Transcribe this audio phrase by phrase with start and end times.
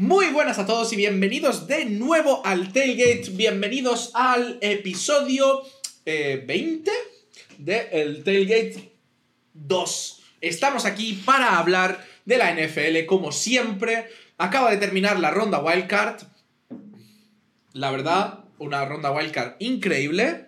[0.00, 3.32] Muy buenas a todos y bienvenidos de nuevo al Tailgate.
[3.32, 5.60] Bienvenidos al episodio
[6.06, 6.90] eh, 20
[7.58, 8.92] de el Tailgate
[9.52, 10.22] 2.
[10.40, 14.06] Estamos aquí para hablar de la NFL como siempre.
[14.38, 16.22] Acaba de terminar la ronda Wildcard.
[17.74, 20.46] La verdad, una ronda Wildcard increíble.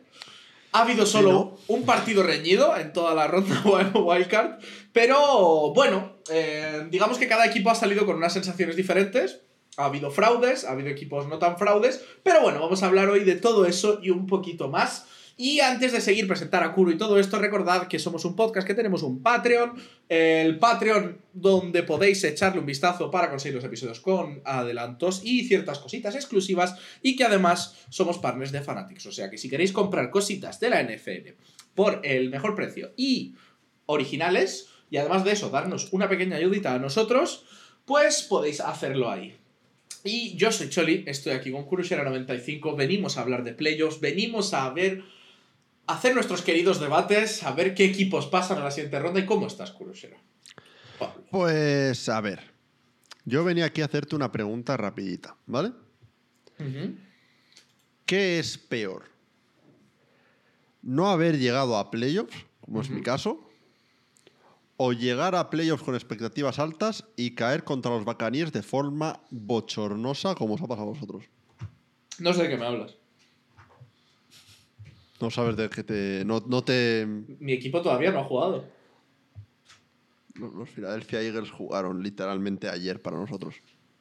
[0.72, 3.62] Ha habido solo un partido reñido en toda la ronda
[3.94, 4.58] Wildcard.
[4.92, 9.42] Pero bueno, eh, digamos que cada equipo ha salido con unas sensaciones diferentes.
[9.76, 12.02] Ha habido fraudes, ha habido equipos no tan fraudes.
[12.22, 15.06] Pero bueno, vamos a hablar hoy de todo eso y un poquito más.
[15.36, 18.66] Y antes de seguir presentar a Kuro y todo esto, recordad que somos un podcast
[18.66, 19.72] que tenemos un Patreon.
[20.08, 25.78] El Patreon donde podéis echarle un vistazo para conseguir los episodios con adelantos y ciertas
[25.78, 26.76] cositas exclusivas.
[27.02, 29.06] Y que además somos partners de Fanatics.
[29.06, 31.30] O sea que si queréis comprar cositas de la NFL
[31.74, 33.34] por el mejor precio y
[33.86, 37.46] originales, y además de eso darnos una pequeña ayudita a nosotros,
[37.84, 39.34] pues podéis hacerlo ahí.
[40.04, 44.68] Y yo soy Choli, estoy aquí con Kurushera95, venimos a hablar de playoffs, venimos a
[44.70, 45.04] ver,
[45.86, 49.46] hacer nuestros queridos debates, a ver qué equipos pasan a la siguiente ronda y cómo
[49.46, 50.16] estás, Kurushera.
[51.30, 52.52] Pues a ver,
[53.24, 55.72] yo venía aquí a hacerte una pregunta rapidita, ¿vale?
[58.06, 59.04] ¿Qué es peor?
[60.82, 63.48] ¿No haber llegado a playoffs, como es mi caso?
[64.76, 70.34] ¿O llegar a playoffs con expectativas altas y caer contra los Buccaneers de forma bochornosa,
[70.34, 71.24] como os ha pasado a vosotros?
[72.18, 72.96] No sé de qué me hablas.
[75.22, 76.24] No sabes de qué te.
[76.24, 77.06] No, no te.
[77.38, 78.64] Mi equipo todavía no ha jugado.
[80.34, 83.54] Los Philadelphia Eagles jugaron literalmente ayer para nosotros.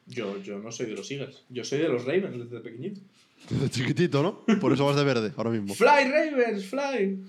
[0.06, 3.00] Yo, yo no soy de los Eagles, yo soy de los Ravens desde pequeñito.
[3.48, 4.58] Desde chiquitito, ¿no?
[4.58, 5.74] Por eso vas de verde ahora mismo.
[5.74, 7.22] Fly Ravens, fly.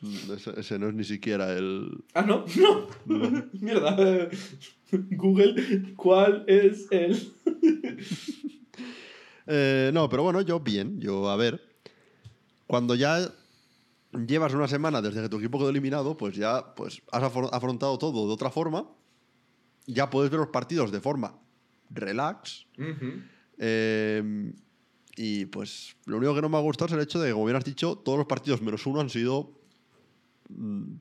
[0.00, 1.90] Mm, Ese, ese no es ni siquiera el.
[2.14, 2.86] Ah, no, no.
[3.54, 4.28] Mierda.
[4.92, 7.32] Google, ¿cuál es el?
[9.46, 10.98] Eh, no, pero bueno, yo bien.
[11.00, 11.73] Yo, a ver.
[12.66, 13.30] Cuando ya
[14.26, 17.98] llevas una semana desde que tu equipo quedó eliminado, pues ya pues, has afro- afrontado
[17.98, 18.88] todo de otra forma.
[19.86, 21.38] Ya puedes ver los partidos de forma
[21.90, 22.66] relax.
[22.78, 23.20] Ujú.
[23.58, 24.52] Eh,
[25.16, 27.44] y pues lo único que no me ha gustado es el hecho de que, como
[27.44, 29.52] bien has dicho, todos los partidos menos uno han sido
[30.48, 30.94] mm,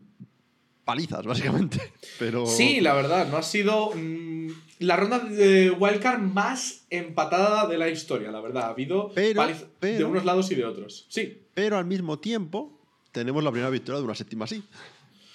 [0.85, 1.79] palizas, básicamente.
[2.19, 7.77] Pero Sí, la verdad, no ha sido mm, la ronda de Wildcard más empatada de
[7.77, 8.63] la historia, la verdad.
[8.63, 11.05] Ha habido Pero- paliz- de pero- unos lados y de otros.
[11.09, 11.39] Sí.
[11.53, 12.79] Pero al mismo tiempo,
[13.11, 14.63] tenemos la primera victoria de una séptima sí.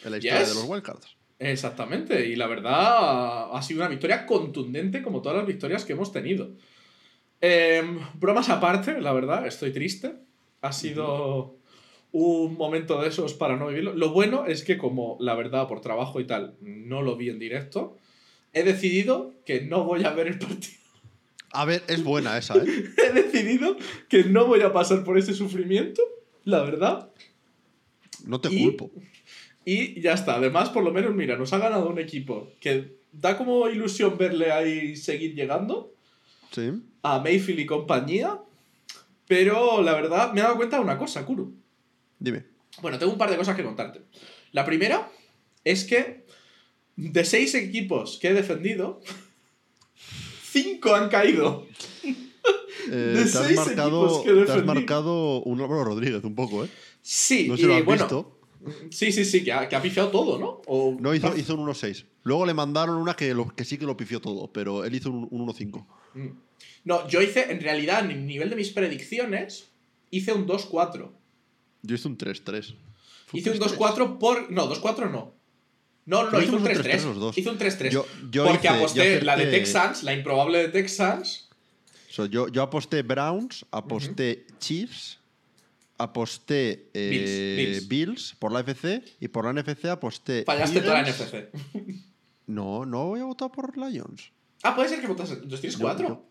[0.04, 0.48] En la historia Yes.
[0.48, 1.16] de los wildcards.
[1.40, 6.12] Exactamente, y la verdad ha sido una victoria contundente como todas las victorias que hemos
[6.12, 6.50] tenido.
[7.40, 10.14] Em, bromas aparte, la verdad, estoy triste.
[10.60, 11.56] Ha sido
[12.10, 13.94] un momento de esos para no vivirlo.
[13.94, 17.38] Lo bueno es que como la verdad por trabajo y tal no lo vi en
[17.38, 17.96] directo,
[18.52, 20.78] he decidido que no voy a ver el partido.
[21.52, 22.64] A ver, es buena esa, ¿eh?
[22.96, 23.76] He decidido
[24.08, 26.02] que no voy a pasar por ese sufrimiento,
[26.44, 27.10] la verdad.
[28.24, 28.90] No te Y- culpo.
[29.64, 30.36] Y ya está.
[30.36, 34.50] Además, por lo menos, mira, nos ha ganado un equipo que da como ilusión verle
[34.52, 35.94] ahí seguir llegando
[36.52, 36.70] Sí.
[37.02, 38.38] a Mayfield y compañía.
[39.26, 41.54] Pero la verdad, me he dado cuenta de una cosa, Kuru.
[42.18, 42.44] Dime.
[42.80, 44.00] Bueno, tengo un par de cosas que contarte.
[44.52, 45.08] La primera
[45.64, 46.24] es que
[46.96, 49.00] de seis equipos que he defendido,
[50.50, 51.66] cinco han caído.
[52.90, 56.68] Eh, De te, has marcado, te has marcado un Álvaro Rodríguez un poco, ¿eh?
[57.02, 58.38] Sí, No sé si lo has bueno, visto.
[58.90, 60.62] sí, sí, sí, que ha, que ha pifiado todo, ¿no?
[60.66, 62.04] O- No, hizo, hizo un 1-6.
[62.22, 65.10] Luego le mandaron una que, lo- que sí que lo pifió todo, pero él hizo
[65.10, 65.86] un, un 1-5.
[66.14, 66.26] Mm.
[66.84, 69.68] No, yo hice, en realidad, a nivel de mis predicciones,
[70.10, 71.10] hice un 2-4.
[71.82, 72.74] Yo hice un 3-3.
[73.26, 73.76] Fue Hice un 3-3.
[73.76, 74.50] 2-4 por.
[74.50, 75.34] No, 2-4 no.
[76.08, 77.00] No, no, no, hice un hicimos un 3-3.
[77.00, 77.36] 3-3 los dos.
[77.38, 77.90] Hice un 3-3.
[77.90, 81.48] Yo- yo porque hice- aposté yo la de Texans, la improbable de Texans.
[82.30, 85.18] Yo, yo aposté Browns, aposté Chiefs,
[85.98, 88.36] aposté eh, Bills, Bills, Bills.
[88.38, 90.44] por la FC y por la NFC aposté.
[90.44, 91.20] Fallaste toda la Eagles.
[91.20, 91.50] NFC.
[92.46, 94.32] No, no voy a votar por Lions.
[94.62, 95.34] Ah, puede ser que votaste.
[95.34, 96.08] Entonces tienes Yo- 4.
[96.08, 96.24] yo-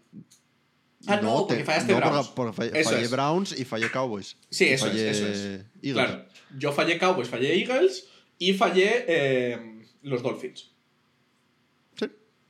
[1.05, 2.27] Ah, no, porque fallaste no, Browns.
[2.29, 3.11] porque fallé, Eso fallé es.
[3.11, 4.35] Browns y fallé Cowboys.
[4.49, 5.37] Sí, eso es, eso es.
[5.81, 5.93] Eagles.
[5.93, 6.25] Claro.
[6.57, 8.07] Yo fallé Cowboys, fallé Eagles
[8.39, 9.57] y fallé eh,
[10.03, 10.71] los Dolphins.
[11.95, 12.05] Sí,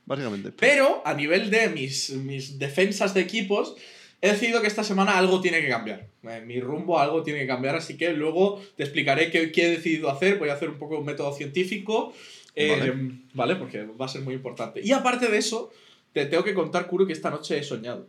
[0.06, 0.52] básicamente.
[0.52, 3.76] Pero a nivel de mis, mis defensas de equipos,
[4.20, 6.08] he decidido que esta semana algo tiene que cambiar.
[6.24, 9.70] Eh, mi rumbo algo tiene que cambiar, así que luego te explicaré qué, qué he
[9.70, 10.38] decidido hacer.
[10.38, 12.12] Voy a hacer un poco un método científico,
[12.54, 12.94] eh, Vale.
[13.34, 13.56] vale.
[13.56, 14.80] Porque va a ser muy importante.
[14.82, 15.70] Y aparte de eso,
[16.12, 18.08] te tengo que contar, Kuro, que esta noche he soñado.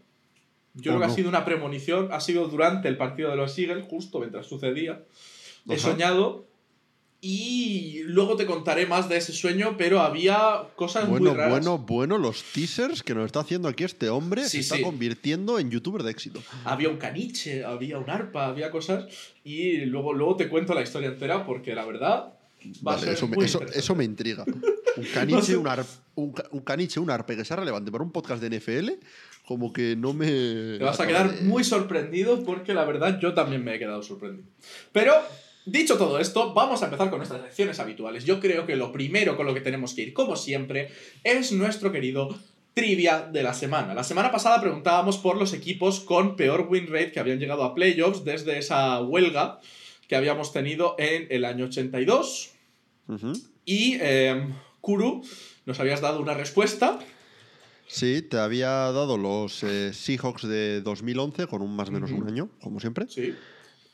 [0.76, 1.12] Yo Oh, creo que no.
[1.12, 5.04] ha sido una premonición, ha sido durante el partido de los Eagles, justo mientras sucedía.
[5.68, 5.82] He Ajá.
[5.82, 6.48] soñado
[7.22, 11.52] Y luego te contaré más de ese sueño, pero había cosas Bueno, muy raras.
[11.52, 14.84] bueno, bueno, los teasers que nos está haciendo aquí este hombre Sí, se está sí.
[14.84, 16.42] convirtiendo en youtuber de éxito.
[16.64, 19.06] Había un caniche, había un arpa, había cosas.
[19.44, 22.34] Y luego, luego te cuento la historia entera, porque la verdad
[22.88, 23.80] va a Vale, ser eso, me, muy eso, interesante.
[23.80, 24.46] eso me intriga.
[24.98, 28.12] Un a caniche, un, ar- un, un caniche, un arpe que sea relevante para un
[28.12, 28.90] podcast de NFL,
[29.46, 30.26] como que no me.
[30.78, 34.02] Te vas a quedar de- muy sorprendido porque la verdad yo también me he quedado
[34.04, 34.46] sorprendido.
[34.92, 35.14] Pero,
[35.72, 38.26] dicho todo esto, vamos a empezar con nuestras secciones habituales.
[38.26, 40.90] Yo creo que lo primero con lo que tenemos que ir, como siempre,
[41.24, 42.30] es nuestro querido
[42.74, 43.94] trivia de la semana.
[43.94, 47.76] La semana pasada preguntábamos por los equipos con peor win rate que habían llegado a
[47.76, 49.60] playoffs desde esa huelga
[50.08, 52.52] que habíamos tenido en el año 82.
[53.08, 53.34] Ujú.
[53.66, 54.48] Y eh,
[54.82, 55.24] Kuru,
[55.66, 57.00] nos habías dado una respuesta.
[57.88, 62.28] Sí, te había dado los eh, Seahawks de 2011 con un más o menos un
[62.28, 63.06] año, como siempre.
[63.10, 63.34] Sí.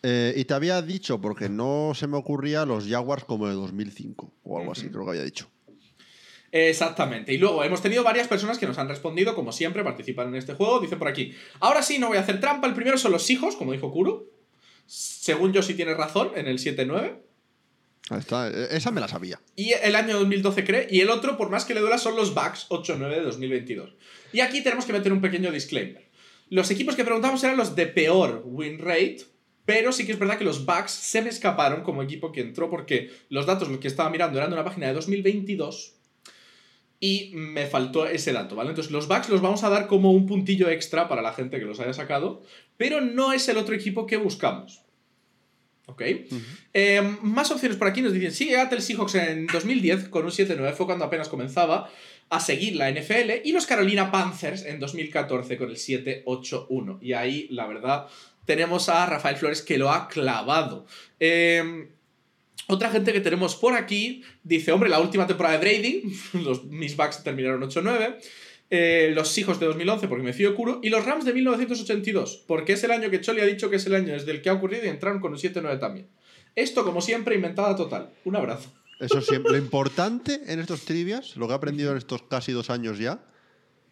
[0.08, 4.34] Eh, y te había dicho, porque no se me ocurría, los Jaguars como de 2005
[4.44, 5.50] o algo así, creo que había dicho.
[6.52, 7.34] Exactamente.
[7.34, 10.54] Y luego hemos tenido varias personas que nos han respondido, como siempre, participan en este
[10.54, 10.80] juego.
[10.80, 11.34] Dicen por aquí.
[11.60, 12.68] Ahora sí, no voy a hacer trampa.
[12.68, 14.30] El primero son los hijos, como dijo Kuro.
[14.86, 17.18] Según yo, sí tienes razón, en el 7-9.
[18.12, 19.42] Ahí está, eh, esa me la sabía.
[19.56, 20.88] Y el año 2012 cree.
[20.92, 23.96] Y el otro, por más que le duela, son los Bucks 8-9 de 2022.
[24.34, 26.08] Y aquí tenemos que meter un pequeño disclaimer.
[26.50, 29.26] Los equipos que preguntamos eran los de peor win rate.
[29.66, 32.70] Pero sí que es verdad que los Bucks se me escaparon como equipo que entró
[32.70, 35.96] porque los datos los que estaba mirando eran de una página de 2022
[37.00, 38.70] y me faltó ese dato, ¿vale?
[38.70, 41.66] Entonces los Bucks los vamos a dar como un puntillo extra para la gente que
[41.66, 42.42] los haya sacado,
[42.78, 44.82] pero no es el otro equipo que buscamos.
[45.88, 46.02] ¿Ok?
[46.74, 50.74] Eh, más opciones por aquí nos dicen, sí, Seattle Seahawks en 2010 con un 7-9
[50.74, 51.92] fue cuando apenas comenzaba
[52.30, 56.98] a seguir la NFL y los Carolina Panthers en 2014 con el 7-8-1.
[57.02, 58.08] Y ahí, la verdad,
[58.46, 60.86] tenemos a Rafael Flores que lo ha clavado.
[61.20, 61.90] Eh,
[62.68, 66.04] otra gente que tenemos por aquí dice, hombre, la última temporada de Brady,
[66.44, 68.18] los mis Bucks terminaron 8-9.
[68.72, 72.74] eh, los Seahawks de 2011, porque me fío Kuro, y los Rams de 1982, porque
[72.74, 74.54] es el año que Choli ha dicho que es el año desde el que ha
[74.54, 76.08] ocurrido y entraron con un 7-9 también.
[76.56, 78.10] Esto, como siempre, inventada total.
[78.24, 78.72] Un abrazo.
[79.00, 79.52] Eso siempre.
[79.52, 83.24] Lo importante en estos trivias, lo que he aprendido en estos casi dos años ya,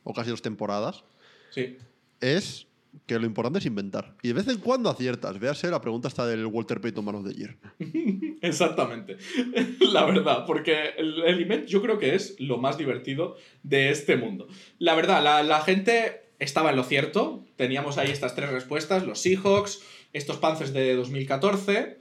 [0.04, 1.04] o casi dos temporadas,
[1.52, 1.78] Sí.
[2.20, 2.66] es
[3.06, 4.16] que lo importante es inventar.
[4.22, 5.40] Y de vez en cuando aciertas.
[5.40, 7.58] Véase la pregunta esta del Walter Payton Man of the Year.
[8.42, 9.18] Exactamente.
[9.92, 14.48] La verdad, porque el, el yo creo que es lo más divertido de este mundo.
[14.80, 17.46] La verdad, la, la gente estaba en lo cierto.
[17.56, 19.82] Teníamos ahí estas tres respuestas: los Seahawks,
[20.14, 22.00] estos Panthers de 2014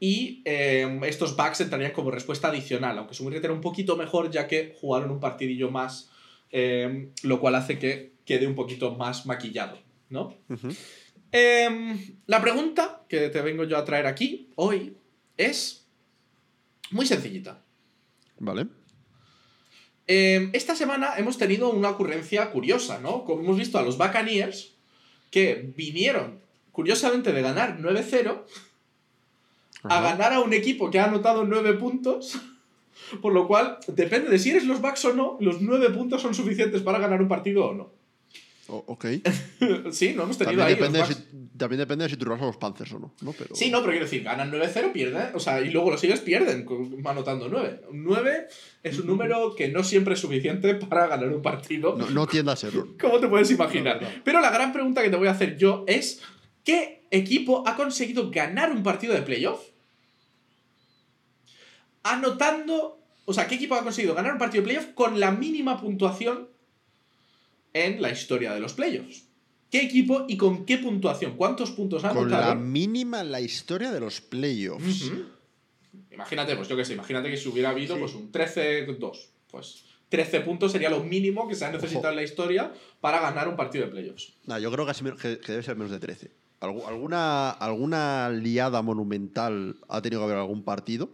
[0.00, 4.46] y eh, estos Bucks entrarían como respuesta adicional, aunque su era un poquito mejor ya
[4.46, 6.10] que jugaron un partidillo más,
[6.50, 9.78] eh, lo cual hace que quede un poquito más maquillado,
[10.14, 10.34] ¿no?
[11.32, 14.96] Em, la pregunta que te vengo yo a traer aquí hoy
[15.36, 15.86] es
[16.90, 17.62] muy sencillita.
[18.38, 18.68] Vale.
[20.06, 23.24] Em, esta semana hemos tenido una ocurrencia curiosa, ¿no?
[23.24, 24.76] Como hemos visto a los Buccaneers
[25.30, 26.40] que vinieron,
[26.70, 28.44] curiosamente, de ganar 9-0
[29.82, 32.40] a ganar a un equipo que ha anotado 9 puntos.
[33.20, 36.34] Por lo cual, depende de si eres los Bucks o no, los 9 puntos son
[36.34, 38.03] suficientes para ganar un partido o no.
[38.68, 39.04] O- ok.
[39.92, 40.74] sí, no hemos tenido También ahí.
[40.74, 41.26] depende, los de Bucks.
[41.30, 43.14] si, también depende de si tú vas a los Panthers o no.
[43.20, 43.32] ¿no?
[43.32, 46.20] Pero, Sí, no, pero quiero decir, ganan 9-0, pierden, o sea, y luego los sigues
[46.20, 46.66] pierden
[47.04, 47.82] anotando 9.
[47.92, 48.46] 9
[48.82, 52.52] es un número que no siempre es suficiente para ganar un partido, no, no tienda
[52.52, 52.88] a serlo.
[53.00, 54.00] como te puedes imaginar.
[54.00, 54.08] No.
[54.24, 56.22] Pero la gran pregunta que te voy a hacer yo es,
[56.64, 59.60] ¿qué equipo ha conseguido ganar un partido de playoff?
[62.02, 65.80] Anotando, o sea, ¿qué equipo ha conseguido ganar un partido de playoff con la mínima
[65.80, 66.48] puntuación
[67.74, 69.24] en la historia de los playoffs?
[69.70, 71.36] ¿Qué equipo y con qué puntuación?
[71.36, 72.60] ¿Cuántos puntos han Con la anotado?
[72.60, 75.10] mínima en la historia de los playoffs.
[76.12, 78.00] Imagínate, pues yo qué sé, imagínate que si hubiera habido Sí.
[78.00, 82.10] pues un 13-2, pues 13 puntos sería lo mínimo que se ha necesitado Ojo.
[82.10, 84.32] en la historia para ganar un partido de playoffs.
[84.46, 86.30] Nah, yo creo que, debe ser menos de 13.
[86.60, 91.10] Algu- ¿Alguna, ¿Alguna liada monumental ha tenido que haber algún partido?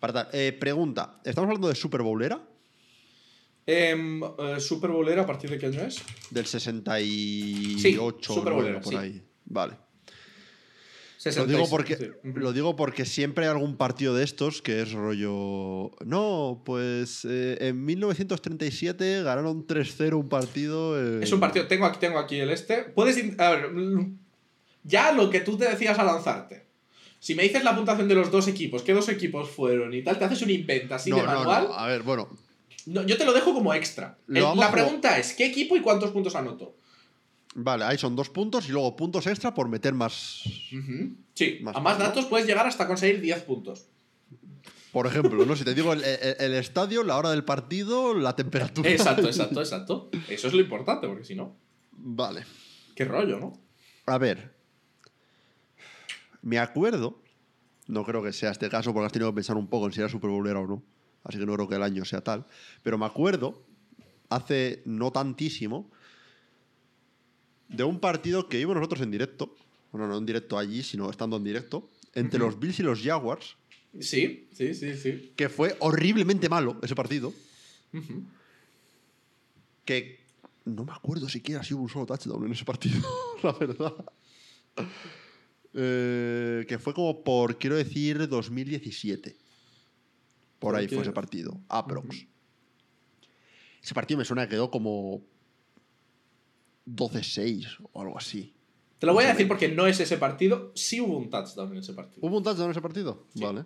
[0.00, 2.40] Para eh, pregunta, ¿estamos hablando de Super Bowlera?
[3.66, 6.02] Em, eh, Super ¿a partir de qué año es?
[6.30, 8.98] Del 68 Sí, Super 9, Bowlera, por sí.
[8.98, 9.22] ahí.
[9.46, 9.72] Vale.
[11.24, 12.10] Lo 66, digo, porque, sí.
[12.28, 12.38] Ujú.
[12.38, 15.90] lo digo porque siempre hay algún partido de estos que es rollo.
[16.04, 21.00] No, pues eh, en 1937 ganaron 3-0 un partido.
[21.00, 22.82] eh, Es un partido, tengo aquí, tengo aquí el este.
[22.82, 23.16] Puedes.
[23.40, 23.70] A ver,
[24.82, 26.66] ya lo que tú te decías a lanzarte.
[27.20, 30.18] Si me dices la puntuación de los dos equipos, qué dos equipos fueron y tal,
[30.18, 31.64] te haces un invento así no, de no, manual.
[31.68, 31.74] no.
[31.74, 32.28] A ver, bueno.
[32.86, 34.18] No, yo te lo dejo como extra.
[34.28, 36.76] El- la pregunta es: ¿qué equipo y cuántos puntos anotó?
[37.56, 40.42] Vale, ahí son dos puntos y luego puntos extra por meter más.
[41.34, 41.98] Sí, Más a más puntos.
[42.08, 43.86] datos puedes llegar hasta conseguir 10 puntos.
[44.92, 45.54] Por ejemplo, ¿no?
[45.56, 48.90] Si te digo el, el- el estadio, la hora del partido, la temperatura.
[48.90, 50.10] Exacto, exacto, exacto.
[50.28, 51.56] Eso es lo importante, porque si no,
[51.92, 52.44] Vale.
[52.96, 53.58] qué rollo, ¿no?
[54.06, 54.52] A ver.
[56.42, 57.20] Me acuerdo.
[57.86, 60.00] No creo que sea este caso porque has tenido que pensar un poco en si
[60.00, 60.82] era Super Bowlera o no.
[61.24, 62.46] Así que no creo que el año sea tal.
[62.82, 63.62] Pero me acuerdo,
[64.28, 65.90] hace no tantísimo,
[67.68, 69.56] de un partido que vimos nosotros en directo.
[69.90, 71.88] Bueno, no en directo allí, sino estando en directo.
[72.14, 73.56] Entre los Bills y los Jaguars.
[74.00, 75.32] Sí, sí, sí, sí.
[75.36, 77.32] Que fue horriblemente malo ese partido.
[79.84, 80.20] Que
[80.64, 83.00] no me acuerdo siquiera si hubo un solo touchdown en ese partido,
[83.42, 83.94] la verdad.
[85.74, 89.36] Eh, que fue como por, quiero decir, 2017.
[90.64, 92.26] Por ahí fue ese partido, aprox.
[93.82, 95.22] Ese partido me suena que quedó como
[96.86, 98.52] 12-6 o algo así.
[98.98, 100.72] Te lo voy a decir porque no es ese partido.
[100.74, 102.26] Sí hubo un touchdown en ese partido.
[102.26, 103.26] ¿Hubo un touchdown en ese partido?
[103.34, 103.42] Sí.
[103.42, 103.64] Vale.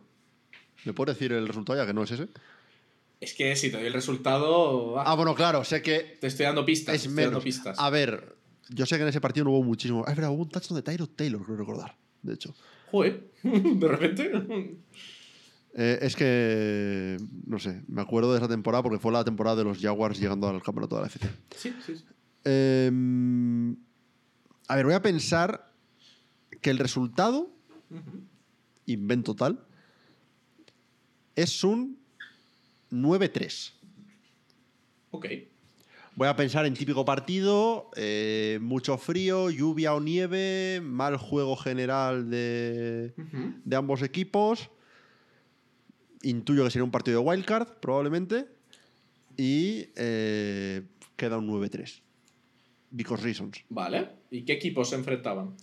[0.84, 2.28] ¿Me puedes decir el resultado ya que no es ese?
[3.20, 4.98] Es que si te doy el resultado.
[4.98, 6.94] ah, Ah, bueno, claro, sé que te estoy dando pistas.
[6.94, 7.44] es estoy dando menos.
[7.44, 7.78] pistas.
[7.78, 8.36] A ver,
[8.70, 10.04] yo sé que en ese partido no hubo muchísimo.
[10.06, 11.96] Ah, es verdad, hubo un touchdown de Tyrod Taylor, creo recordar.
[12.22, 12.54] De hecho.
[12.90, 14.32] Joder, de repente.
[15.74, 17.16] Eh, es que.
[17.46, 20.48] No sé, me acuerdo de esa temporada porque fue la temporada de los Jaguars llegando
[20.48, 21.28] al campeonato de la FC.
[21.56, 22.04] Sí, sí, sí.
[22.44, 23.76] Em,
[24.66, 25.72] a ver, voy a pensar
[26.60, 27.50] que el resultado,
[28.86, 29.64] invento tal,
[31.36, 31.98] es un
[32.90, 33.72] 9-3.
[35.10, 35.26] Ok.
[36.16, 42.28] Voy a pensar en típico partido, eh, mucho frío, lluvia o nieve, mal juego general
[42.28, 43.12] de
[43.76, 44.70] ambos equipos.
[46.22, 48.48] Intuyo que sería un partido de wildcard, probablemente.
[49.36, 50.82] Y eh,
[51.16, 52.00] queda un 9-3.
[52.90, 53.64] Because reasons.
[53.68, 54.08] Vale.
[54.30, 55.54] ¿Y qué equipos se enfrentaban?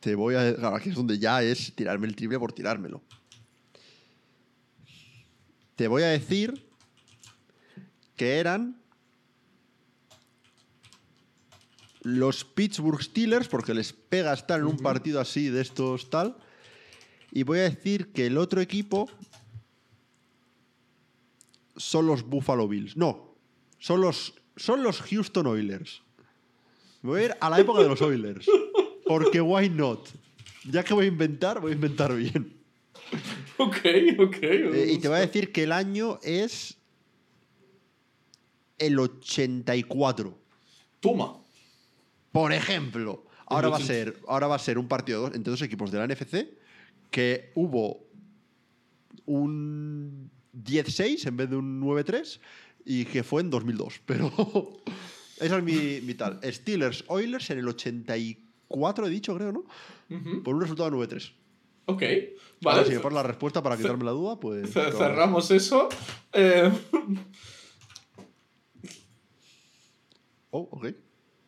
[0.00, 0.54] Te voy a.
[0.54, 3.02] Claro, aquí es donde ya es tirarme el triple por tirármelo.
[5.76, 6.68] Te voy a decir
[8.16, 8.80] que eran
[12.02, 16.36] los Pittsburgh Steelers, porque les pega estar en un partido así de estos tal.
[17.34, 19.10] Y voy a decir que el otro equipo
[21.76, 22.96] son los Buffalo Bills.
[22.96, 23.34] No,
[23.78, 26.02] son los, son los Houston Oilers.
[27.02, 28.46] Voy a ir a la época de los Oilers.
[29.06, 30.08] Porque why not?
[30.70, 32.56] Ya que voy a inventar, voy a inventar bien.
[33.58, 33.76] Ok,
[34.18, 34.36] ok.
[34.42, 36.76] Eh, y te voy a decir que el año es
[38.78, 40.38] el 84.
[41.00, 41.36] Tuma.
[42.32, 45.62] Por ejemplo, ahora va a ser, ahora va a ser un partido dos- entre dos
[45.62, 46.48] equipos de la NFC
[47.14, 48.08] que hubo
[49.24, 52.40] un 10-6 en vez de un 9-3
[52.84, 54.00] y que fue en 2002.
[54.04, 54.32] Pero
[55.40, 56.40] esa es mi, mi tal.
[56.42, 59.64] Steelers Oilers en el 84 he dicho, creo, ¿no?
[60.42, 61.32] Por un resultado de 9-3.
[61.86, 62.00] Ok.
[62.00, 62.34] Vale,
[62.80, 62.84] Vale.
[62.86, 64.70] si me pones la respuesta para quitarme la duda, pues.
[64.72, 64.98] Claro.
[64.98, 65.88] Cerramos eso.
[66.32, 66.68] Eh,
[70.50, 70.86] Oh, ok.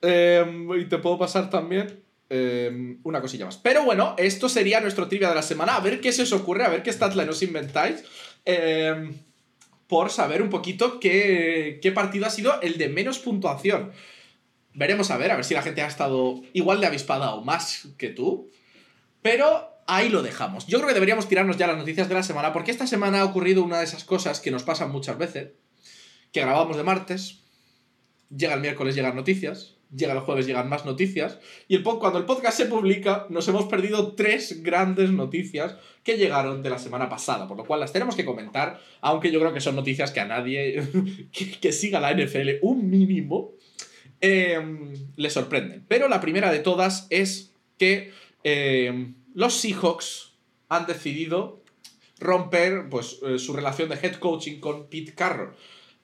[0.02, 3.56] eh, y te puedo pasar también eh, una cosilla más.
[3.58, 5.76] Pero bueno, esto sería nuestro trivia de la semana.
[5.76, 8.04] A ver qué se os ocurre, a ver qué statline os inventáis.
[8.44, 9.10] eh,
[9.86, 13.92] por saber un poquito qué, qué partido ha sido el de menos puntuación.
[14.74, 17.88] Veremos a ver, a ver si la gente ha estado igual de avispada o más
[17.96, 18.50] que tú.
[19.22, 20.66] Pero ahí lo dejamos.
[20.66, 23.24] Yo creo que deberíamos tirarnos ya las noticias de la semana, porque esta semana ha
[23.24, 25.52] ocurrido una de esas cosas que nos pasan muchas veces.
[26.32, 27.40] Que grabamos de martes,
[28.36, 31.38] llega el miércoles, llegan noticias, llega el jueves, llegan más noticias,
[31.68, 36.62] y el cuando el podcast se publica, nos hemos perdido tres grandes noticias que llegaron
[36.62, 39.60] de la semana pasada, por lo cual las tenemos que comentar, aunque yo creo que
[39.60, 40.82] son noticias que a nadie
[41.32, 43.52] que, que siga la NFL un mínimo
[44.20, 44.60] eh,
[45.16, 45.84] le sorprenden.
[45.88, 48.12] Pero la primera de todas es que
[48.44, 50.32] eh, los Seahawks
[50.68, 51.62] han decidido
[52.18, 55.54] romper pues, eh, su relación de head coaching con Pete Carroll.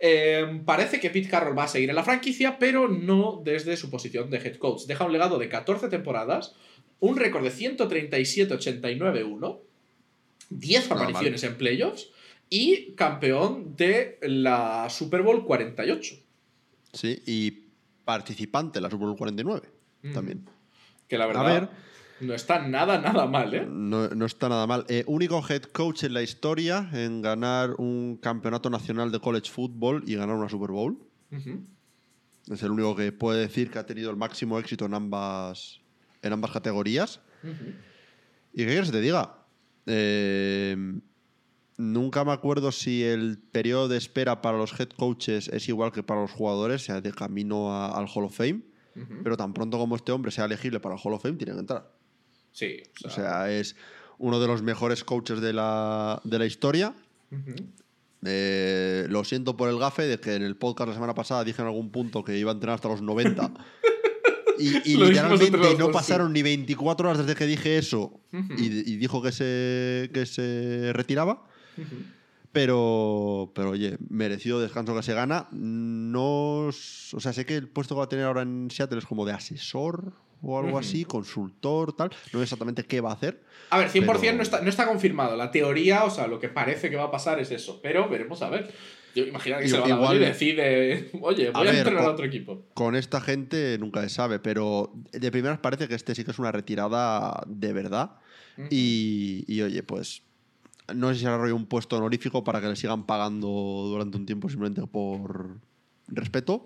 [0.04, 3.88] Eh, parece que Pete Carroll va a seguir en la franquicia, pero no desde su
[3.88, 4.87] posición de head coach.
[4.87, 6.56] Deja un legado de 14 temporadas,
[6.99, 9.61] un récord de 137-89-1,
[10.50, 12.09] 10 Nada apariciones en playoffs
[12.50, 16.16] y campeón de la Super Bowl 48.
[16.92, 17.52] Sí, y
[18.04, 19.68] participante en la Super Bowl 49
[20.02, 20.12] Mm.
[20.14, 20.44] también.
[21.09, 21.68] Que la verdad A ver.
[22.23, 23.67] No está nada, nada mal, ¿eh?
[23.69, 24.85] No, no está nada mal.
[24.88, 30.02] Eh, único head coach en la historia en ganar un campeonato nacional de college football
[30.07, 30.99] y ganar una Super Bowl.
[32.50, 35.81] Es el único que puede decir que ha tenido el máximo éxito en ambas,
[36.23, 37.21] en ambas categorías.
[38.52, 39.37] ¿Y qué quieres que te diga?
[39.87, 40.76] Eh,
[41.79, 46.02] nunca me acuerdo si el periodo de espera para los head coaches es igual que
[46.02, 48.61] para los jugadores, sea de camino a- al Hall of Fame.
[49.25, 51.61] Pero tan pronto como este hombre sea elegible para el Hall of Fame, tiene que
[51.61, 51.91] entrar.
[52.52, 53.76] Sí, O sea, es
[54.18, 56.94] uno de los mejores coaches de la, de la historia.
[58.25, 61.61] Eh, lo siento por el gafe de que en el podcast la semana pasada dije
[61.61, 63.52] en algún punto que iba a entrenar hasta los 90.
[64.59, 68.21] y, literalmente no pasaron ni 24 horas desde que dije eso
[68.56, 71.44] y, y dijo que se, que se retiraba.
[72.52, 75.49] Pero, pero oye, merecido descanso que se gana.
[75.50, 79.06] No, o sea, sé que el puesto que va a tener ahora en Seattle es
[79.06, 82.11] como de asesor o algo así, consultor, tal.
[82.32, 83.42] No sé exactamente qué va a hacer.
[83.70, 85.37] A ver, 100% Pero- no, está, no está confirmado.
[85.37, 87.80] La teoría, o sea, lo que parece que va a pasar es eso.
[87.82, 88.72] Pero veremos a ver.
[89.14, 91.75] Yo imagino que se Igual- va a la bola y decide, oye, voy a, ver,
[91.80, 92.62] entrenar a otro equipo.
[92.75, 96.38] Con esta gente nunca se sabe, pero de primeras parece que este sí que es
[96.38, 98.12] una retirada de verdad.
[98.70, 100.22] Y, y, oye, pues
[100.94, 104.26] no sé si será rollo un puesto honorífico para que le sigan pagando durante un
[104.26, 105.58] tiempo simplemente por
[106.08, 106.64] respeto,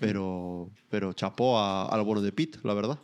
[0.00, 2.98] pero, pero chapó a- al bueno de Pitt, la verdad.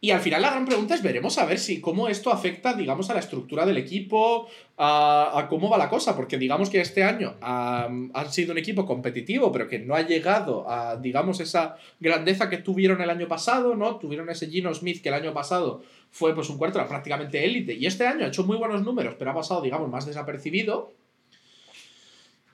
[0.00, 3.08] Y al final la gran pregunta es, veremos a ver si cómo esto afecta, digamos,
[3.08, 7.02] a la estructura del equipo, a, a cómo va la cosa, porque digamos que este
[7.02, 11.76] año am, han sido un equipo competitivo, pero que no ha llegado a, digamos, esa
[12.00, 13.96] grandeza que tuvieron el año pasado, ¿no?
[13.96, 17.86] Tuvieron ese Gino Smith que el año pasado fue pues un cuarto prácticamente élite, y
[17.86, 20.92] este año ha hecho muy buenos números, pero ha pasado, digamos, más desapercibido.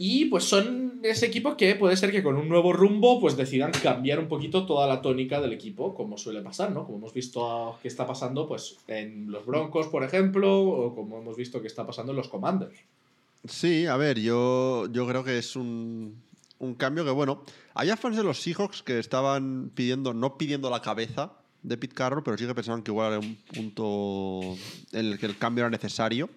[0.03, 3.71] Y pues son ese equipo que puede ser que con un nuevo rumbo pues decidan
[3.71, 6.87] cambiar un poquito toda la tónica del equipo, como suele pasar, ¿no?
[6.87, 11.37] Como hemos visto que está pasando pues en los Broncos, por ejemplo, o como hemos
[11.37, 12.79] visto que está pasando en los Commanders.
[13.47, 16.17] Sí, a ver, yo, yo creo que es un,
[16.61, 20.81] un cambio que, bueno, había fans de los Seahawks que estaban pidiendo, no pidiendo la
[20.81, 24.57] cabeza de Pete Carroll, pero sí que pensaban que igual era un punto
[24.93, 26.31] en el que el cambio era necesario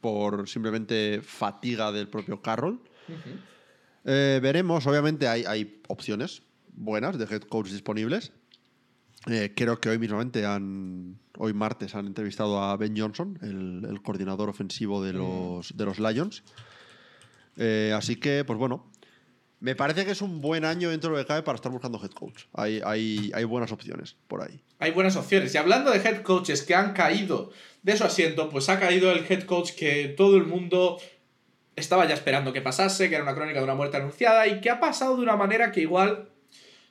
[0.00, 2.80] por simplemente fatiga del propio Carroll.
[4.04, 8.32] Eh, veremos, obviamente hay, hay opciones buenas de head coach disponibles.
[9.26, 14.02] Eh, creo que hoy mismamente han, hoy martes han entrevistado a Ben Johnson, el, el
[14.02, 16.42] coordinador ofensivo de los, de los Lions.
[17.56, 18.89] Eh, así que, pues bueno,
[19.60, 22.02] me parece que es un buen año dentro de lo que cabe para estar buscando
[22.02, 22.44] head coach.
[22.54, 24.60] Hay, hay, hay buenas opciones por ahí.
[24.78, 25.54] Hay buenas opciones.
[25.54, 29.24] Y hablando de head coaches que han caído de su asiento, pues ha caído el
[29.28, 30.98] head coach que todo el mundo
[31.76, 34.70] estaba ya esperando que pasase, que era una crónica de una muerte anunciada y que
[34.70, 36.30] ha pasado de una manera que igual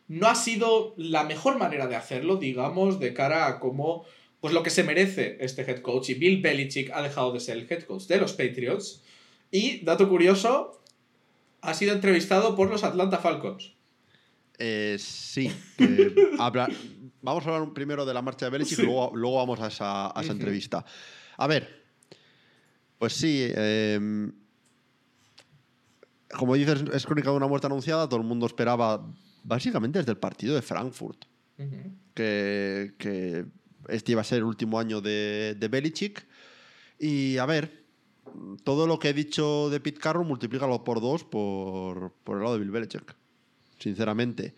[0.07, 4.05] no ha sido la mejor manera de hacerlo, digamos, de cara a cómo,
[4.41, 6.09] pues lo que se merece este head coach.
[6.09, 9.03] Y Bill Belichick ha dejado de ser el head coach de los Patriots.
[9.51, 10.78] Y, dato curioso,
[11.61, 13.73] ha sido entrevistado por los Atlanta Falcons.
[14.57, 15.51] Eh, sí.
[15.77, 16.69] que habla-
[17.21, 18.81] vamos a hablar primero de la marcha de Belichick Sí.
[18.83, 20.83] y luego, luego vamos a esa, a esa entrevista.
[21.37, 21.83] A ver,
[22.97, 23.47] pues sí.
[23.55, 24.33] em,
[26.37, 28.07] como dices, es crónica de una muerte anunciada.
[28.07, 29.05] Todo el mundo esperaba,
[29.43, 31.25] básicamente desde el partido de Frankfurt,
[32.13, 33.45] que, que
[33.87, 36.25] este iba a ser el último año de, de Belichick.
[36.99, 37.78] Y a ver,
[38.63, 42.53] todo lo que he dicho de Pete Carroll, multiplícalo por dos por, por el lado
[42.55, 43.15] de Bill Belichick.
[43.79, 44.53] Sinceramente.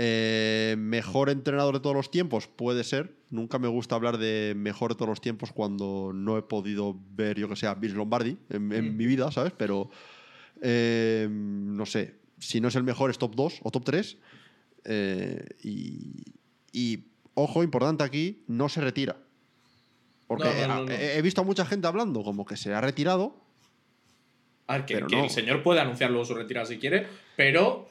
[0.00, 3.16] Eh, mejor entrenador de todos los tiempos, puede ser.
[3.30, 7.36] Nunca me gusta hablar de mejor de todos los tiempos cuando no he podido ver,
[7.38, 8.96] yo que sé, a Vince Lombardi en, en Mm.
[8.96, 9.52] mi vida, ¿sabes?
[9.56, 9.90] Pero
[10.62, 14.16] eh, no sé, si no es el mejor es top 2 o top 3.
[15.64, 16.22] y,
[16.72, 19.16] y, ojo, importante aquí, no se retira.
[20.28, 20.92] Porque No, no, no, no.
[20.92, 23.34] He, he visto a mucha gente hablando como que se ha retirado.
[24.68, 25.24] A ver, que, Pero que no.
[25.24, 27.88] el señor puede anunciar luego su retirada si quiere, pero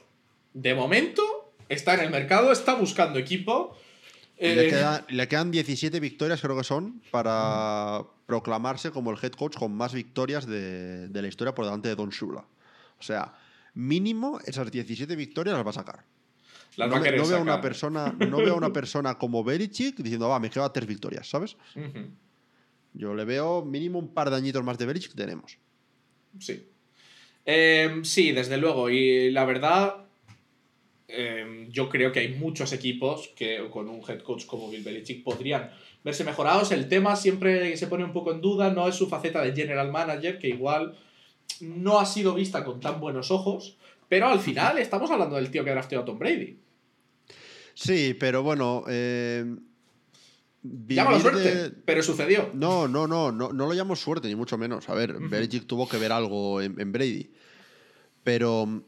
[0.54, 1.24] de momento
[1.68, 3.76] está en el mercado, está buscando equipo.
[4.40, 9.32] Le, Eh, queda- le quedan 17 victorias, creo que son, para proclamarse como el head
[9.32, 12.46] coach con más victorias de, de la historia por delante de Don Shula.
[13.00, 13.34] O sea,
[13.74, 16.04] mínimo esas 17 victorias las va a sacar.
[16.76, 17.42] las no va me- no veo a sacar.
[17.42, 21.28] una persona, no veo a una persona como Belichick diciendo, va, me quedan tres victorias,
[21.28, 21.58] ¿sabes?
[22.98, 25.60] Yo le veo mínimo un par de añitos más de Belichick que tenemos.
[26.40, 26.68] Sí.
[27.46, 28.90] Em, sí, desde luego.
[28.90, 30.08] Y la verdad,
[31.08, 35.24] em, yo creo que hay muchos equipos que con un head coach como Bill Belichick
[35.24, 35.70] podrían
[36.04, 36.72] verse mejorados.
[36.72, 39.92] El tema siempre se pone un poco en duda, no es su faceta de general
[39.92, 40.98] manager, que igual
[41.62, 43.78] no ha sido vista con tan buenos ojos.
[44.10, 46.58] Pero al final estamos hablando del tío que drafteó a Tom Brady.
[47.76, 48.84] Sí, pero bueno.
[48.90, 49.46] Eh,
[50.88, 52.52] Llámalo suerte, de- pero sucedió.
[52.54, 54.90] No, no, no, no, no lo llamo suerte, ni mucho menos.
[54.90, 55.18] A ver.
[55.20, 57.32] Belichick tuvo que ver algo en, en Brady.
[58.24, 58.84] Pero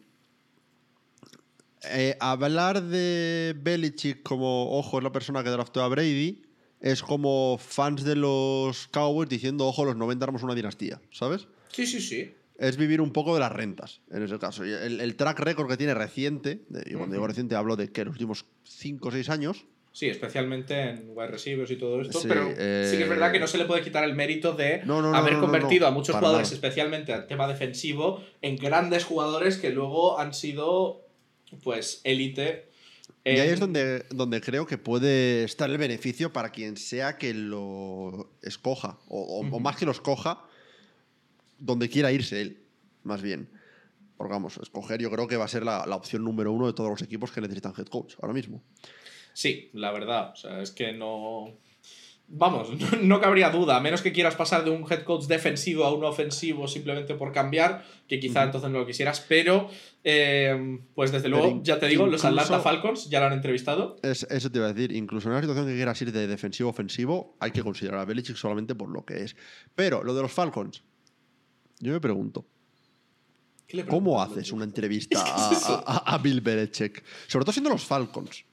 [1.84, 6.44] eh, hablar de Belichick como, ojo, es la persona que draftó a Brady,
[6.82, 11.48] es como fans de los Cowboys diciendo, ojo, los 90 éramos una dinastía, ¿sabes?
[11.72, 12.34] Sí, sí, sí.
[12.58, 14.66] Es vivir un poco de las rentas, en ese caso.
[14.66, 18.12] El, el track record que tiene reciente, y cuando digo reciente hablo de que los
[18.14, 19.66] últimos 5 o 6 años,
[20.00, 23.32] Sí, especialmente en wide receivers y todo esto, Sí, pero sí que es verdad eh,
[23.34, 25.92] que no se le puede quitar el mérito de No, no, no, haber convertido a
[25.92, 31.06] muchos jugadores, especialmente al tema defensivo, en grandes jugadores que luego han sido,
[31.64, 32.70] pues, élite.
[33.26, 37.34] Y ahí es donde, donde creo que puede estar el beneficio para quien sea que
[37.34, 40.46] lo escoja, o, o- más que lo escoja,
[41.58, 42.64] donde quiera irse él,
[43.04, 43.50] más bien.
[44.16, 46.74] Porque vamos, escoger yo creo que va a ser la, la opción número uno de
[46.74, 48.62] todos los equipos que necesitan head coach ahora mismo.
[49.40, 50.32] Sí, la verdad.
[50.34, 51.58] O sea, es que no.
[52.28, 55.86] Vamos, no, no cabría duda, a menos que quieras pasar de un head coach defensivo
[55.86, 59.70] a uno ofensivo simplemente por cambiar, que quizá entonces no lo quisieras, pero
[60.04, 63.96] eh, pues desde luego, ya te digo, los Atlanta Falcons ya lo han entrevistado.
[64.04, 66.68] Es- eso te iba a decir, incluso en una situación que quieras ir de defensivo
[66.70, 69.36] a ofensivo, hay que considerar a Belichick solamente por lo que es.
[69.74, 70.84] Pero lo de los Falcons,
[71.80, 72.46] yo me pregunto,
[73.68, 77.04] ¿Qué le ¿cómo haces una entrevista a, a- a Bill Belichick?
[77.28, 78.44] Sobre todo siendo los Falcons.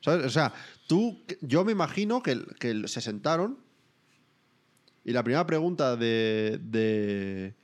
[0.00, 0.26] ¿Sabes?
[0.26, 0.52] O sea,
[0.86, 3.58] tú, yo me imagino que, que se sentaron
[5.04, 7.54] y la primera pregunta de, de-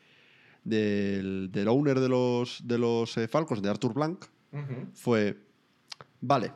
[0.64, 4.24] del, del owner de los, de los eh, Falcons, de Arthur Blank,
[4.94, 5.36] fue,
[6.20, 6.52] vale,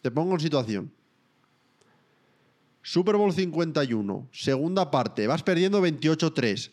[0.00, 0.92] te pongo en situación.
[2.82, 6.70] Super Bowl 51, segunda parte, vas perdiendo 28-3.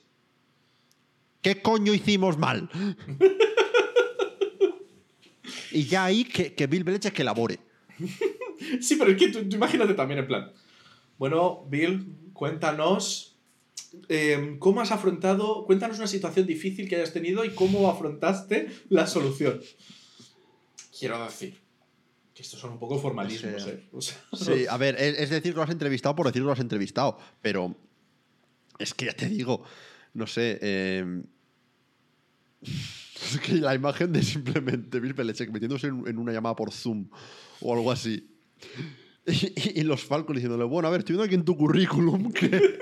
[1.41, 2.69] ¿Qué coño hicimos mal?
[5.71, 7.59] y ya ahí que, que Bill Belichick que elabore.
[8.81, 10.51] Sí, pero es que tú, tú imagínate también en plan.
[11.17, 13.29] Bueno, Bill, cuéntanos
[14.07, 19.07] eh, cómo has afrontado, cuéntanos una situación difícil que hayas tenido y cómo afrontaste la
[19.07, 19.61] solución.
[20.97, 21.57] Quiero decir
[22.33, 23.83] que estos son un poco formalismos, sea, ¿eh?
[23.91, 26.59] O sea, Sí, a ver, es, decir lo has entrevistado por decir que lo has
[26.59, 27.75] entrevistado, pero
[28.77, 29.63] es que ya te digo,
[30.13, 31.23] no sé, eh,
[32.61, 37.09] es que la imagen de simplemente Bill Belichick metiéndose en, en una llamada por Zoom
[37.61, 38.27] o algo así.
[39.75, 42.49] Y, los Falcons diciéndole, bueno, a ver, estoy viendo aquí en tu currículum que...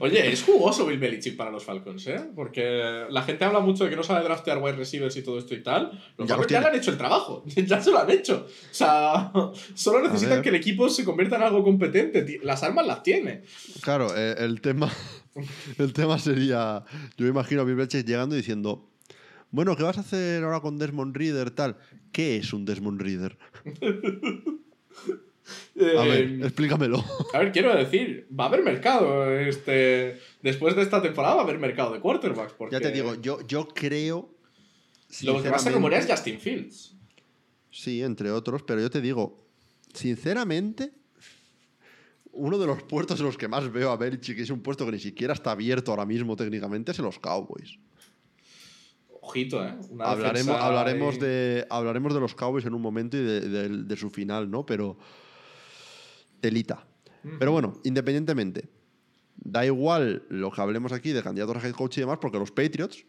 [0.00, 2.30] Oye, es jugoso Bill Belichick para los Falcons, ¿eh?
[2.34, 5.54] Porque la gente habla mucho de que no sabe draftear wide receivers y todo esto
[5.54, 5.90] y tal.
[6.16, 7.44] Los Ya Falcons ya le han hecho el trabajo.
[7.44, 8.46] Ya se lo han hecho.
[8.46, 9.30] O sea,
[9.74, 12.40] solo necesitan que el equipo se convierta en algo competente.
[12.42, 13.42] Las armas las tiene.
[13.82, 14.90] Claro, eh, el tema
[15.78, 16.84] el tema sería,
[17.16, 18.90] yo me imagino a Bill Belichick llegando y diciendo,
[19.50, 21.76] bueno, ¿qué vas a hacer ahora con Desmond Reader tal?
[22.12, 23.38] ¿Qué es un Desmond Reader?
[25.96, 27.02] A ver, Eh, explícamelo.
[27.32, 29.30] A ver, quiero decir, va a haber mercado.
[29.38, 32.52] Este, después de esta temporada va a haber mercado de quarterbacks.
[32.52, 34.34] Porque Ya te digo, yo, yo creo.
[35.22, 36.94] Lo que sinceramente- rumorea es Justin Fields.
[37.70, 39.46] Sí, entre otros, pero yo te digo,
[39.94, 40.92] sinceramente,
[42.32, 44.84] uno de los puestos en los que más veo a Belichick, que es un puesto
[44.84, 47.78] que ni siquiera está abierto ahora mismo técnicamente, es en los Cowboys.
[49.28, 49.74] Ojito, ¿eh?
[49.90, 53.96] Una Hablaremos, hablaremos, de, hablaremos de los Cowboys en un momento y de, de- de
[53.96, 54.64] su final, ¿no?
[54.64, 54.96] Pero.
[56.40, 56.84] Telita.
[57.38, 58.68] Pero bueno, independientemente.
[59.36, 62.50] Da igual lo que hablemos aquí de candidatos a head coach y demás, porque los
[62.50, 63.04] Patriots.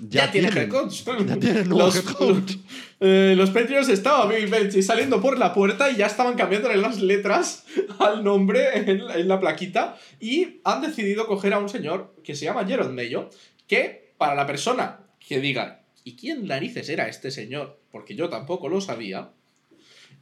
[0.00, 1.02] Ya, Ya, tiene tienen, head coach.
[1.26, 2.52] Ya tienen nuevo los, head coach.
[3.00, 7.00] eh, los Patriots estaban Bill Belichick saliendo por la puerta y ya estaban cambiándole las
[7.00, 7.64] letras
[7.98, 12.44] al nombre en, en la plaquita y han decidido coger a un señor que se
[12.46, 13.28] llama Jerod Mayo,
[13.66, 17.80] que para la persona que diga, ¿y quién narices era este señor?
[17.90, 19.32] Porque yo tampoco lo sabía.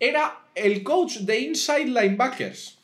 [0.01, 2.79] Era el coach de Inside Linebackers.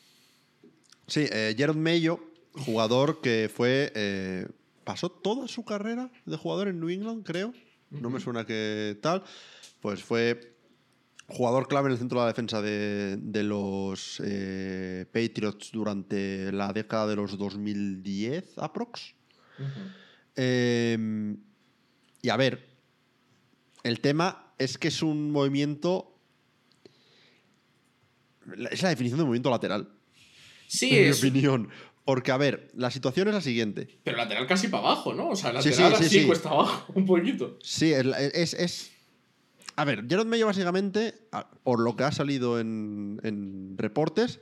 [1.07, 2.19] Sí, eh, Jared Mayo,
[2.53, 3.91] jugador que fue.
[3.95, 4.47] eh,
[4.83, 7.53] pasó toda su carrera de jugador en New England, creo.
[7.89, 9.23] No me suena que tal.
[9.79, 10.55] Pues fue
[11.27, 16.71] jugador clave en el centro de la defensa de, de los eh, Patriots durante la
[16.71, 19.15] década de los 2010, aprox.
[20.35, 21.35] Eh,
[22.21, 22.69] y a ver,
[23.83, 26.07] el tema es que es un movimiento.
[28.71, 29.89] Es la definición de movimiento lateral,
[30.67, 31.69] Sí, en mi opinión.
[32.03, 33.99] Porque, a ver, la situación es la siguiente.
[34.03, 35.29] pero lateral casi para abajo, ¿no?
[35.29, 36.25] O sea, lateral sí, sí, así sí.
[36.27, 37.57] cuesta abajo un poquito.
[37.61, 38.53] Sí, es.
[38.55, 38.91] es-
[39.75, 41.13] A ver, Jared Mayo, básicamente,
[41.63, 44.39] por lo que ha salido en, en reportes,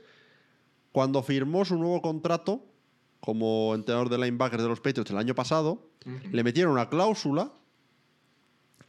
[0.92, 2.64] cuando firmó su nuevo contrato
[3.20, 5.90] como entrenador de linebackers de los Patriots el año pasado,
[6.32, 7.52] le metieron una cláusula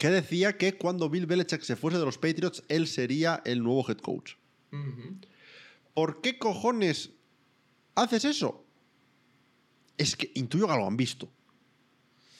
[0.01, 3.85] que decía que cuando Bill Belichick se fuese de los Patriots, él sería el nuevo
[3.87, 4.33] head coach.
[5.93, 7.11] ¿Por qué cojones
[7.93, 8.65] haces eso?
[9.99, 11.29] Es que intuyo que algo han visto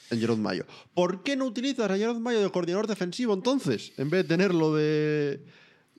[0.10, 0.66] en Gerard Mayo.
[0.96, 3.94] ¿Por qué no utilizas a Gerard Mayo de coordinador defensivo entonces?
[3.98, 5.46] En vez de tenerlo de,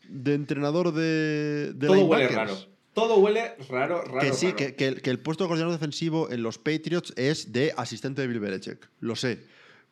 [0.09, 2.57] de entrenador de, de Todo huele raro.
[2.92, 4.18] Todo huele raro, raro.
[4.18, 4.57] Que sí, raro.
[4.57, 8.20] que, que el, que el puesto de coordinador defensivo en los Patriots es de asistente
[8.20, 8.90] de Bill Belichick.
[8.98, 9.46] Lo sé.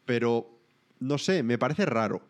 [0.04, 0.59] Pero,
[1.00, 2.22] no sé, me parece raro.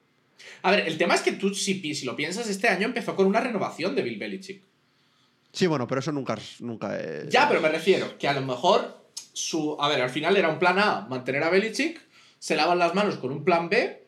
[0.62, 3.40] A ver, el tema es que tú, si, lo piensas, este año empezó con una
[3.40, 4.62] renovación de Bill Belichick.
[5.52, 7.28] Sí, bueno, pero eso nunca, nunca es...
[7.28, 9.76] Ya, pero me refiero que a lo mejor su.
[9.80, 12.00] A ver, al final era un plan A, mantener a Belichick,
[12.38, 14.06] se lavan las manos con un plan B.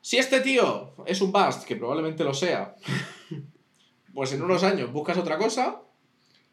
[0.00, 2.74] Si este tío es un bust, que probablemente lo sea,
[4.14, 5.82] pues en unos años buscas otra cosa.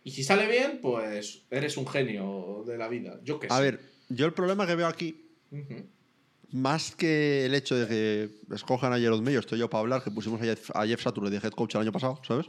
[0.03, 3.19] Y si sale bien, pues eres un genio de la vida.
[3.23, 3.53] Yo qué sé.
[3.53, 5.87] A ver, yo el problema que veo aquí, Ujú.
[6.55, 10.11] Más que el hecho de que escojan a Jerod Mayo, estoy yo para hablar, que
[10.11, 12.47] pusimos a Jeff, a Jeff Saturday de head coach el año pasado, ¿sabes?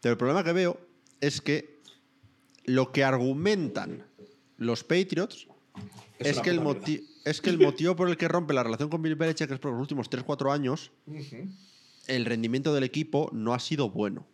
[0.00, 0.78] Pero el problema que veo
[1.20, 1.80] es que
[2.64, 4.04] lo que argumentan
[4.58, 5.46] los Patriots
[6.18, 8.88] Es es, que el moti- es que el motivo por el que rompe la relación
[8.90, 11.48] con Bill Belichick es por los últimos 3-4 años Ujú.
[12.06, 14.26] el rendimiento del equipo no ha sido bueno.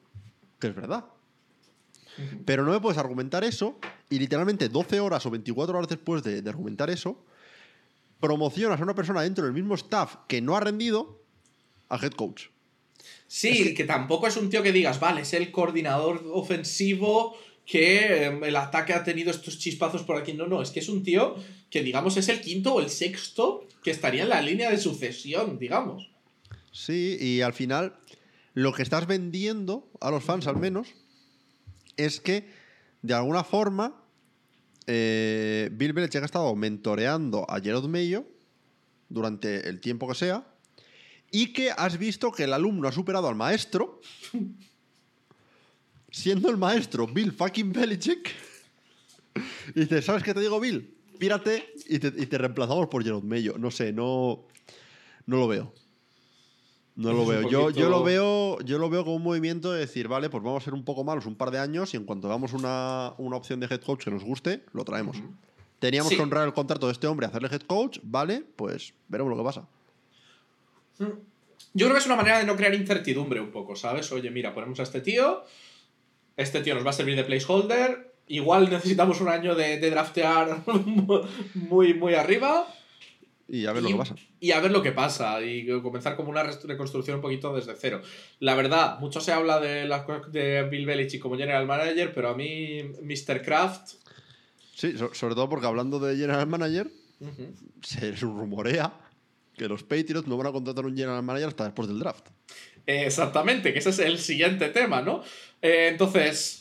[0.59, 1.05] Que es verdad.
[2.45, 3.79] Pero no me puedes argumentar eso
[4.11, 7.17] y literalmente 12 horas o 24 horas después de, de argumentar eso,
[8.21, 11.23] promocionas a una persona dentro del mismo staff que no ha rendido
[11.89, 12.47] a head coach.
[13.27, 13.85] Sí, que...
[13.85, 18.93] tampoco es un tío que digas, vale, es el coordinador ofensivo que eh, el ataque
[18.93, 20.33] ha tenido estos chispazos por aquí.
[20.33, 21.37] No, no, es que es un tío
[21.71, 25.59] que, digamos, es el quinto o el sexto que estaría en la línea de sucesión,
[25.59, 26.11] digamos.
[26.73, 27.97] Sí, y al final
[28.55, 30.89] lo que estás vendiendo a los fans al menos
[31.97, 32.49] es que
[33.03, 34.00] de alguna forma
[34.93, 38.27] eh, Bill Belichick ha estado mentoreando a Gerard Mayo
[39.09, 40.45] durante el tiempo que sea
[41.31, 44.01] y que has visto que el alumno ha superado al maestro
[46.11, 48.35] siendo el maestro Bill fucking Belichick
[49.77, 50.93] y dices, ¿sabes qué te digo Bill?
[51.21, 53.57] Pírate y te, reemplazamos por Gerard Mayo.
[53.59, 54.49] No sé, no,
[55.27, 55.73] no lo veo.
[56.97, 57.49] No lo veo.
[57.49, 58.59] Yo, yo lo veo.
[58.61, 61.03] Yo lo veo como un movimiento de decir, vale, pues vamos a ser un poco
[61.05, 64.05] malos un par de años y en cuanto hagamos una, una opción de head coach
[64.05, 65.17] que nos guste, lo traemos.
[65.79, 66.17] Teníamos Sí.
[66.17, 69.45] que honrar el contrato de este hombre, hacerle head coach, vale, pues veremos lo que
[69.45, 69.67] pasa.
[70.99, 74.11] Yo creo que es una manera de no crear incertidumbre un poco, ¿sabes?
[74.13, 75.45] Oye, mira, ponemos a este tío,
[76.37, 80.63] este tío nos va a servir de placeholder, igual necesitamos un año de, de draftear
[81.55, 82.67] muy, muy arriba.
[83.53, 84.15] Y a ver lo que pasa.
[84.39, 88.01] y a ver lo que pasa y comenzar como una reconstrucción un poquito desde cero.
[88.39, 92.29] La verdad, mucho se habla de, las cosas de Bill Belichick como general manager, pero
[92.29, 93.43] a mí Mr.
[93.43, 93.95] Kraft...
[94.75, 96.89] Sí, so- sobre todo porque hablando de general manager,
[97.83, 98.93] se rumorea
[99.57, 102.29] que los Patriots no van a contratar un general manager hasta después del draft.
[102.87, 105.23] Exactamente, que ese es el siguiente tema, ¿no?
[105.61, 106.60] Eh, entonces,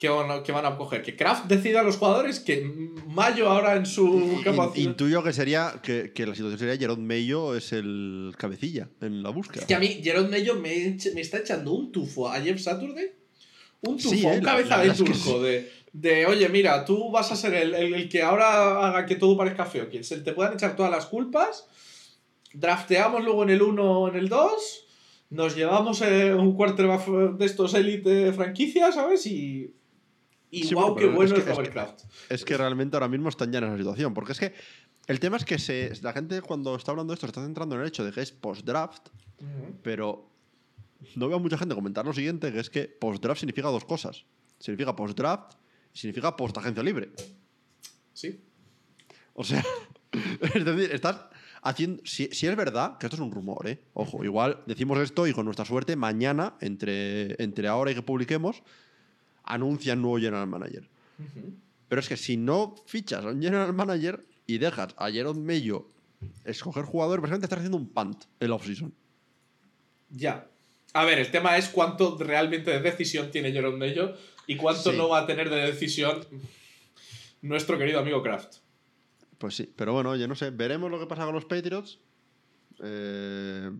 [0.00, 1.02] ¿qué van, a, qué van a coger?
[1.02, 2.64] Que Kraft decida a los jugadores que
[3.06, 4.90] Mayo ahora en su capacidad...
[4.90, 9.30] intuyo que sería que, que la situación sería Jerome Mayo es el cabecilla en la
[9.30, 9.60] búsqueda.
[9.60, 13.12] Es que a mí, Jerome Mello me, me está echando un tufo a Jeff Saturday.
[13.82, 15.40] Un tufo, Sí, un eh, la- cabeza la de turco.
[15.42, 19.16] De, de, oye, mira, tú vas a ser el, el- el que ahora haga que
[19.16, 19.88] todo parezca feo.
[19.88, 21.66] Que se te puedan echar todas las culpas.
[22.52, 24.86] Drafteamos luego en el 1 o en el 2.
[25.30, 29.26] Nos llevamos eh, un quarterback de estos élite franquicias, ¿sabes?
[29.26, 29.74] Y.
[30.50, 32.34] Y Sí, wow, bueno, qué bueno es que- es que-.
[32.34, 34.14] Es que realmente ahora mismo están ya en esa situación.
[34.14, 34.54] Porque es que
[35.06, 37.74] el tema es que se, la gente cuando está hablando de esto se está centrando
[37.76, 39.08] en el hecho de que es post-draft,
[39.82, 40.28] pero
[41.16, 44.24] no veo a mucha gente comentar lo siguiente, que es que post-draft significa dos cosas.
[44.58, 45.54] Significa post-draft
[45.94, 47.10] y significa post-agencia libre.
[48.12, 48.40] Sí.
[49.34, 49.64] O sea,
[50.54, 51.16] es decir, estás
[51.62, 52.02] haciendo.
[52.04, 53.80] Si, si es verdad, que esto es un rumor, ¿eh?
[53.94, 58.62] Ojo, igual decimos esto y con nuestra suerte, mañana, entre, entre ahora y que publiquemos,
[59.44, 60.88] anuncian nuevo general manager.
[61.88, 65.88] Pero es que si no fichas a un general manager y dejas a Jerome Mello
[66.44, 68.92] escoger jugador, básicamente estás haciendo un punt el offseason.
[70.10, 70.46] Ya.
[70.92, 74.14] A ver, el tema es cuánto realmente de decisión tiene Jerome Mello
[74.46, 74.96] y cuánto Sí.
[74.96, 76.24] no va a tener de decisión
[77.42, 78.56] nuestro querido amigo Kraft.
[79.38, 81.98] Pues sí, pero bueno, oye, no sé, veremos lo que pasa con los Patriots.
[82.82, 83.70] Eh,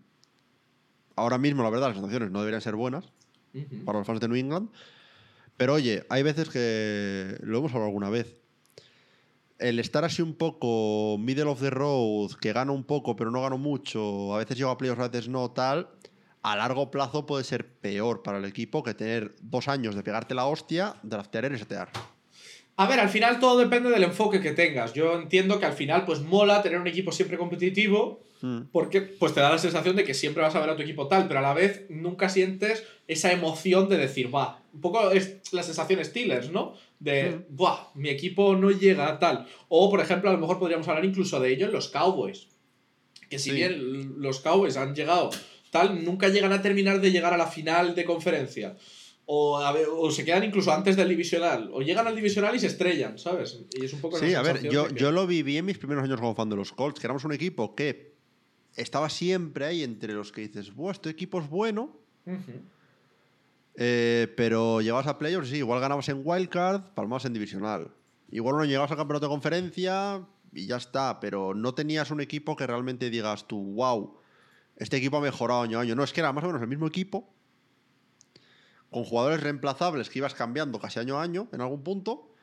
[1.17, 3.13] ahora mismo, la verdad, las sensaciones no deberían ser buenas
[3.85, 4.71] para los fans de New England.
[5.61, 8.35] Pero oye, hay veces que, lo hemos hablado alguna vez,
[9.59, 13.43] el estar así un poco middle of the road, que gano un poco pero no
[13.43, 15.91] gano mucho, a veces llego a playoffs, a veces no, tal,
[16.41, 20.35] a largo plazo puede ser peor para el equipo que tener dos años de pegarte
[20.35, 21.91] la hostia, draftear y resetear.
[22.77, 24.95] A ver, al final todo depende del enfoque que tengas.
[24.95, 28.63] Yo entiendo que al final pues mola tener un equipo siempre competitivo Mm.
[28.73, 31.09] porque pues te da la sensación de que siempre vas a ver a tu equipo
[31.09, 35.37] tal, pero a la vez nunca sientes esa emoción de decir, va, un poco es
[35.53, 36.75] la sensación Steelers, ¿no?
[37.01, 39.47] De, buah, mi equipo no llega a tal.
[39.69, 42.47] O, por ejemplo, a lo mejor podríamos hablar incluso de ello en los Cowboys.
[43.29, 43.57] Que si Sí.
[43.57, 45.31] bien los Cowboys han llegado
[45.71, 48.77] tal, nunca llegan a terminar de llegar a la final de conferencia.
[49.27, 51.71] O, a ver, o se quedan incluso antes del divisional.
[51.73, 53.61] O llegan al divisional y se estrellan, ¿sabes?
[53.79, 56.03] Y es un poco Sí, a ver, yo, que- yo lo viví en mis primeros
[56.03, 58.10] años como fan de los Colts, que éramos un equipo que
[58.77, 61.97] estaba siempre ahí entre los que dices, Buah, este equipo es bueno.
[63.77, 67.93] Eh, pero llegabas a playoffs, sí, igual ganabas en wildcard, palmabas en divisional.
[68.31, 72.57] Igual no llegabas al campeonato de conferencia y ya está, pero no tenías un equipo
[72.57, 74.17] que realmente digas tú, wow,
[74.77, 75.95] este equipo ha mejorado año a año.
[75.95, 77.33] No, es que era más o menos el mismo equipo,
[78.91, 82.35] con jugadores reemplazables que ibas cambiando casi año a año en algún punto,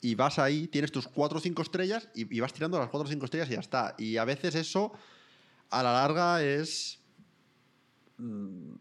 [0.00, 3.06] y vas ahí, tienes tus 4 o 5 estrellas y, y vas tirando las 4
[3.06, 3.94] o 5 estrellas y ya está.
[3.96, 4.92] Y a veces eso,
[5.78, 7.00] a la larga, es.
[8.18, 8.74] mm,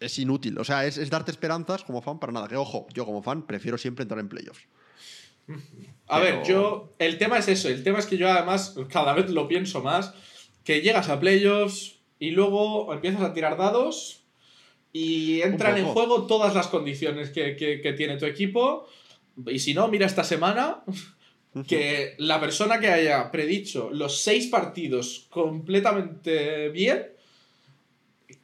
[0.00, 0.58] Es inútil.
[0.58, 2.48] O sea, es, es darte esperanzas como fan para nada.
[2.48, 4.62] Que ojo, yo como fan prefiero siempre entrar en playoffs.
[6.06, 6.94] A Pero- ver, yo.
[6.98, 7.68] El tema es eso.
[7.68, 10.14] El tema es que yo además cada vez lo pienso más.
[10.64, 14.24] Que llegas a playoffs y luego empiezas a tirar dados
[14.92, 18.86] y entran en juego todas las condiciones que, que- que tiene tu equipo.
[19.46, 20.82] Y si no, mira esta semana
[21.66, 27.06] que la persona que haya predicho los seis partidos completamente bien,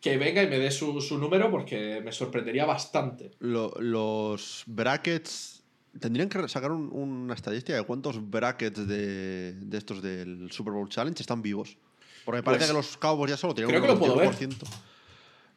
[0.01, 3.31] que venga y me dé su, su número porque me sorprendería bastante.
[3.40, 5.62] Lo- los brackets.
[6.01, 10.88] Tendrían que sacar un- una estadística de cuántos brackets de, de estos del Super Bowl
[10.88, 11.77] Challenge están vivos.
[12.25, 14.16] Porque me parece Pues, que los Cowboys ya solo tenían creo un que lo puedo
[14.16, 14.29] ver.
[14.31, 14.57] 91%.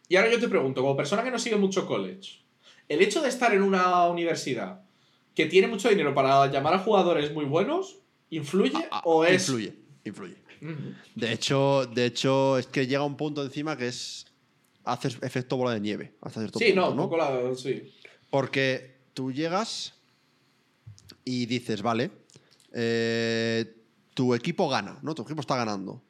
[0.07, 2.44] Y ahora yo te pregunto, como persona que no sigue mucho college,
[2.89, 4.81] el hecho de estar en una universidad
[5.33, 7.97] que tiene mucho dinero para llamar a jugadores muy buenos,
[8.29, 9.47] ¿influye Ah, ah, o es...?
[9.49, 10.37] Influye, influye.
[11.15, 14.25] De hecho, de hecho, es que llega un punto encima que es.
[14.83, 16.81] Haces efecto bola de nieve hasta cierto Sí, punto.
[16.81, 17.55] no, un poco la...
[17.55, 17.91] Sí.
[18.29, 19.95] Porque tú llegas
[21.23, 22.11] y dices, vale,
[22.71, 23.75] eh,
[24.13, 25.15] tu equipo gana, ¿no?
[25.15, 26.03] Tu equipo está ganando.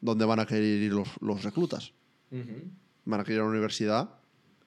[0.00, 1.92] ¿Dónde van a querer ir los, los reclutas?
[2.30, 4.10] Van a querer ir a una universidad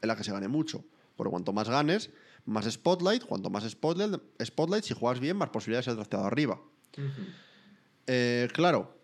[0.01, 0.85] en la que se gane mucho.
[1.15, 2.09] Porque cuanto más ganes,
[2.45, 3.23] más spotlight.
[3.23, 6.59] Cuanto más spotlight, spotlight si juegas bien, más posibilidades de ser drafteado arriba.
[8.07, 8.97] Eh, claro.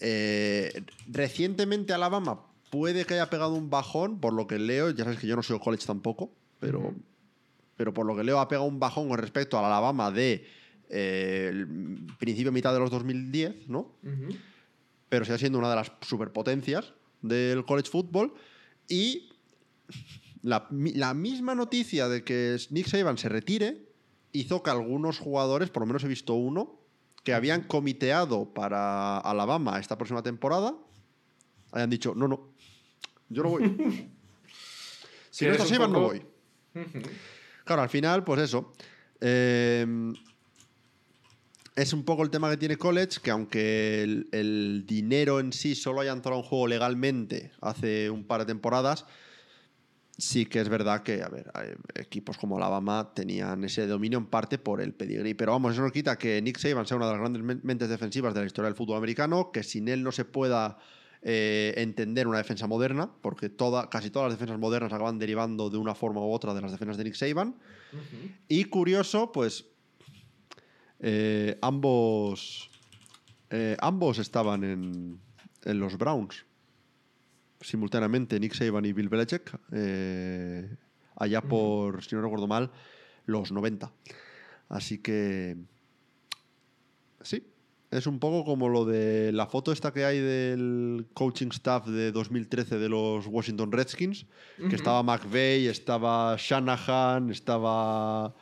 [0.00, 5.18] Eh, recientemente Alabama puede que haya pegado un bajón, por lo que leo, ya sabes
[5.18, 6.94] que yo no soy college tampoco, pero,
[7.76, 10.46] pero por lo que leo ha pegado un bajón con respecto al Alabama de
[10.88, 13.96] eh, el principio mitad de los 2010, ¿no?
[14.02, 14.36] Ujú.
[15.08, 18.34] Pero sigue siendo una de las superpotencias del college football
[18.88, 19.30] y
[20.44, 23.88] la, mi- la misma noticia de que Nick Saban se retire
[24.30, 26.78] hizo que algunos jugadores, por lo menos he visto uno,
[27.24, 30.74] que habían comiteado para Alabama esta próxima temporada,
[31.72, 32.50] hayan dicho, no, no,
[33.30, 33.62] yo no voy.
[35.30, 36.22] si no un Saban, no voy.
[37.64, 38.72] Claro, al final, pues eso.
[39.22, 39.86] eh,
[41.76, 45.74] es un poco el tema que tiene College, que aunque el, el dinero en sí
[45.74, 49.06] solo haya entrado en juego legalmente hace un par de temporadas,
[50.16, 51.50] sí que es verdad que, a ver,
[51.94, 55.34] equipos como Alabama tenían ese dominio en parte por el pedigrí.
[55.34, 57.88] Pero vamos, eso no quita que Nick Saban sea una de las grandes men- mentes
[57.88, 60.78] defensivas de la historia del fútbol americano, que sin él no se pueda
[61.22, 65.78] eh, entender una defensa moderna, porque toda, casi todas las defensas modernas acaban derivando de
[65.78, 67.56] una forma u otra de las defensas de Nick Saban.
[68.48, 69.64] Y curioso, pues
[71.00, 72.70] eh, ambos,
[73.50, 75.18] eh, ambos estaban en,
[75.64, 76.44] en los Browns
[77.64, 80.68] simultáneamente, Nick Saban y Bill Belichick, eh,
[81.16, 82.70] allá por, si no recuerdo mal,
[83.26, 83.90] los 90.
[84.68, 85.56] Así que
[87.22, 87.42] sí,
[87.90, 92.12] es un poco como lo de la foto esta que hay del coaching staff de
[92.12, 94.26] 2013 de los Washington Redskins,
[94.58, 94.68] Ujú.
[94.68, 98.34] que estaba McVeigh, estaba Shanahan, estaba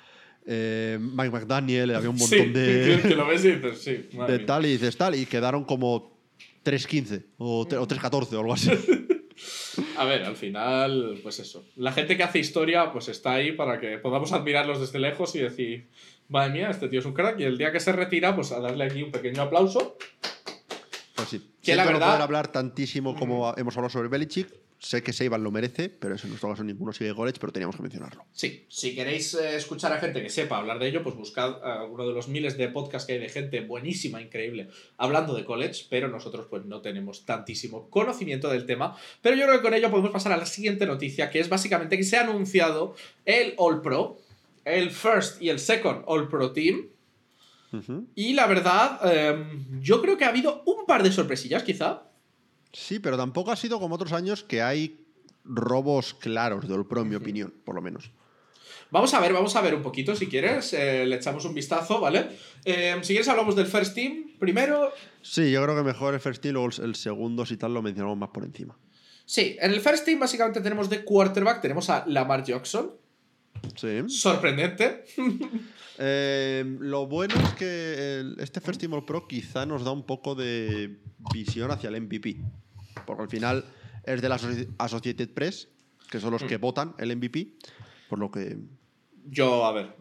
[0.46, 4.08] eh, Mike McDaniel, había un montón Sí, de, que, lo ves y dices, sí.
[4.26, 6.10] de tal, y dices tal, y quedaron como
[6.64, 8.70] 3-15 o, tre- o 3-14 o algo así.
[9.96, 11.64] A ver, al final, pues eso.
[11.76, 15.40] La gente que hace historia, pues está ahí para que podamos admirarlos desde lejos y
[15.40, 15.88] decir,
[16.28, 17.38] madre mía, este tío es un crack.
[17.40, 19.96] Y el día que se retira, pues a darle aquí un pequeño aplauso.
[21.14, 21.38] Pues sí.
[21.60, 24.48] Que Siento la no verdad- poder hablar tantísimo como hemos hablado sobre Belichick.
[24.82, 27.76] Sé que Seiban lo merece, pero eso en nuestro caso ninguno sigue Golech, pero teníamos
[27.76, 28.24] que mencionarlo.
[28.32, 31.82] Sí, si queréis eh, escuchar a gente que sepa hablar de ello, pues buscad a
[31.82, 35.84] alguno de los miles de podcasts que hay de gente buenísima, increíble, hablando de college,
[35.88, 38.96] pero nosotros pues no tenemos tantísimo conocimiento del tema.
[39.20, 41.96] Pero yo creo que con ello podemos pasar a la siguiente noticia, que es básicamente
[41.96, 44.18] que se ha anunciado el All Pro,
[44.64, 46.88] el First y el Second All Pro Team.
[48.16, 49.44] Y la verdad, eh,
[49.80, 52.02] yo creo que ha habido un par de sorpresillas, quizá.
[52.72, 55.04] Sí, pero tampoco ha sido como otros años que hay
[55.44, 58.10] robos claros de All Pro, en mi opinión, por lo menos.
[58.90, 61.98] Vamos a ver, vamos a ver un poquito, si quieres, eh, le echamos un vistazo,
[62.00, 62.28] ¿vale?
[62.64, 64.90] Eh, si quieres hablamos del First Team primero.
[65.22, 67.80] Sí, yo creo que mejor el first team, luego el el segundo, si tal, lo
[67.80, 68.76] mencionamos más por encima.
[69.24, 72.92] Sí, en el First Team básicamente tenemos de quarterback, tenemos a Lamar Jackson,
[73.76, 74.02] Sí.
[74.08, 75.04] sorprendente.
[75.98, 80.04] Eh, lo bueno es que el- este First Team All Pro quizá nos da un
[80.04, 80.98] poco de
[81.32, 82.38] visión hacia el MVP.
[83.06, 83.64] Porque al final
[84.04, 85.68] es de la Associ- Associated Press,
[86.10, 87.54] que son los que votan el MVP.
[88.08, 88.56] Por lo que.
[89.24, 89.94] Yo, a ver,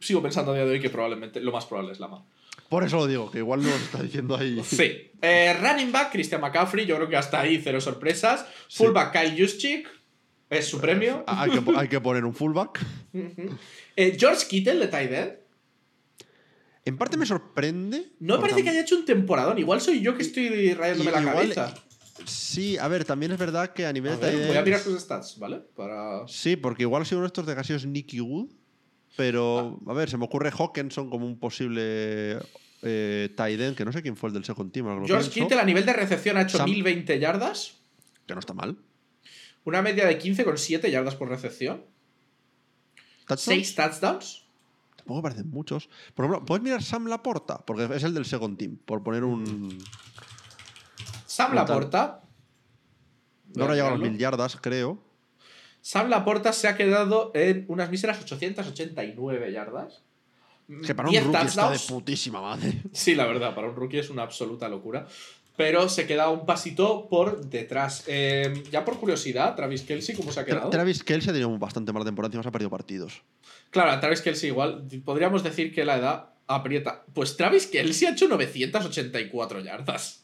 [0.00, 2.22] sigo pensando a día de hoy que probablemente lo más probable es Lamar.
[2.68, 4.60] Por eso lo digo, que igual nos está diciendo ahí.
[4.64, 5.10] Sí.
[5.20, 8.46] Eh, running back, Christian McCaffrey, yo creo que hasta ahí cero sorpresas.
[8.68, 8.84] Sí.
[8.84, 9.88] Fullback, Kyle Juszczyk,
[10.50, 11.24] es su premio.
[11.26, 12.78] hay, que, hay que poner un fullback.
[13.96, 15.32] Eh, George Kittle de end.
[16.84, 18.12] En parte me sorprende.
[18.20, 19.58] No me parece que haya hecho un temporadón.
[19.58, 21.74] Igual soy yo que estoy rayándome la Igual- cabeza.
[22.26, 24.80] Sí, a ver, también es verdad que a A nivel de ver, voy a mirar
[24.80, 25.60] sus stats, ¿vale?
[25.76, 26.26] Para...
[26.26, 28.48] Sí, porque igual ha sido uno de estos de casi es Nicky Wood.
[29.16, 32.38] Pero, a ver, se me ocurre Hawkinson como un posible
[32.82, 34.86] eh, tight end, que no sé quién fue el del second team.
[35.06, 37.78] George Kittle a nivel de recepción ha hecho Sam- 1020 yardas.
[38.26, 38.78] Que no está mal.
[39.64, 41.82] Una media de 15,7 yardas por recepción.
[43.26, 43.42] ¿Touchdowns?
[43.42, 44.44] 6 touchdowns.
[44.96, 45.88] Tampoco parecen muchos.
[46.14, 47.58] Por ejemplo, ¿puedes mirar Sam Laporta?
[47.58, 49.78] Porque es el del second team, por poner un...
[51.38, 51.68] Sam Brutal.
[51.68, 52.20] Laporta.
[53.54, 54.98] No habrá llegado a las mil yardas, creo.
[55.80, 60.02] Sam Laporta se ha quedado en unas míseras 889 yardas.
[60.84, 62.82] Que para un 10 rookie está de putísima madre.
[62.92, 65.06] Sí, la verdad, para un rookie es una absoluta locura.
[65.56, 68.04] Pero se queda un pasito por detrás.
[68.06, 70.68] Eh, ya por curiosidad, Travis Kelsey, ¿cómo se ha quedado?
[70.68, 73.22] Tra- Travis Kelsey ha tenido bastante mala temporada, encima se ha perdido partidos.
[73.70, 74.86] Claro, a Travis Kelsey igual.
[75.04, 77.04] Podríamos decir que la edad aprieta.
[77.12, 80.22] Pues Travis Kelsey ha hecho 984 yardas.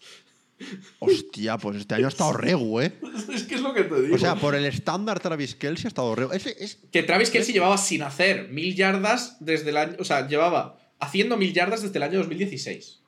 [1.00, 2.92] Hostia, pues este año ha estado regu, ¿eh?
[3.34, 4.14] es que es lo que te digo.
[4.14, 6.32] O sea, por el estándar Travis Kelsey ha estado.
[6.32, 9.96] Es, es- que Travis Kelsey llevaba sin hacer mil yardas desde el año.
[9.98, 13.00] O sea, llevaba haciendo mil yardas desde el año 2016.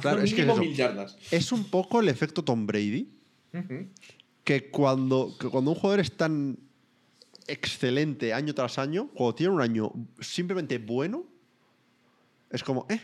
[0.00, 1.16] Claro, Haciendo es que es mil yardas.
[1.30, 3.08] es un poco el efecto Tom Brady.
[4.44, 6.58] Que cuando, que cuando un jugador es tan
[7.46, 11.24] excelente año tras año, cuando tiene un año simplemente bueno,
[12.50, 13.00] es como, eh,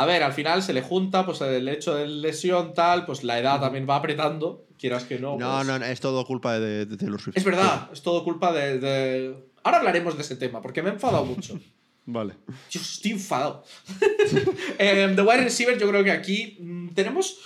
[0.00, 3.36] A ver, al final se le junta pues el hecho de lesión, tal, pues la
[3.40, 5.36] edad también va apretando, quieras que no.
[5.36, 7.36] no, pues- no, no, es todo culpa de, de Taylor Swift.
[7.36, 9.34] Es verdad, es todo culpa de, de-
[9.64, 11.58] Ahora hablaremos de ese tema, porque me he enfadado mucho.
[12.06, 12.34] Vale.
[12.70, 13.64] Yo estoy enfadado.
[14.78, 17.36] Eh, The Wide Receiver, yo creo que aquí mm, tenemos.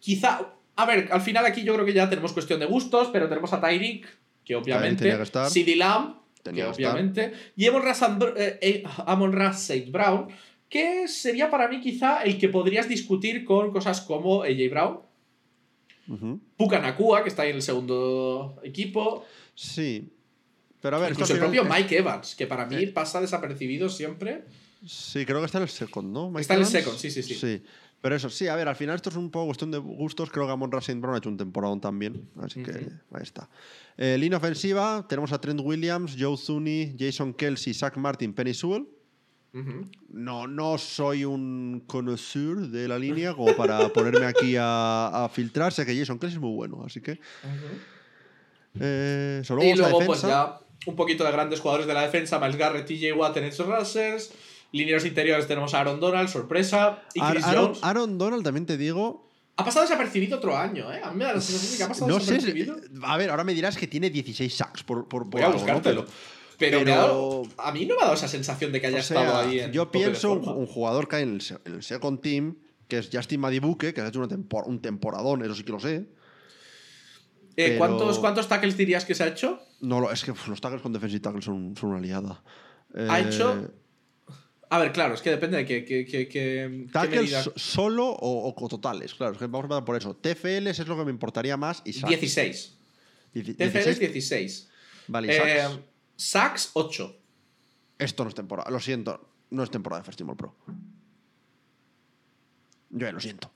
[0.00, 0.40] Quizá.
[0.74, 3.52] A ver, al final aquí yo creo que ya tenemos cuestión de gustos, pero tenemos
[3.52, 4.04] a Tyreek,
[4.44, 5.04] que obviamente.
[5.04, 5.48] tenía que estar.
[5.48, 7.32] CD Lamb, que obviamente.
[7.56, 7.92] Y Amon Ra
[8.36, 9.90] eh, eh, St.
[9.92, 10.26] Brown,
[10.68, 14.98] que sería para mí quizá el que podrías discutir con cosas como AJ Brown.
[16.08, 16.40] Ujú.
[16.56, 19.24] Puka Nakua, que está ahí en el segundo equipo.
[19.54, 20.10] Sí.
[20.80, 22.88] Pero a ver, Incluso el propio es- Mike Evans, que para mí Eh.
[22.88, 24.44] pasa desapercibido siempre.
[24.86, 26.28] Sí, creo que está en el second, ¿no?
[26.28, 27.34] Mike Está en el second, sí, sí, sí.
[27.34, 27.62] Sí.
[28.02, 30.28] Pero eso, sí, a ver, al final esto es un poco cuestión de gustos.
[30.30, 31.00] Creo que Amon Ra St.
[31.00, 32.28] Brown ha hecho un temporadón también.
[32.38, 33.48] Así que ahí está.
[33.96, 38.86] Eh, línea ofensiva, tenemos a Trent Williams, Joe Thuney, Jason Kelsey, Zach Martin, Penny Sewell.
[40.10, 45.72] No, no soy un connoisseur de la línea como para ponerme aquí a, a filtrar.
[45.72, 47.20] Sé que Jason Kelsey es muy bueno, así que.
[48.80, 52.56] Eh, solo Y luego, pues ya un poquito de grandes jugadores de la defensa: Miles
[52.56, 54.32] Garrett, TJ Watt en esos Russers.
[54.72, 57.04] Lineros interiores tenemos a Aaron Donald, sorpresa.
[57.14, 57.78] Y Chris Aaron, Jones.
[57.82, 59.30] Aaron Donald también te digo.
[59.56, 61.00] Ha pasado desapercibido otro año, ¿eh?
[61.00, 62.40] A mí me da la sensación de que ha pasado No sé.
[63.04, 65.92] A ver, ahora me dirás que tiene 16 sacks por, por, por Voy a algo,
[65.92, 66.04] ¿no?
[66.58, 68.80] Pero- Pero, me ha pero- dado- a mí no me ha dado esa sensación de
[68.80, 71.42] que haya O sea, estado ahí en yo pienso un, jugador que hay en el,
[71.64, 72.56] en el second team,
[72.88, 75.80] que es Justin Madibuke, que ha hecho una tempor- un temporadón, eso sí que lo
[75.80, 75.96] sé.
[75.96, 76.06] Eh,
[77.56, 79.60] pero- ¿cuántos, ¿Cuántos tackles dirías que se ha hecho?
[79.80, 82.42] No, es que los tackles con defensive tackles son, son una liada.
[83.08, 83.70] Ha Eh, hecho.
[84.70, 88.52] A ver, claro, es que depende de qué, qué, qué, qué- qué Tackles solo o,
[88.56, 90.16] o totales, claro, es que vamos a empezar por eso.
[90.16, 92.08] TFLs es lo que me importaría más y sacks.
[92.08, 92.76] 16.
[93.34, 94.12] Dieci- TFL es 16.
[94.12, 94.68] 16.
[95.06, 95.68] Vale, y Eh,
[96.16, 96.62] sacks.
[96.62, 97.16] sacks 8.
[97.98, 100.54] Esto no es temporada, lo siento, no es temporada de Festival Pro.
[102.90, 103.50] Yo ya lo siento.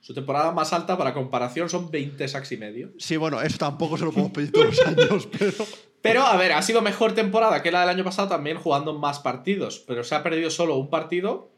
[0.00, 2.92] Su temporada más alta para comparación son 20 sacks y medio.
[2.98, 5.66] Sí, bueno, eso tampoco se lo puedo pedir todos los años, pero.
[6.00, 9.18] Pero, a ver, ha sido mejor temporada que la del año pasado también jugando más
[9.18, 9.80] partidos.
[9.86, 11.50] Pero se ha perdido solo un partido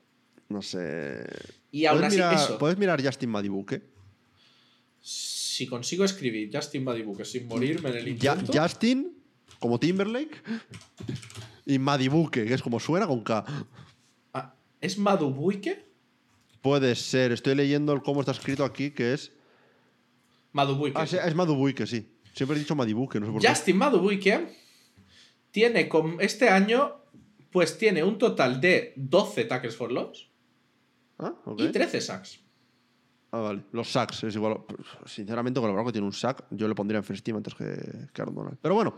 [0.49, 1.27] No sé.
[1.71, 2.59] y aún ¿Puedes así mirar, eso.
[2.59, 3.83] ¿Puedes mirar Justin Madibuke?
[5.03, 8.61] Si consigo escribir Justin Madibuque sin morirme en el Ya- intento.
[8.63, 9.20] Justin,
[9.61, 10.43] como Timberlake.
[11.67, 13.45] Y Madibuke, que es como suena con K.
[14.35, 15.87] Ah, ¿Es Madubuike?
[16.63, 19.33] Puede ser, estoy leyendo el cómo está escrito aquí, que es.
[20.53, 20.97] Madubuike.
[20.97, 22.09] Ah, sí, es Madubuke, sí.
[22.35, 22.95] Siempre he dicho no sé
[23.33, 23.49] por qué.
[23.49, 24.49] Justin Madubuike
[25.53, 26.97] tiene con este año
[27.51, 30.31] pues tiene un total de 12 tackles for loss
[31.19, 31.61] Ah, ok.
[31.61, 32.41] y 13 sacks.
[33.33, 33.63] Ah, vale.
[33.73, 34.59] Los sacks, es igual.
[35.05, 37.55] Sinceramente, con lo bravo que tiene un sack, yo le pondría en first team antes
[37.55, 37.65] que,
[38.13, 38.59] que Aaron Donald.
[38.61, 38.95] Pero bueno,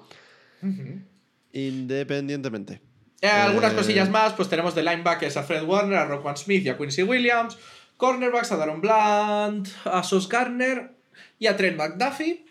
[1.52, 2.80] independientemente.
[3.20, 6.64] Eh, algunas Eh, cosillas más, pues tenemos de linebackers a Fred Warner, a Roquan Smith
[6.64, 7.56] y a Quincy Williams,
[7.96, 10.90] cornerbacks a Daron Blunt, a Sos Garner
[11.38, 12.44] y a Trent McDuffie.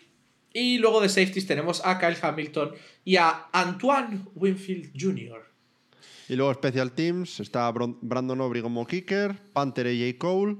[0.54, 2.72] Y luego de safeties tenemos a Kyle Hamilton
[3.04, 5.42] y a Antoine Winfield Jr.
[6.28, 10.56] Y luego Special Teams, está Brandon Aubrey como kicker, Panther AJ Cole,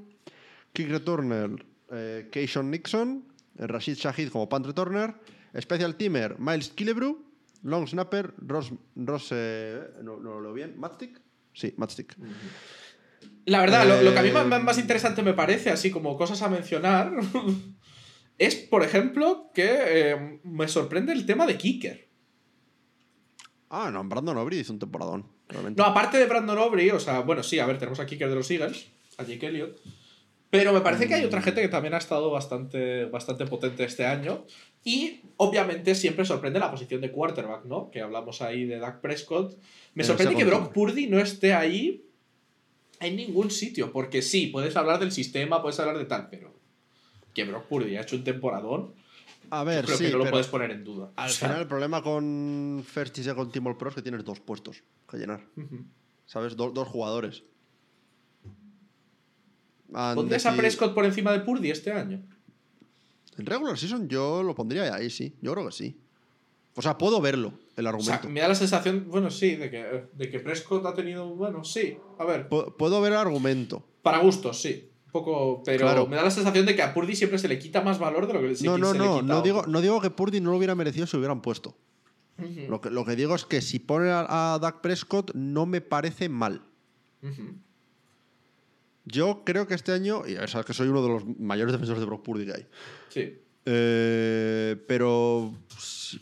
[0.73, 3.25] kick returner eh, Keishon Nixon,
[3.55, 5.15] Rashid Shahid como punt returner,
[5.59, 7.17] Special Teamer Miles Killebrew,
[7.63, 11.21] long snapper Ross, Ross eh, no, no lo leo bien, Matstick,
[11.53, 12.15] sí, Matstick.
[13.45, 16.17] La verdad, lo, lo que a mí Eh, más, más interesante me parece, así como
[16.17, 17.11] cosas a mencionar,
[18.37, 22.09] es, por ejemplo, que eh, me sorprende el tema de kicker.
[23.69, 25.81] Ah, no, Brandon Aubrey hizo un temporadón, realmente.
[25.81, 28.35] No, aparte de Brandon Aubrey, o sea, bueno, sí, a ver, tenemos a kicker de
[28.35, 28.87] los Eagles,
[29.17, 29.79] a Jake Elliott.
[30.49, 34.05] Pero me parece que hay otra gente que también ha estado bastante, bastante potente este
[34.05, 34.45] año.
[34.83, 37.89] Y obviamente siempre sorprende la posición de quarterback, ¿no?
[37.91, 39.57] Que hablamos ahí de Dak Prescott.
[39.95, 42.05] Me En sorprende que Brock Purdy no esté ahí
[42.99, 43.91] en ningún sitio.
[43.93, 46.53] Porque sí, puedes hablar del sistema, puedes hablar de tal, pero
[47.33, 48.93] que Brock Purdy ha hecho un temporadón,
[49.49, 51.11] A ver, creo sí, que no lo puedes poner en duda.
[51.15, 54.01] al O sea, final el problema con First y Second Team All Pro es que
[54.01, 55.45] tienes dos puestos que llenar.
[56.25, 56.55] ¿sabes?
[56.57, 57.43] Do- dos jugadores.
[59.93, 62.21] Han ¿Pondrías a decidi- Prescott por encima de Purdy este año?
[63.37, 65.33] En regular season yo lo pondría ahí, sí.
[65.41, 65.97] Yo creo que sí.
[66.75, 68.29] O sea, puedo verlo, el O sea, argumento.
[68.29, 71.97] me da la sensación, bueno, sí, de que, de que Prescott ha tenido, bueno, sí,
[72.17, 73.83] a ver, Pu- puedo ver el argumento.
[74.01, 76.07] para gustos, sí, un poco, pero Claro.
[76.07, 78.33] me da la sensación de que a Purdy siempre se le quita más valor de
[78.33, 79.13] lo que se, No, no, se le no.
[79.21, 79.71] quita No a digo, otros.
[79.71, 81.77] no digo que Purdy no lo hubiera merecido si lo hubieran puesto.
[82.67, 85.81] Lo que, lo que digo es que si ponen a, a Dak Prescott no me
[85.81, 86.63] parece mal.
[87.21, 87.53] ujú.
[89.05, 92.05] Yo creo que este año, y sabes que soy uno de los mayores defensores de
[92.05, 92.67] Brock Purdy que hay.
[93.09, 93.39] Sí.
[93.65, 95.53] Eh, pero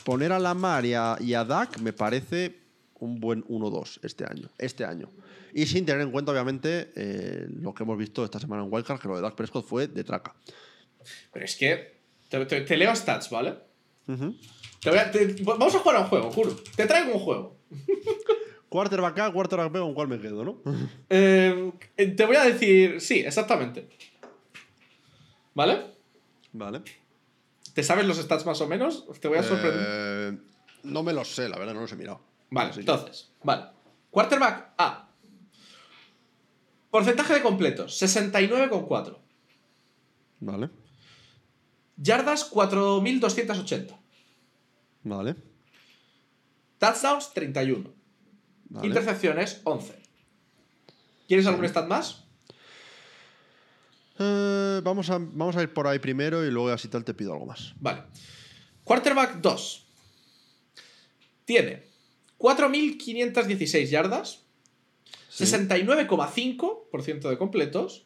[0.04, 2.60] poner a Lamar y a, y a Dak me parece
[3.00, 4.50] un buen 1-2 este año.
[4.58, 5.10] Este año.
[5.54, 9.00] Y sin tener en cuenta, obviamente, eh, lo que hemos visto esta semana en Wildcard,
[9.02, 10.34] que lo de Dak Prescott fue de traca.
[11.34, 13.56] Pero es que, te, te- te leo stats, ¿vale?
[14.08, 14.36] Ujú.
[14.82, 16.56] Te voy a- te- vamos a jugar a un juego, juro.
[16.76, 17.58] Te traigo un juego.
[18.72, 20.62] Quarterback A, quarterback B, ¿con cuál me quedo, no?
[21.10, 21.74] Eh,
[22.16, 23.90] te voy a decir, sí, exactamente.
[25.54, 25.88] ¿Vale?
[26.54, 26.82] Vale.
[27.74, 29.06] ¿Te sabes los stats más o menos?
[29.20, 29.86] Te voy a sorprender.
[29.86, 30.38] Eh,
[30.84, 32.22] no me los sé, la verdad, no los he mirado.
[32.50, 33.66] Vale, Así que- entonces, vale.
[34.10, 35.10] Quarterback A.
[36.90, 39.18] Porcentaje de completos, 69,4.
[40.40, 40.70] Vale.
[41.98, 44.00] Yardas, 4.280.
[45.04, 45.36] Vale.
[46.78, 48.01] Touchdowns, 31.
[48.72, 48.88] Vale.
[48.88, 50.02] Intercepciones, 11.
[51.28, 52.24] ¿Quieres algún stat más?
[54.18, 57.34] Eh, vamos, a, vamos a ir por ahí primero y luego así tal te pido
[57.34, 57.74] algo más.
[57.80, 58.04] Vale.
[58.84, 59.88] Quarterback 2.
[61.46, 61.84] Tiene
[62.38, 64.40] 4.516 yardas,
[65.30, 65.46] Sí.
[65.46, 68.06] 69,5% de completos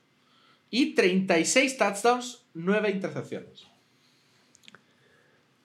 [0.69, 3.65] y 36 touchdowns, 9 intercepciones.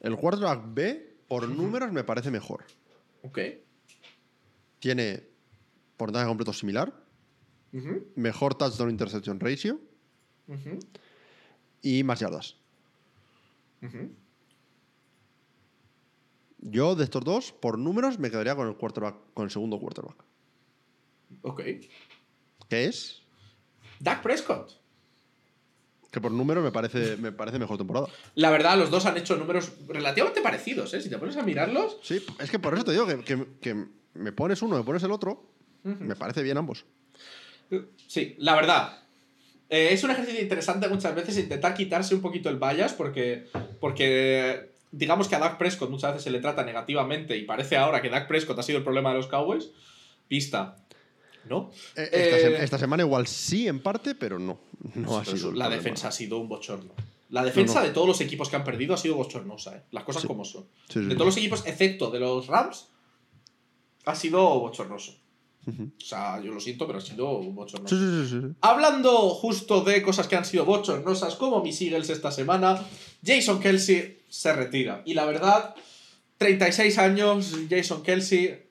[0.00, 2.64] El quarterback B, por números, me parece mejor.
[3.22, 3.38] Ok.
[4.80, 5.22] Tiene
[5.96, 6.92] porcentaje completo similar,
[8.16, 9.80] mejor touchdown interception ratio
[11.82, 12.56] y más yardas.
[16.58, 20.24] Yo de estos dos, por números, me quedaría con el quarterback, con el segundo quarterback.
[21.42, 21.62] Ok.
[22.68, 23.22] ¿Qué es?
[23.98, 24.72] Dak Prescott.
[26.10, 28.08] Que por números me parece, me parece mejor temporada.
[28.34, 31.00] La verdad, los dos han hecho números relativamente parecidos, ¿eh?
[31.00, 31.98] Si te pones a mirarlos.
[32.02, 35.02] Sí, es que por eso te digo que, que- que me pones uno, me pones
[35.02, 35.44] el otro,
[35.84, 36.84] me parece bien ambos.
[38.06, 38.98] Sí, la verdad.
[39.68, 43.46] Eh, es un ejercicio interesante muchas veces intentar quitarse un poquito el bias porque,
[43.80, 48.02] porque digamos que a Dak Prescott muchas veces se le trata negativamente y parece ahora
[48.02, 49.70] que Dak Prescott ha sido el problema de los Cowboys.
[50.26, 50.76] Pista.
[51.48, 51.70] ¿No?
[51.96, 54.58] Eh, esta, se- Eh, esta semana igual sí en parte, pero no.
[54.96, 55.52] No ha sido.
[55.52, 56.92] la defensa ha sido un bochorno.
[57.30, 57.86] La defensa No, no.
[57.86, 59.82] de todos los equipos que han perdido ha sido bochornosa, ¿eh?
[59.92, 60.28] Las cosas Sí.
[60.28, 60.64] como son.
[60.88, 62.88] Sí, sí, De todos los equipos, excepto de los Rams,
[64.06, 65.16] ha sido bochornoso.
[65.66, 67.94] O sea, yo lo siento, pero ha sido bochornoso.
[67.94, 68.54] Sí, sí, sí, sí.
[68.62, 72.82] Hablando justo de cosas que han sido bochornosas, como mis Eagles esta semana,
[73.24, 75.02] Jason Kelsey se retira.
[75.04, 75.74] Y la verdad,
[76.38, 78.66] 36 años, Jason Kelsey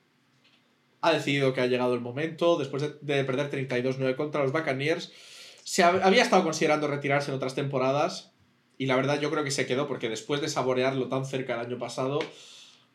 [1.00, 5.12] ha decidido que ha llegado el momento, después de, de perder 32-9 contra los Buccaneers.
[5.64, 8.32] Se hab- había estado considerando retirarse en otras temporadas,
[8.76, 11.60] y la verdad yo creo que se quedó porque después de saborearlo tan cerca el
[11.66, 12.18] año pasado,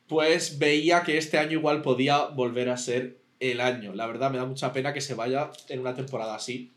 [0.07, 3.93] pues veía que este año igual podía volver a ser el año.
[3.93, 6.71] La verdad me da mucha pena que se vaya en una temporada así,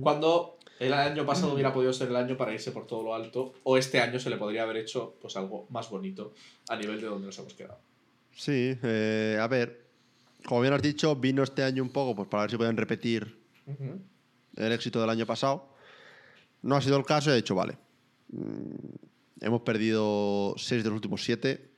[0.00, 3.54] cuando el año pasado hubiera podido ser el año para irse por todo lo alto,
[3.62, 6.34] o este año se le podría haber hecho pues algo más bonito
[6.68, 7.78] a nivel de donde nos hemos quedado.
[8.34, 9.86] Sí, eh, a ver.
[10.44, 13.36] Como bien has dicho, vino este año un poco pues, para ver si pueden repetir
[14.56, 15.68] el éxito del año pasado.
[16.62, 17.78] No ha sido el caso y he dicho, vale.
[18.28, 21.75] mm, hemos perdido seis de los últimos siete.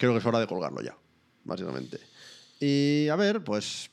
[0.00, 0.96] Creo que es hora de colgarlo ya,
[1.44, 1.98] básicamente.
[2.58, 3.90] Y a ver, pues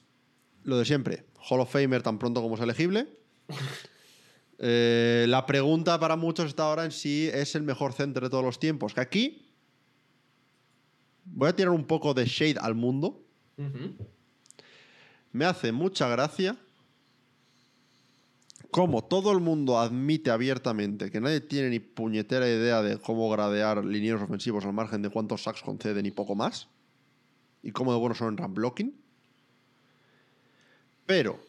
[0.63, 1.25] lo de siempre.
[1.49, 3.07] Hall of Famer tan pronto como es elegible.
[4.59, 8.43] Eh, la pregunta para muchos está ahora en si es el mejor center de todos
[8.43, 8.95] los tiempos.
[8.95, 9.51] Que aquí
[11.25, 13.23] voy a tirar un poco de shade al mundo.
[15.31, 16.57] Me hace mucha gracia
[18.71, 23.83] como todo el mundo admite abiertamente que nadie tiene ni puñetera idea de cómo gradear
[23.83, 26.67] linieros ofensivos al margen de cuántos sacks conceden y poco más.
[27.63, 29.01] Y cómo de buenos son en run blocking.
[31.05, 31.39] Pero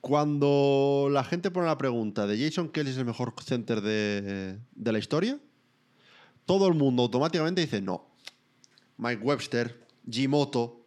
[0.00, 4.92] cuando la gente pone la pregunta de Jason Kelly es el mejor center de, de
[4.92, 5.38] la historia,
[6.46, 8.06] todo el mundo automáticamente dice no.
[8.96, 10.79] Mike Webster, Jimoto,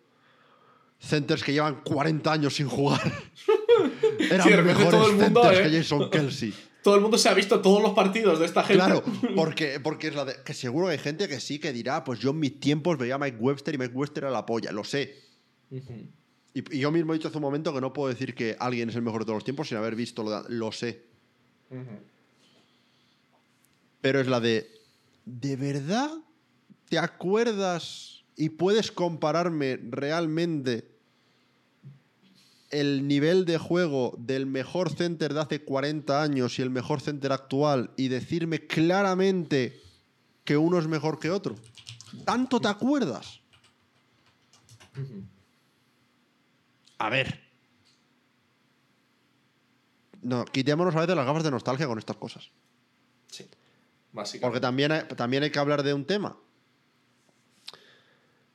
[1.03, 3.01] centers que llevan 40 años sin jugar.
[4.19, 5.69] Eran Sí, de mejores todo el mundo, centers eh.
[5.71, 6.53] que Jason Kelsey.
[6.83, 8.83] Todo el mundo se ha visto todos los partidos de esta gente.
[8.83, 9.01] Claro,
[9.37, 10.35] porque, porque es la de.
[10.43, 13.15] Que seguro que hay gente que sí que dirá, pues yo en mis tiempos veía
[13.15, 15.15] a Mike Webster y Mike Webster era la polla, lo sé.
[16.53, 18.89] Y, y yo mismo he dicho hace un momento que no puedo decir que alguien
[18.89, 21.05] es el mejor de todos los tiempos sin haber visto, lo, lo sé.
[24.01, 24.69] Pero es la de.
[25.23, 26.11] ¿De verdad
[26.89, 30.92] te acuerdas y puedes compararme realmente
[32.73, 37.31] el nivel de juego del mejor center de hace 40 años y el mejor center
[37.31, 39.79] actual y decirme claramente
[40.43, 41.55] que uno es mejor que otro?
[42.25, 43.39] ¿Tanto te acuerdas?
[46.97, 47.41] A ver.
[50.21, 52.49] No, quitémonos a veces las gafas de nostalgia con estas cosas.
[53.27, 53.57] Sí, Porque
[54.13, 54.59] básicamente.
[54.61, 56.37] también hay, también hay que hablar de un tema.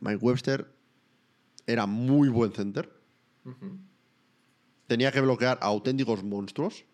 [0.01, 0.73] Mike Webster
[1.67, 2.91] era muy buen center.
[4.89, 6.85] Tenía que bloquear a auténticos monstruos.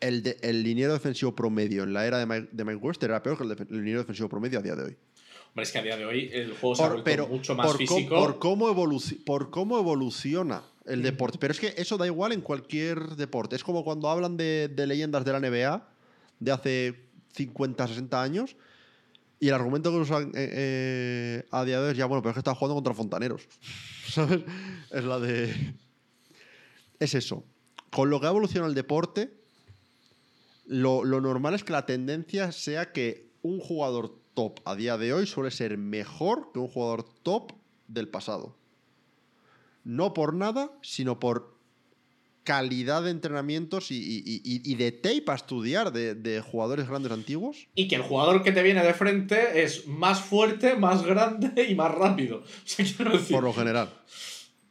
[0.00, 3.36] El, de- el liniero defensivo promedio en la era de Mike, de Mike era peor
[3.36, 4.96] que el, el liniero defensivo promedio a día de hoy.
[5.50, 7.54] Hombre, es que a día de hoy el juego se ha Por- vuelto pero mucho
[7.54, 8.14] más por, físico.
[8.18, 11.36] por cómo evoluci- por cómo evoluciona el deporte.
[11.38, 13.54] Pero es que eso da igual en cualquier deporte.
[13.56, 15.86] Es como cuando hablan de, de leyendas de la NBA
[16.40, 16.94] de hace
[17.34, 18.56] 50, 60 años.
[19.40, 22.30] Y el argumento que usan eh, eh, a día de hoy es ya, bueno, pero
[22.30, 23.42] es que está jugando contra fontaneros.
[24.08, 24.40] ¿Sabes?
[24.90, 25.74] Es la de.
[26.98, 27.44] Es eso.
[27.90, 29.32] Con lo que ha evolucionado el deporte,
[30.66, 35.12] lo, lo normal es que la tendencia sea que un jugador top a día de
[35.12, 37.52] hoy suele ser mejor que un jugador top
[37.86, 38.56] del pasado.
[39.84, 41.57] No por nada, sino por
[42.48, 47.12] calidad de entrenamientos y, y- y- y de tape a estudiar de, de jugadores grandes
[47.12, 47.66] antiguos.
[47.74, 51.74] Y que el jugador que te viene de frente es más fuerte, más grande y
[51.74, 52.38] más rápido.
[52.64, 53.90] O sea, quiero decir, Por lo general.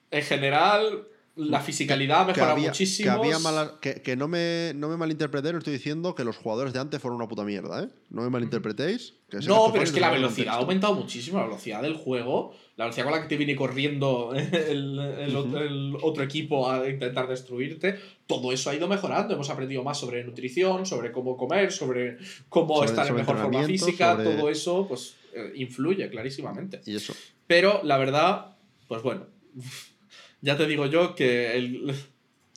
[0.09, 1.03] en general,
[1.35, 3.05] la fisicalidad mejora muchísimo.
[3.11, 6.35] que, había mala- que, que no, me, no me malinterpretéis, no estoy diciendo que los
[6.35, 7.89] jugadores de antes fueron una puta mierda, ¿eh?
[8.09, 9.13] No me malinterpretéis.
[9.29, 12.85] que No, pero es que la velocidad ha aumentado muchísimo, la velocidad del juego, la
[12.85, 17.95] velocidad con la que te viene corriendo el, el otro equipo a intentar destruirte,
[18.27, 19.33] todo eso ha ido mejorando.
[19.33, 22.17] Hemos aprendido más sobre nutrición, sobre cómo comer, sobre
[22.49, 26.81] cómo Sobre- estar en mejor forma física, sobre- todo eso pues eh, influye clarísimamente.
[26.85, 27.13] Y eso.
[27.47, 28.55] Pero la verdad,
[28.87, 29.25] pues bueno,
[30.41, 31.93] ya te digo yo que el,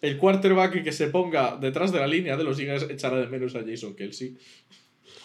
[0.02, 3.54] el quarterback que se ponga detrás de la línea de los Eagles echará de menos
[3.54, 4.36] a Jason Kelsey.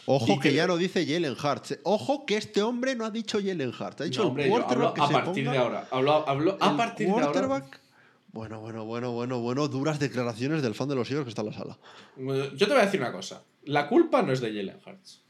[0.07, 1.79] Ojo que ya no dice Jalen Hurts.
[1.83, 4.01] Ojo que este hombre no ha dicho Jalen Hurts.
[4.01, 5.87] Ha dicho No, el hablo quarterback que a se partir ponga- de ahora.
[5.91, 7.65] Hablo, hablo a partir de ahora.
[8.31, 9.67] Bueno, bueno, bueno, bueno, bueno.
[9.67, 11.77] Duras declaraciones del fan de los Eagles que está en la sala.
[12.55, 13.43] Yo te voy a decir una cosa.
[13.63, 15.21] La culpa no es de Jalen Hurts.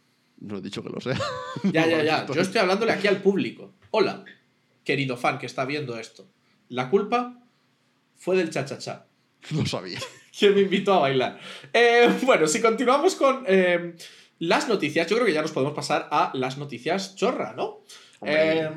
[0.42, 1.18] No he dicho que lo sea.
[1.72, 2.26] Ya, ya, ya.
[2.26, 3.72] Yo estoy hablándole aquí al público.
[3.92, 4.26] Hola,
[4.84, 6.28] querido fan que está viendo esto.
[6.70, 7.40] La culpa
[8.18, 9.06] fue del cha-cha-cha.
[9.52, 10.00] Lo sabía.
[10.38, 11.40] que me invitó a bailar.
[11.72, 13.96] Eh, bueno, si continuamos con eh,
[14.40, 17.82] las noticias, yo creo que ya nos podemos pasar a las noticias chorra, ¿no?
[18.22, 18.70] Eh,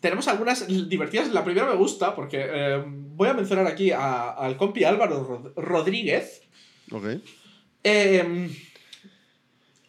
[0.00, 1.32] tenemos algunas divertidas.
[1.32, 5.52] La primera me gusta porque eh, voy a mencionar aquí a- al compi Álvaro Rod-
[5.56, 6.42] Rodríguez.
[6.92, 7.04] Ok.
[7.82, 8.50] eh,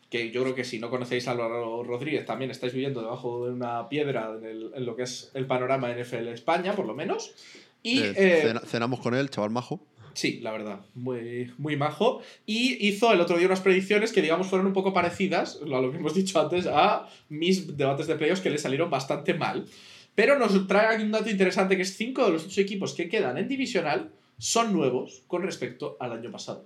[0.10, 3.54] que yo creo que si no conocéis a Álvaro Rodríguez también estáis viviendo debajo de
[3.54, 7.34] una piedra en, el- en lo que es el panorama NFL España, por lo menos.
[7.84, 9.82] Y Eh, cena- cenamos con él, chaval majo.
[10.16, 12.22] Sí, la verdad, muy, muy majo.
[12.46, 15.92] Y hizo el otro día unas predicciones que, digamos, fueron un poco parecidas, a lo
[15.92, 19.66] que hemos dicho antes, a mis debates de playoffs que le salieron bastante mal.
[20.16, 23.10] Pero nos trae aquí un dato interesante que es cinco de los ocho equipos que
[23.10, 26.66] quedan en divisional son nuevos con respecto al año pasado.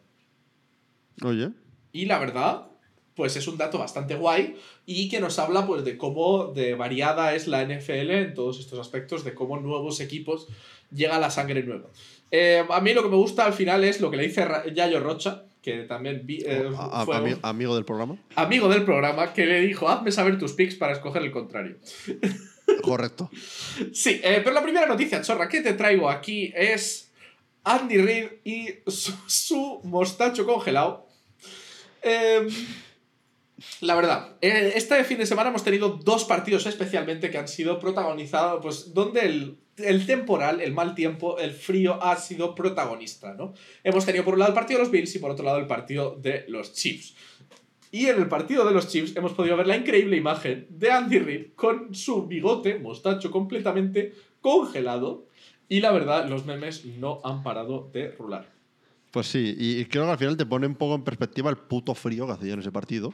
[1.24, 1.50] Oye.
[1.92, 2.68] Y la verdad,
[3.16, 7.34] pues es un dato bastante guay y que nos habla pues de cómo de variada
[7.34, 10.48] es la NFL en todos estos aspectos, de cómo nuevos equipos
[10.92, 11.90] llega la sangre nueva.
[12.32, 15.00] Eh, a mí lo que me gusta al final es lo que le dice Yayo
[15.00, 18.18] Rocha, que también vi- eh, A- a- fue ami- amigo del programa.
[18.36, 21.78] amigo del programa, que le dijo, hazme saber tus picks para escoger el contrario.
[22.84, 23.30] Correcto.
[23.94, 27.12] Sí, eh, pero la primera noticia chorra que te traigo aquí es
[27.64, 31.08] Andy Reid y su, su mostacho congelado.
[32.04, 32.48] Eh,
[33.82, 38.60] la verdad, este fin de semana hemos tenido dos partidos especialmente que han sido protagonizados,
[38.62, 43.54] pues donde el, el temporal, el mal tiempo, el frío ha sido protagonista, ¿no?
[43.84, 45.68] Hemos tenido por un lado el partido de los Bills y por otro lado el
[45.68, 47.16] partido de los Chiefs.
[47.92, 51.20] Y en el partido de los Chiefs hemos podido ver la increíble imagen de Andy
[51.20, 55.28] Reid con su bigote, mostacho completamente congelado.
[55.68, 58.48] Y la verdad, los memes no han parado de rular.
[59.12, 61.96] Pues sí, y creo que al final te pone un poco en perspectiva el puto
[61.96, 63.14] frío que hacía en ese partido.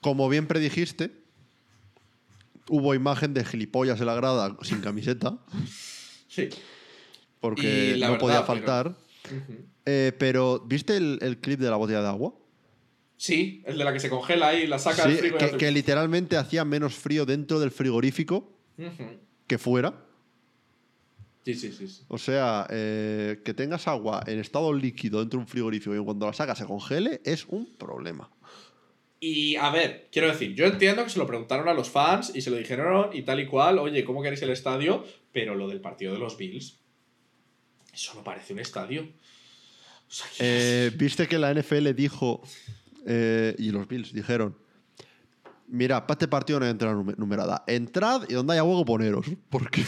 [0.00, 1.10] Como bien predijiste,
[2.68, 5.38] hubo imagen de gilipollas en la grada sin camiseta,
[6.28, 6.48] Sí.
[7.40, 8.96] porque no verdad, podía pero- faltar.
[9.86, 12.34] Eh, pero, ¿viste el, el clip de la botella de agua?
[13.16, 16.36] Sí, el de la que se congela y la saca Sí, del frigo que, literalmente
[16.36, 18.52] hacía menos frío dentro del frigorífico
[19.46, 19.94] que fuera.
[21.44, 21.88] Sí, sí, sí.
[21.88, 22.02] sí.
[22.08, 26.26] O sea, eh, que tengas agua en estado líquido dentro de un frigorífico y cuando
[26.26, 28.30] la sacas se congele es un problema.
[29.20, 32.40] Y a ver, quiero decir, yo entiendo que se lo preguntaron a los fans y
[32.40, 35.04] se lo dijeron y tal y cual, oye, ¿cómo queréis el estadio?
[35.32, 36.78] Pero lo del partido de los Bills,
[37.92, 39.02] eso no parece un estadio.
[39.02, 42.42] O sea, Eh, ¿Viste que la NFL dijo,
[43.06, 44.56] eh, y los Bills dijeron,
[45.66, 49.26] mira, para este partido no hay entrada nume- numerada, entrad y donde haya hueco poneros?
[49.50, 49.84] Porque...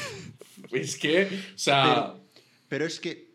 [0.73, 2.21] es que, o sea, Pero,
[2.69, 3.31] pero es que...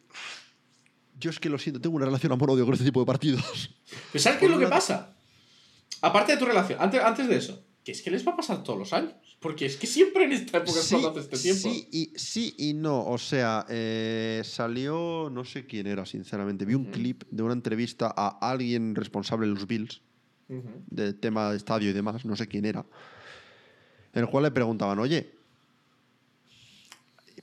[1.17, 3.73] Yo es que lo siento, tengo una relación amor-odio con este tipo de partidos.
[4.11, 5.14] ¿pero ¿sabes qué es lo que pasa?
[6.05, 8.63] Aparte de tu relación, antes, antes de eso, que es que les va a pasar
[8.63, 9.13] todos los años.
[9.39, 11.61] Porque es que siempre en esta época es cuando hace este tiempo.
[11.61, 13.05] sí y, sí y no.
[13.05, 16.63] O sea, eh, salió, no sé quién era, sinceramente.
[16.65, 20.01] Vi un clip de una entrevista a alguien responsable de los Bills,
[20.47, 22.85] del tema de estadio y demás, no sé quién era,
[24.13, 25.33] en el cual le preguntaban, oye,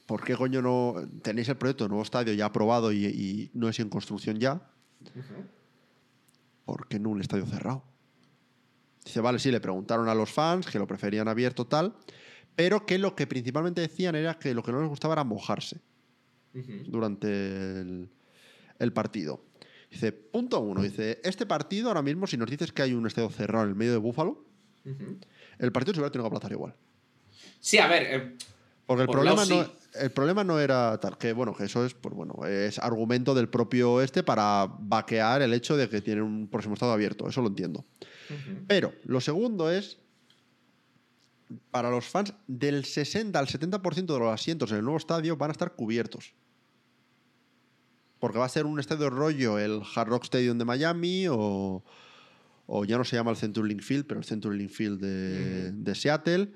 [0.07, 3.69] ¿por qué coño no tenéis el proyecto de nuevo estadio ya aprobado y, y no
[3.69, 4.55] es en construcción ya?
[5.01, 5.45] Ujú.
[6.65, 7.92] ¿Por qué no un estadio cerrado?
[9.05, 11.95] Dice, vale, sí, le preguntaron a los fans que lo preferían abierto tal,
[12.55, 15.81] pero que lo que principalmente decían era que lo que no les gustaba era mojarse
[16.87, 17.29] durante
[17.81, 18.11] el,
[18.79, 19.45] el partido.
[19.91, 23.29] Dice, punto uno, dice, este partido ahora mismo, si nos dices que hay un estadio
[23.31, 24.45] cerrado en el medio de Búfalo,
[25.59, 26.75] el partido se hubiera tenido que aplazar igual.
[27.61, 28.37] Sí, a ver, eh,
[28.87, 29.73] Porque el problema, no, sí.
[29.95, 33.49] el problema no era tal, que bueno, que eso es, pues bueno, es argumento del
[33.49, 37.49] propio este para vaquear el hecho de que tiene un próximo estado abierto, eso lo
[37.49, 37.85] entiendo.
[38.69, 39.99] Pero lo segundo es,
[41.71, 45.51] para los fans, del 60 al 70% de los asientos en el nuevo estadio van
[45.51, 46.35] a estar cubiertos.
[48.19, 51.83] Porque va a ser un estadio rollo, el Hard Rock Stadium de Miami o,
[52.67, 56.53] o ya no se llama el CenturyLink Field, pero el CenturyLink Field de, de Seattle,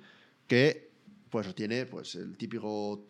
[0.46, 0.90] que
[1.28, 3.04] pues tiene pues el típico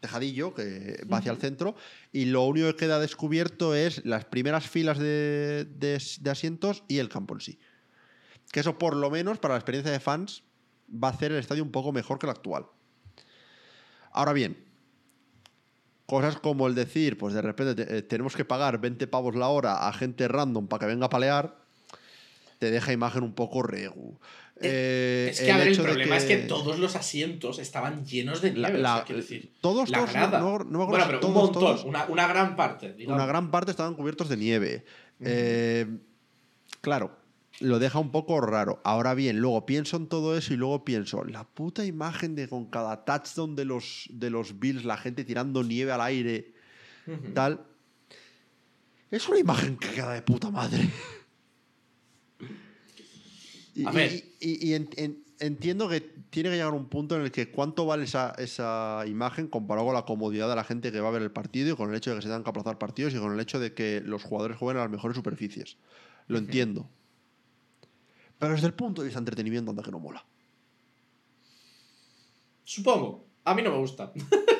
[0.00, 1.74] tejadillo que va hacia el centro
[2.12, 6.98] y lo único que queda descubierto es las primeras filas de, de- de asientos y
[6.98, 7.58] el campo en sí.
[8.54, 10.44] Que eso por lo menos para la experiencia de fans
[10.88, 12.66] va a hacer el estadio un poco mejor que el actual.
[14.12, 14.56] Ahora bien,
[16.06, 19.48] cosas como el decir, pues de repente te- eh, tenemos que pagar 20 pavos la
[19.48, 21.56] hora a gente random para que venga a palear,
[22.60, 24.20] te deja imagen un poco regu.
[24.60, 28.52] Eh, es que, a ver, el problema es que todos los asientos estaban llenos de
[28.52, 28.78] nieve.
[28.78, 30.38] la- o sea, quiero decir, todos, la todos, grada.
[30.38, 32.92] no, no me acuerdo bueno, pero todos, un montón, todos, Una, una gran parte.
[32.92, 33.16] digamos.
[33.20, 34.84] una gran parte estaban cubiertos de nieve.
[35.18, 35.86] Eh,
[36.80, 37.16] claro,
[37.60, 38.80] lo deja un poco raro.
[38.84, 42.66] Ahora bien, luego pienso en todo eso y luego pienso, la puta imagen de con
[42.66, 46.52] cada touchdown de los, de los Bills, la gente tirando nieve al aire,
[47.06, 47.32] Ujú.
[47.32, 47.64] tal.
[49.10, 50.88] Es una imagen que queda de puta madre.
[53.76, 54.12] Y, A ver.
[54.12, 57.50] y- y- y en- en- entiendo que tiene que llegar un punto en el que
[57.50, 61.10] cuánto vale esa, esa imagen comparado con la comodidad de la gente que va a
[61.10, 63.18] ver el partido y con el hecho de que se tengan que aplazar partidos y
[63.18, 65.76] con el hecho de que los jugadores jueguen a las mejores superficies.
[66.28, 66.88] Lo entiendo.
[68.44, 70.24] Pero desde el punto de vista de entretenimiento, anda que no mola.
[72.64, 73.24] Supongo.
[73.46, 74.10] A mí no me gusta.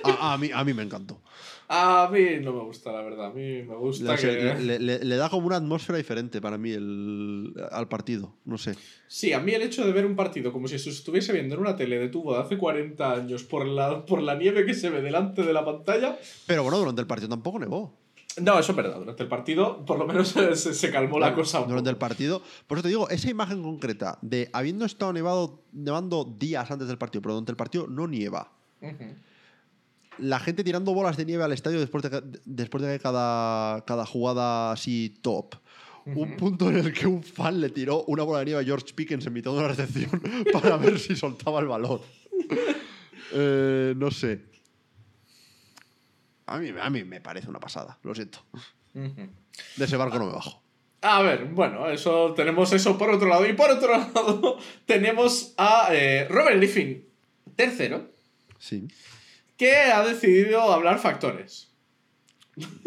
[0.05, 1.23] A, a mí, a mí me encantó.
[1.69, 3.27] A mí no me gusta, la verdad.
[3.29, 4.55] A mí me gusta que...
[4.61, 8.35] le, le- le da como una atmósfera diferente para mí el, al partido.
[8.45, 8.75] No sé.
[9.09, 11.63] Sí, a mí el hecho de ver un partido como si se estuviese viendo en
[11.63, 14.91] una tele de tubo de hace 40 años por la, por la nieve que se
[14.91, 16.19] ve delante de la pantalla.
[16.47, 17.97] Pero bueno, durante el partido tampoco nevó.
[18.41, 18.99] No, eso es verdad.
[18.99, 21.97] Durante el partido, por lo menos se, se- se calmó la cosa un Durante el
[21.97, 22.43] partido.
[22.67, 26.99] Por eso te digo, esa imagen concreta de habiendo estado nevado, nevando días antes del
[26.99, 28.51] partido, pero durante el partido no nieva.
[30.19, 34.73] La gente tirando bolas de nieve al estadio después de, después de cada, cada jugada
[34.73, 35.55] así top.
[36.07, 38.93] Un punto en el que un fan le tiró una bola de nieve a George
[38.95, 40.21] Pickens en mitad de una recepción
[40.53, 42.01] para ver si soltaba el balón.
[43.33, 44.43] Eh, no sé.
[46.47, 48.45] A mí, a mí me parece una pasada, lo siento.
[48.93, 50.63] De ese barco no me bajo.
[51.01, 53.47] A ver, bueno, eso tenemos eso por otro lado.
[53.47, 57.07] Y por otro lado, tenemos a eh, Robert Griffin,
[57.57, 58.11] tercero,
[58.59, 58.89] Sí.
[59.57, 61.71] que ha decidido hablar factores.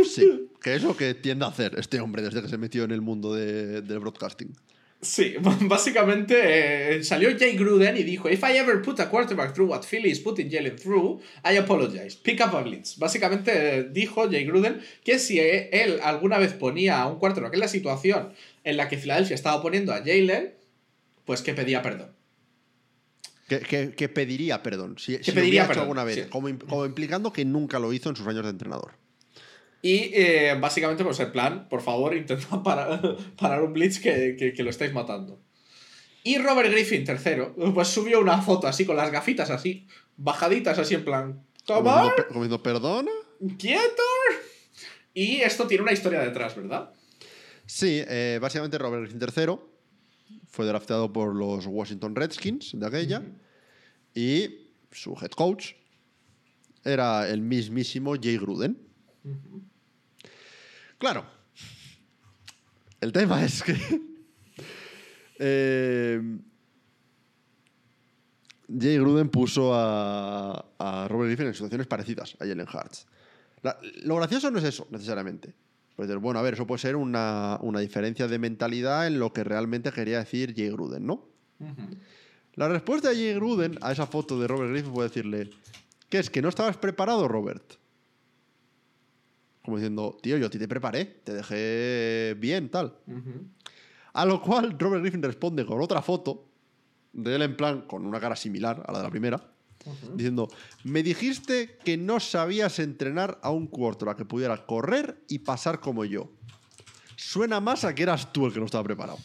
[0.04, 2.92] Sí, que es lo que tiende a hacer este hombre desde que se metió en
[2.92, 4.56] el mundo de- del broadcasting.
[5.00, 9.70] Sí, básicamente eh, salió Jay Gruden y dijo: If I ever put a quarterback through
[9.70, 12.16] what Philly is putting Jalen through, I apologize.
[12.22, 12.98] Pick up a blitz.
[12.98, 17.54] Básicamente eh, dijo Jay Gruden que si eh, él alguna vez ponía a un quarterback
[17.54, 18.34] en la situación
[18.64, 20.54] en la que Filadelfia estaba poniendo a Jalen,
[21.26, 22.12] pues que pedía perdón.
[23.48, 24.96] Que, que- que pediría perdón.
[24.98, 26.16] Si, si lo hubiera hecho alguna vez.
[26.16, 26.22] sí.
[26.30, 28.94] Como, como implicando que nunca lo hizo en sus años de entrenador.
[29.82, 34.54] Y eh, básicamente, pues el plan, por favor, intenta parar, parar un blitz que, que-
[34.54, 35.42] que lo estáis matando.
[36.24, 40.94] Y Robert Griffin, tercero, pues subió una foto así con las gafitas así, bajaditas así
[40.96, 41.92] en plan, Como ¿cómo?
[41.92, 43.12] diciendo, "Pe- como diciendo, perdona.
[43.58, 44.04] ¡Quieto!
[45.14, 46.92] Y esto tiene una historia detrás, ¿verdad?
[47.66, 49.56] Sí, eh, básicamente Robert Griffin III
[50.48, 53.24] fue drafteado por los Washington Redskins de aquella.
[54.14, 55.74] Y su head coach
[56.84, 58.87] era el mismísimo Jay Gruden.
[60.98, 61.26] Claro.
[63.02, 63.76] El tema es que.
[65.40, 66.22] eh,
[68.68, 73.08] Jay Gruden puso a, a Robert Griffin en situaciones parecidas a Jalen Hurts.
[74.04, 75.54] Lo gracioso no es eso, necesariamente.
[75.96, 79.44] Pues bueno, a ver, eso puede ser una, una diferencia de mentalidad en lo que
[79.44, 81.28] realmente quería decir Jay Gruden, ¿no?
[82.54, 85.50] La respuesta de Jay Gruden a esa foto de Robert Griffin fue decirle,
[86.10, 86.30] ¿qué es?
[86.30, 87.64] ¿Que no estabas preparado, Robert?
[89.68, 92.98] Como diciendo, tío, yo a ti te preparé, te dejé bien, tal.
[94.14, 96.48] A lo cual Robert Griffin responde con otra foto
[97.12, 99.52] de él en plan, con una cara similar a la de la primera,
[100.14, 100.48] diciendo,
[100.86, 106.06] me dijiste que no sabías entrenar a un quarterback que pudiera correr y pasar como
[106.06, 106.32] yo.
[107.18, 109.20] Suena más a que eras tú el que no estaba preparado.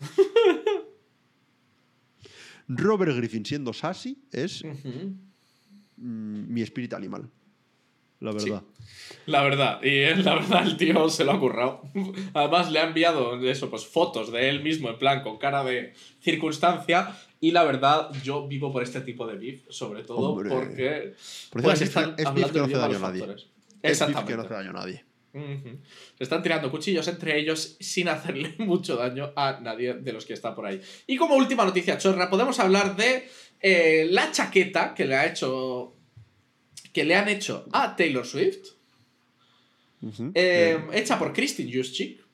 [2.66, 7.30] Robert Griffin siendo sassy es mm, mi espíritu animal.
[8.20, 8.62] La verdad.
[9.26, 11.82] La verdad, y eh, la verdad el tío se lo ha currado.
[12.34, 15.92] Además le ha enviado eso, pues fotos de él mismo en plan con cara de
[16.20, 20.50] circunstancia y la verdad yo vivo por este tipo de beef, sobre todo Hombre.
[20.50, 21.14] porque
[21.50, 23.20] Por pues, están es hablando que no hace daño a nadie.
[23.20, 23.42] factores.
[23.42, 24.36] Es beef que Exactamente.
[24.36, 25.04] no hace daño a nadie.
[26.16, 30.32] Se están tirando cuchillos entre ellos sin hacerle mucho daño a nadie de los que
[30.32, 30.80] está por ahí.
[31.06, 33.28] Y como última noticia chorra, podemos hablar de
[33.60, 35.92] eh, la chaqueta que le ha hecho.
[36.96, 38.68] Que le han hecho a Taylor Swift.
[40.02, 42.24] Eh, Eh, hecha por Christine Juszczyk,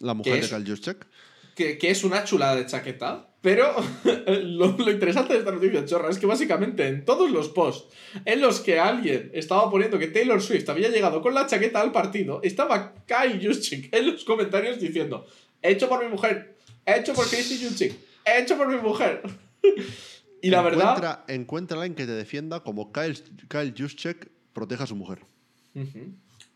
[0.00, 0.52] la mujer ¿qué de es?
[0.52, 1.06] Kyle Juszczyk.
[1.54, 3.28] que, que es una chulada de chaqueta.
[3.42, 3.74] Pero
[4.26, 8.40] lo, lo interesante de esta noticia chorra es que básicamente en todos los posts en
[8.40, 12.40] los que alguien estaba poniendo que Taylor Swift había llegado con la chaqueta al partido,
[12.42, 15.26] estaba Kyle Juszczyk en los comentarios diciendo:
[15.60, 16.56] Hecho por mi mujer,
[16.86, 17.92] hecho por Christy Juszczyk,
[18.24, 19.20] hecho por mi mujer.
[20.42, 21.24] y la verdad.
[21.28, 25.20] Encuentra, alguien que te defienda como Kyle, Kyle Juszczyk proteja a su mujer.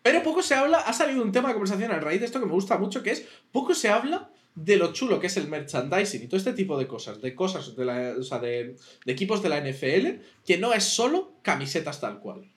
[0.03, 2.47] Pero poco se habla, ha salido un tema de conversación a raíz de esto que
[2.47, 6.23] me gusta mucho, que es poco se habla de lo chulo que es el merchandising
[6.23, 9.43] y todo este tipo de cosas, de cosas de, la, o sea, de, de equipos
[9.43, 12.51] de la NFL, que no es solo camisetas tal cual.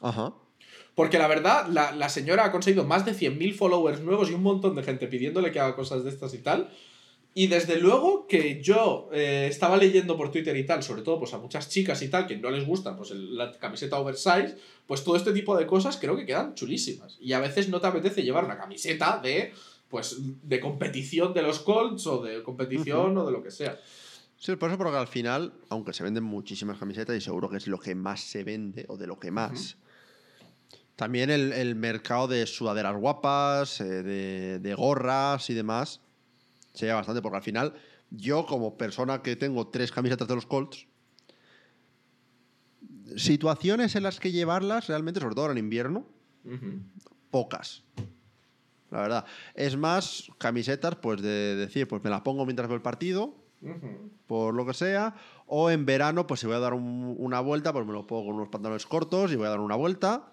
[0.00, 0.34] Ajá.
[0.94, 4.42] Porque la verdad, la, la señora ha conseguido más de 100.000 followers nuevos y un
[4.42, 6.70] montón de gente pidiéndole que haga cosas de estas y tal.
[7.32, 11.32] Y desde luego que yo eh, estaba leyendo por Twitter y tal, sobre todo pues
[11.32, 14.56] a muchas chicas y tal, que no les gusta pues el- la camiseta oversize,
[14.86, 17.16] pues todo este tipo de cosas creo que quedan chulísimas.
[17.20, 19.52] Y a veces no te apetece llevar una camiseta de
[19.88, 23.78] pues de competición de los Colts o de competición o de lo que sea.
[24.36, 27.66] Sí, por eso porque al final, aunque se venden muchísimas camisetas y seguro que es
[27.66, 29.76] lo que más se vende o de lo que más,
[30.96, 36.00] también el, el mercado de sudaderas guapas, eh, de, de gorras y demás,
[36.72, 37.74] se lleva bastante porque al final
[38.10, 40.86] yo como persona que tengo tres camisetas de los Colts,
[43.16, 46.06] situaciones en las que llevarlas realmente, sobre todo ahora en invierno,
[47.30, 47.82] pocas.
[48.90, 49.24] La verdad.
[49.54, 53.34] Es más, camisetas, pues de decir, pues me las pongo mientras veo el partido,
[54.26, 55.14] por lo que sea.
[55.46, 58.26] O en verano, pues si voy a dar un- una vuelta, pues me lo pongo
[58.26, 60.32] con unos pantalones cortos y voy a dar una vuelta.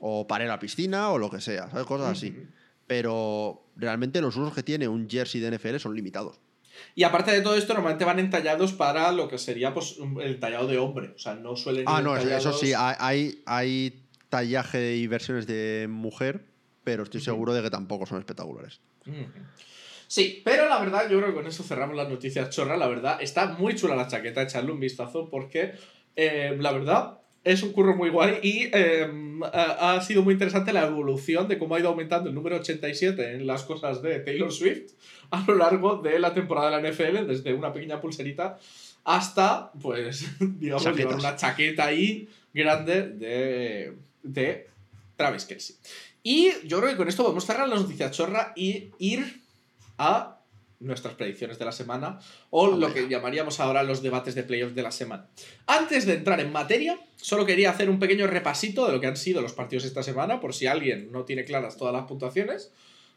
[0.00, 1.86] O para ir a la piscina o lo que sea, ¿sabes?
[1.86, 2.30] Cosas así.
[2.86, 6.40] Pero realmente los usos que tiene un jersey de NFL son limitados.
[6.94, 10.66] Y aparte de todo esto, normalmente van entallados para lo que sería pues, el tallado
[10.68, 11.12] de hombre.
[11.14, 15.86] O sea, no suelen ir Ah, no, eso- sí, hay, hay, tallaje y versiones de
[15.90, 16.46] mujer,
[16.84, 18.80] pero estoy seguro de que tampoco son espectaculares.
[20.06, 22.76] Sí, pero la verdad, yo creo que con eso cerramos las noticias chorra.
[22.76, 25.72] La verdad, está muy chula la chaqueta, echarle un vistazo porque
[26.16, 29.10] eh, la verdad es un curro muy guay y eh,
[29.52, 33.46] ha, sido muy interesante la evolución de cómo ha ido aumentando el número 87 en
[33.46, 34.92] las cosas de Taylor Swift
[35.30, 38.58] a lo largo de la temporada de la NFL, desde una pequeña pulserita
[39.04, 44.68] hasta, pues, digamos, llevar una chaqueta ahí grande de, de
[45.16, 45.76] Travis Kelsey.
[46.22, 49.40] Y yo creo que con esto podemos cerrar las noticias chorra y ir
[49.98, 50.38] a
[50.82, 52.18] nuestras predicciones de la semana
[52.50, 55.28] o lo que llamaríamos ahora los debates de playoffs de la semana.
[55.66, 59.16] Antes de entrar en materia, solo quería hacer un pequeño repasito de lo que han
[59.16, 62.72] sido los partidos esta semana, por si alguien no tiene claras todas las puntuaciones.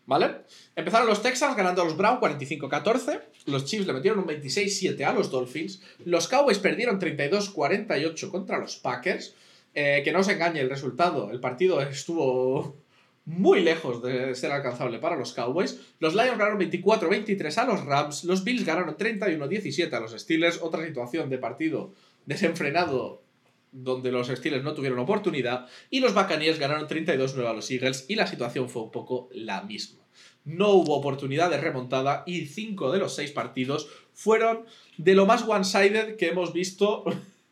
[0.07, 0.35] ¿Vale?
[0.75, 3.21] Empezaron los Texans ganando a los Browns 45-14.
[3.47, 5.81] Los Chiefs le metieron un 26-7 a los Dolphins.
[6.05, 9.33] Los Cowboys perdieron 32-48 contra los Packers.
[9.77, 11.31] Eh, que no os engañe el resultado.
[11.31, 12.77] El partido estuvo
[13.25, 15.79] muy lejos de ser alcanzable para los Cowboys.
[15.99, 18.23] Los Lions ganaron 24-23 a los Rams.
[18.23, 20.59] Los Bills ganaron 31-17 a los Steelers.
[20.61, 21.93] Otra situación de partido
[22.25, 23.23] desenfrenado
[23.71, 25.67] donde los Steelers no tuvieron oportunidad.
[25.89, 28.05] Y los Buccaneers ganaron 32-9 a los Eagles.
[28.07, 30.03] Y la situación fue un poco la misma.
[30.43, 34.65] No hubo oportunidad de remontada y cinco de los seis partidos fueron
[34.97, 37.03] de lo más one-sided que hemos visto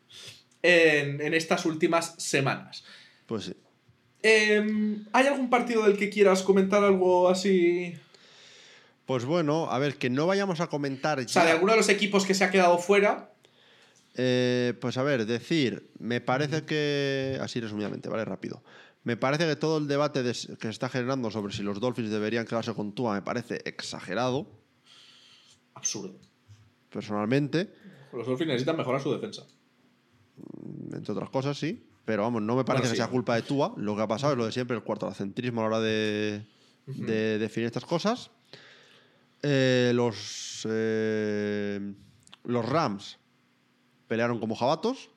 [0.62, 2.84] en, en estas últimas semanas.
[3.26, 3.54] Pues sí.
[4.26, 7.94] Em, ¿Hay algún partido del que quieras comentar algo así?
[9.04, 11.90] Pues bueno, a ver, que no vayamos a comentar O sea, de alguno de los
[11.90, 13.34] equipos que se ha quedado fuera.
[14.14, 18.62] Eh, pues a ver, decir, me parece que, así resumidamente, vale, rápido.
[19.02, 22.08] Me parece que todo el debate de que se está generando sobre si los Dolphins
[22.08, 24.46] deberían quedarse con Tua me parece exagerado,
[25.74, 26.18] Absurdo.
[26.88, 27.68] personalmente,
[28.10, 29.42] Los Dolphins necesitan mejorar su defensa.
[30.94, 31.84] entre otras cosas, sí.
[32.04, 33.02] Pero vamos, no me parece Bueno, que sí.
[33.02, 33.72] sea culpa de Tua.
[33.76, 36.46] Lo que ha pasado es lo de siempre, el cuartocentrismo a la hora de,
[36.86, 38.30] de definir estas cosas.
[39.42, 41.94] Eh, los, eh,
[42.44, 43.18] los Rams
[44.06, 45.10] pelearon como jabatos.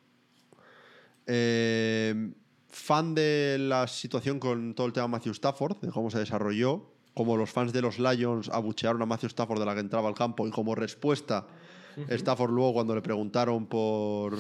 [1.26, 2.34] Eh,
[2.70, 7.36] fan de la situación con todo el tema Matthew Stafford, de cómo se desarrolló, como
[7.36, 10.48] los fans de los Lions abuchearon a Matthew Stafford de la que entraba al campo
[10.48, 11.48] y como respuesta,
[12.08, 14.38] Stafford luego cuando le preguntaron por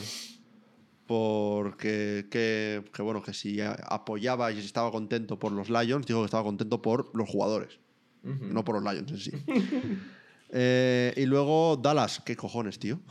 [1.08, 6.20] por que, que- bueno que si apoyaba y si estaba contento por los Lions, dijo
[6.20, 7.80] que estaba contento por los jugadores,
[8.24, 9.32] no por los Lions en sí.
[10.50, 13.02] Eh, y luego Dallas, ¿qué cojones, tío?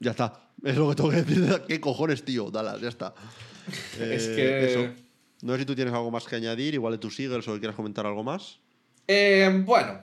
[0.00, 0.50] ya está.
[0.64, 1.62] Es lo que tengo que decir.
[1.68, 2.50] ¿Qué cojones, tío?
[2.50, 3.14] Dallas, ya está.
[4.00, 4.94] Es Eh, que- eso.
[5.42, 7.60] No sé si tú tienes algo más que añadir, igual de tus Eagles o que
[7.60, 8.58] quieras comentar algo más.
[9.06, 10.02] Em, bueno,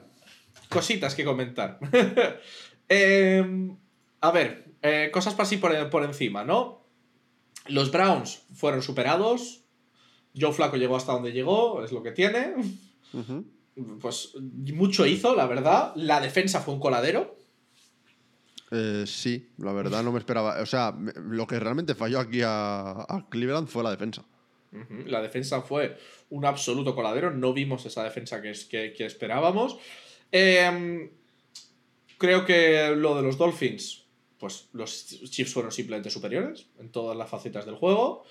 [0.68, 1.78] cositas que comentar.
[2.88, 3.76] Em,
[4.20, 6.84] a ver, eh, cosas para así por, por encima, ¿no?
[7.66, 9.64] Los Browns fueron superados.
[10.38, 12.54] Joe Flaco llegó hasta donde llegó, es lo que tiene.
[14.00, 14.32] Pues
[14.74, 15.92] mucho hizo, la verdad.
[15.96, 17.36] La defensa fue un coladero.
[18.70, 20.60] Eh, sí, la verdad no me esperaba.
[20.60, 20.94] O sea,
[21.24, 24.24] lo que realmente falló aquí a, a Cleveland fue la defensa.
[25.06, 25.98] La defensa fue
[26.30, 27.30] un absoluto coladero.
[27.30, 29.78] No vimos esa defensa que, es- que, que esperábamos.
[30.30, 31.10] Em,
[32.18, 34.04] creo que lo de los Dolphins,
[34.38, 38.24] pues los Chiefs fueron simplemente superiores en todas las facetas del juego.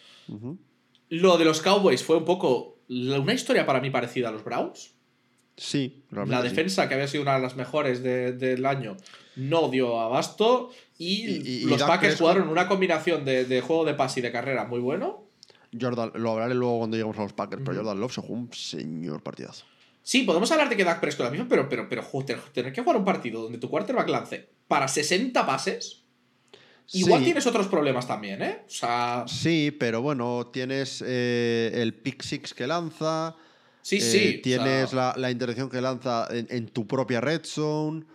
[1.10, 4.94] Lo de los Cowboys fue un poco una historia para mí parecida a los Browns.
[5.56, 6.36] Sí, realmente.
[6.36, 6.50] La sí.
[6.56, 8.96] defensa, que había sido una de las mejores de- del año,
[9.36, 10.70] no dio abasto.
[11.00, 14.20] Y, Y- y- y los Packers Prescott- jugaron una combinación de, de juego de pase
[14.20, 15.26] y de carrera muy bueno.
[15.80, 18.54] Jordan, lo hablaré luego cuando lleguemos a los Packers, pero Jordan Love se jugó un
[18.54, 19.66] señor partidazo.
[20.08, 22.82] Sí, podemos hablar de que Dak Prescott la misma, pero, pero, pero joder, tener que
[22.82, 26.04] jugar un partido donde tu quarterback lance para 60 pases.
[26.94, 27.26] Igual Sí.
[27.26, 28.62] tienes otros problemas también, ¿eh?
[28.66, 33.36] O sea, Sí, pero bueno, tienes eh, el pick six que lanza.
[33.82, 34.36] sí, eh, sí.
[34.40, 38.06] o Tienes sea, la, la interacción que lanza en, en tu propia red zone.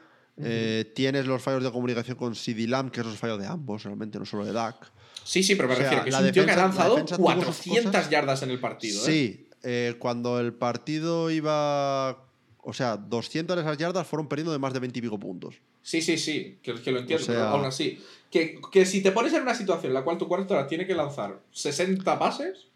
[0.43, 4.19] eh, tienes los fallos de comunicación con CD Lamb, que esos fallos de ambos, realmente,
[4.19, 4.91] no solo de Dak.
[5.25, 6.57] Sí, sí, pero me o sea, refiero que es la un tío que ha defensa-
[6.57, 8.11] la lanzado defensa tuvo sus 400 cosas.
[8.11, 9.05] yardas en el partido, ¿eh?
[9.05, 12.25] Sí, eh, cuando el partido iba.
[12.65, 15.57] O sea, 200 de esas yardas fueron perdiendo de más de 20 y pico puntos.
[15.83, 18.01] Sí, sí, sí, que, que lo entiendo, O sea- pero aún así.
[18.31, 20.95] Que, que si te pones en una situación en la cual tu quarterback tiene que
[20.95, 22.69] lanzar 60 pases,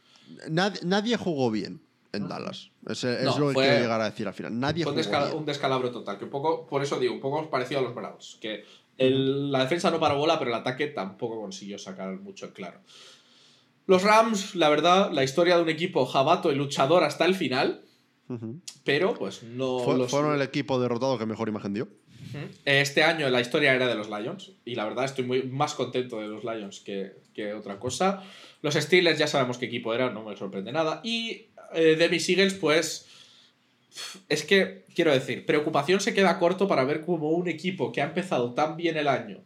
[0.49, 1.80] Nad- nadie jugó bien
[2.12, 2.70] en Dallas.
[2.89, 4.59] Es, es No, lo que quiero llegar a decir al final.
[4.59, 5.39] Nadie fue un, descala- bien.
[5.39, 6.18] un descalabro total.
[6.18, 8.39] Que un poco, por eso digo, un poco parecido a los Browns.
[8.41, 8.64] Que
[8.99, 12.80] el- la defensa no paró bola, pero el ataque tampoco consiguió sacar mucho en claro.
[13.87, 17.82] Los Rams, la verdad, la historia de un equipo jabato y luchador hasta el final,
[18.84, 19.78] pero pues no.
[19.80, 21.89] Fue- los- Fueron el equipo derrotado que mejor imagen dio.
[22.64, 26.20] Este año la historia era de los Lions y la verdad estoy muy más contento
[26.20, 28.22] de los Lions que, que otra cosa.
[28.62, 31.01] Los Steelers ya sabemos qué equipo era, no me sorprende nada.
[31.05, 33.07] Y eh, de mis Eagles, pues
[34.28, 38.07] es que, quiero decir, preocupación se queda corto para ver cómo un equipo que ha
[38.07, 39.45] empezado tan bien el año.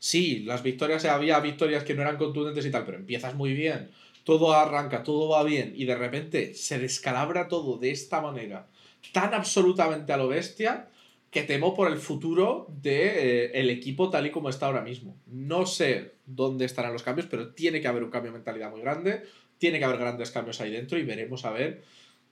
[0.00, 3.90] Sí, las victorias, había victorias que no eran contundentes y tal, pero empiezas muy bien,
[4.24, 8.66] todo arranca, todo va bien y de repente se descalabra todo de esta manera,
[9.12, 10.88] tan absolutamente a lo bestia,
[11.30, 14.80] que temo por el futuro del de, eh, el equipo tal y como está ahora
[14.80, 15.16] mismo.
[15.26, 18.80] No sé dónde estarán los cambios, pero tiene que haber un cambio de mentalidad muy
[18.80, 19.22] grande,
[19.58, 21.84] tiene que haber grandes cambios ahí dentro y veremos a ver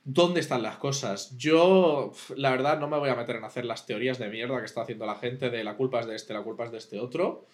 [0.05, 1.37] dónde están las cosas.
[1.37, 4.64] Yo, la verdad, no me voy a meter en hacer las teorías de mierda que
[4.64, 6.99] está haciendo la gente de la culpa es de este, la culpa es de este
[6.99, 7.47] otro.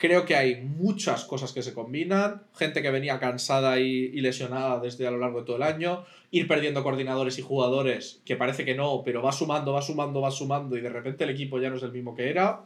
[0.00, 4.80] Creo que hay muchas cosas que se combinan, gente que venía cansada y, y lesionada
[4.80, 8.64] desde a lo largo de todo el año, ir perdiendo coordinadores y jugadores, que parece
[8.64, 11.68] que no, pero va sumando, va sumando, va sumando y de repente el equipo ya
[11.68, 12.64] no es el mismo que era.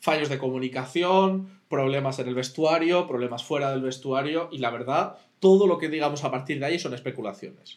[0.00, 5.66] Fallos de comunicación, problemas en el vestuario, problemas fuera del vestuario y la verdad, todo
[5.66, 7.74] lo que digamos a partir de ahí son especulaciones.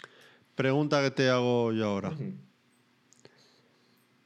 [0.56, 2.12] Pregunta que te hago yo ahora.
[2.12, 2.34] Ujú.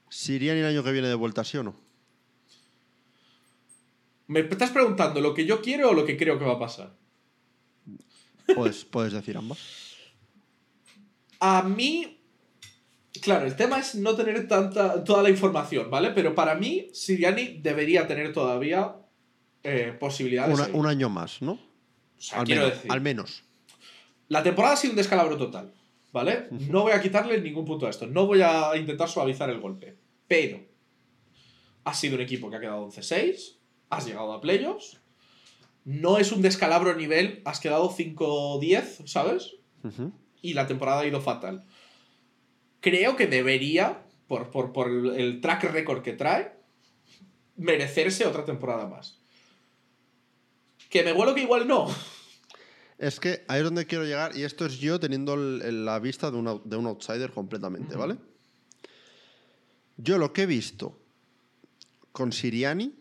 [0.09, 1.88] ¿Siriani el año que viene de vuelta, sí o no?
[4.29, 6.95] ¿Me estás preguntando lo que yo quiero o lo que creo que va a pasar?
[8.53, 9.57] Puedes, puedes decir ambas.
[11.39, 12.21] A mí,
[13.21, 16.11] claro, el tema es no tener tanta, toda la información, ¿vale?
[16.11, 18.95] Pero para mí, Siriani debería tener todavía
[19.63, 20.53] eh, posibilidades.
[20.59, 21.53] Una- un año más, ¿no?
[21.53, 21.59] O
[22.21, 23.43] sea, al, quiero menos, decir, al menos.
[24.27, 25.73] la temporada ha sido un descalabro total,
[26.11, 26.49] ¿vale?
[26.51, 29.97] No voy a quitarle ningún punto a esto, no voy a intentar suavizar el golpe,
[30.27, 30.59] pero
[31.85, 33.55] has sido un equipo que ha quedado 11-6,
[33.89, 34.99] has llegado a playoffs,
[35.85, 39.55] no es un descalabro nivel, has quedado 5-10, ¿sabes?
[40.41, 41.65] Y la temporada ha ido fatal.
[42.81, 46.53] Creo que debería, por, por, por el, track record que trae,
[47.57, 49.17] merecerse otra temporada más.
[50.89, 51.87] Que me huelo que igual no.
[52.97, 56.37] Es que ahí es donde quiero llegar, y esto es yo teniendo la vista de,
[56.37, 58.17] una- de un outsider completamente, ¿vale?
[59.97, 60.97] Yo lo que he visto
[62.11, 62.93] con Siriani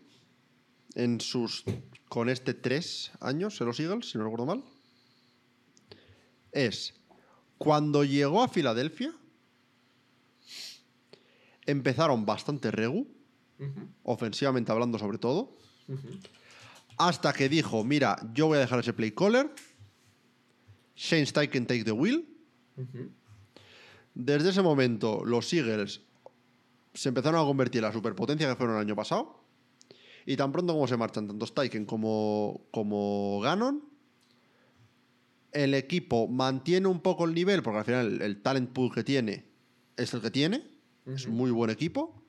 [0.99, 1.63] en sus.
[2.09, 4.63] con este tres años en los Eagles, si no recuerdo mal,
[6.51, 6.93] es
[7.57, 9.13] cuando llegó a Filadelfia,
[11.65, 13.07] empezaron bastante regu,
[14.03, 15.55] ofensivamente hablando sobre todo,
[16.97, 19.53] hasta que dijo, mira, yo voy a dejar ese play caller,
[20.95, 22.27] Shane Steichen take the wheel.
[24.13, 26.01] Desde ese momento, los Eagles
[26.93, 29.38] se empezaron a convertir en la superpotencia que fueron el año pasado.
[30.29, 33.83] Y tan pronto como se marchan tanto Steichen como, como Gannon,
[35.51, 39.03] el equipo mantiene un poco el nivel, porque al final el, el talent pool que
[39.03, 39.45] tiene
[39.97, 40.63] es el que tiene.
[41.07, 42.21] Es un muy buen equipo.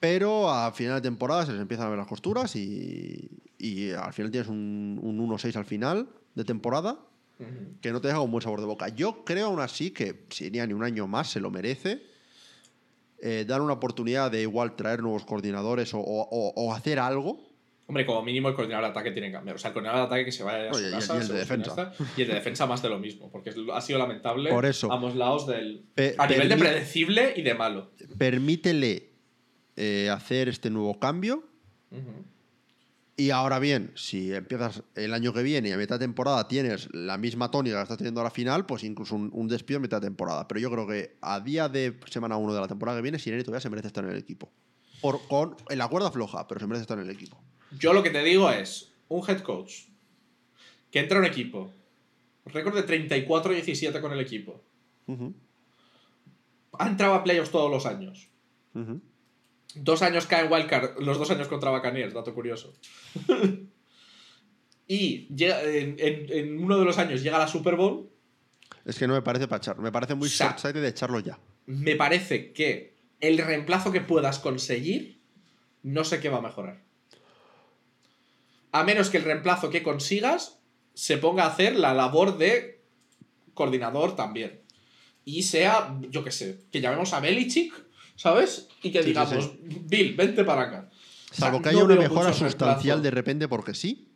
[0.00, 3.28] Pero a final de temporada se les empiezan a ver las costuras y,
[3.58, 6.98] y al final tienes un, un 1-6 al final de temporada
[7.82, 8.88] que no te deja un buen sabor de boca.
[8.88, 12.02] Yo creo aún así que si ni un año más se lo merece.
[13.22, 17.38] Eh, dar una oportunidad de igual traer nuevos coordinadores o, o- o- o hacer algo.
[17.86, 19.56] Hombre, como mínimo el coordinador de ataque tiene que cambiar.
[19.56, 21.14] O sea, el coordinador de ataque que se vaya a su Oye, y el- casa.
[21.16, 21.72] y el de defensa.
[21.74, 23.30] una esta, y el de defensa más de lo mismo.
[23.30, 24.90] Porque ha sido lamentable Por eso.
[24.92, 25.84] ambos lados del...
[25.94, 27.90] Pe- a nivel de predecible y de malo.
[28.18, 29.10] Permítele
[29.76, 31.44] eh, hacer este nuevo cambio
[33.22, 36.88] Y ahora bien, si empiezas el año que viene y a mitad de temporada tienes
[36.92, 39.80] la misma tónica que estás teniendo a la final, pues incluso un, un despido a
[39.80, 40.48] mitad de temporada.
[40.48, 43.44] Pero yo creo que a día de semana 1 de la temporada que viene, Sireni
[43.44, 44.50] todavía se merece estar en el equipo.
[45.00, 47.40] Por, con, en la cuerda floja, pero se merece estar en el equipo.
[47.78, 49.84] Yo lo que te digo es, un head coach
[50.90, 51.72] que entra a un equipo,
[52.46, 54.64] récord de 34-17 con el equipo,
[56.76, 58.28] ha entrado a playoffs todos los años.
[59.74, 62.74] Dos años cae en Wildcard, los dos años contra Buccaneers, dato curioso.
[64.86, 68.10] y llega- en, en- en uno de los años llega a la Super Bowl.
[68.84, 69.78] Es que no me parece para echar.
[69.78, 71.38] Me parece muy O sea, de echarlo ya.
[71.66, 75.20] Me parece que el reemplazo que puedas conseguir,
[75.82, 76.82] no sé qué va a mejorar.
[78.72, 80.58] A menos que el reemplazo que consigas
[80.94, 82.80] se ponga a hacer la labor de
[83.54, 84.60] coordinador también.
[85.24, 87.72] Y sea, yo qué sé, que llamemos a Belichick,
[88.22, 88.68] ¿sabes?
[88.84, 89.50] Y que Sí, sí, digamos,
[89.88, 90.88] Bill, vente para acá.
[90.88, 94.08] O sea, Salvo que no haya una mejora sustancial de repente porque sí.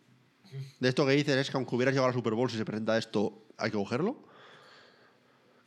[0.79, 2.65] De esto que dices es que aunque hubieras llegado a la Super Bowl, si se
[2.65, 4.23] presenta esto, hay que cogerlo.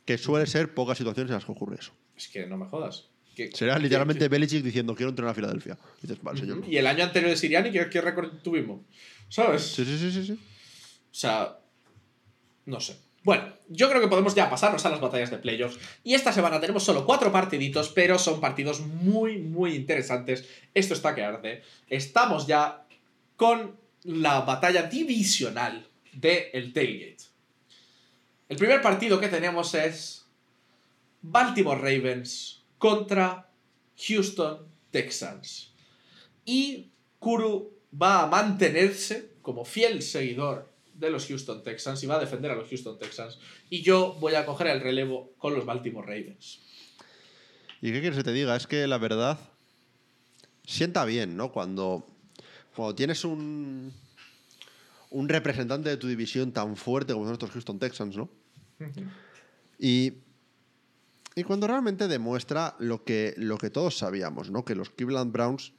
[0.06, 1.92] Que suele ser pocas situaciones en las que ocurre eso.
[2.16, 3.08] Es que no me jodas.
[3.36, 5.76] Que- Será que- literalmente que- Belichick diciendo quiero entrenar a Filadelfia.
[5.98, 6.64] Y dices, vale, señor.
[6.66, 8.80] Y el año anterior de Siriani, ¿qué, qué récord tuvimos?
[9.28, 9.62] ¿Sabes?
[9.62, 10.32] Sí, sí, sí, sí, sí.
[10.32, 11.58] O sea,
[12.66, 12.96] no sé.
[13.22, 15.78] Bueno, yo creo que podemos ya pasarnos a las batallas de playoffs.
[16.02, 20.48] Y esta semana tenemos solo cuatro partiditos, pero son partidos muy, muy interesantes.
[20.72, 21.62] Esto está que arde.
[21.88, 22.86] Estamos ya
[23.36, 27.24] con la batalla divisional del el Tailgate.
[28.48, 30.26] El primer partido que tenemos es
[31.22, 33.50] Baltimore Ravens contra
[34.08, 35.72] Houston Texans.
[36.44, 37.70] Y Kuru
[38.00, 40.69] va a mantenerse como fiel seguidor
[41.00, 43.38] de los Houston Texans y va a defender a los Houston Texans.
[43.70, 46.60] Y yo voy a coger el relevo con los Baltimore Ravens.
[47.80, 48.54] ¿Y qué quieres que te diga?
[48.54, 49.38] Es que la verdad
[50.66, 51.50] sienta bien, ¿no?
[51.50, 52.06] Cuando,
[52.76, 53.92] cuando tienes un,
[55.10, 58.28] un representante de tu división tan fuerte como son estos Houston Texans, ¿no?
[59.78, 60.12] Y,
[61.34, 64.64] y cuando realmente demuestra lo que, lo que todos sabíamos, ¿no?
[64.64, 65.72] Que los Cleveland Browns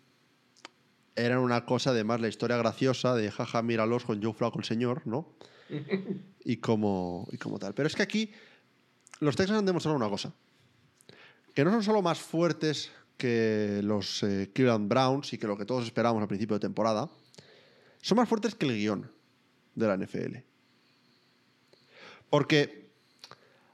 [1.15, 5.05] eran una cosa, además, la historia graciosa de jaja, míralos con Joe Flacco el señor,
[5.05, 5.33] ¿no?
[6.43, 7.73] y, como, y como tal.
[7.73, 8.31] Pero es que aquí
[9.19, 10.33] los Texans han demostrado una cosa.
[11.53, 15.65] Que no son solo más fuertes que los eh, Cleveland Browns y que lo que
[15.65, 17.09] todos esperábamos al principio de temporada,
[18.01, 19.11] son más fuertes que el guion
[19.75, 20.37] de la NFL.
[22.31, 22.80] Porque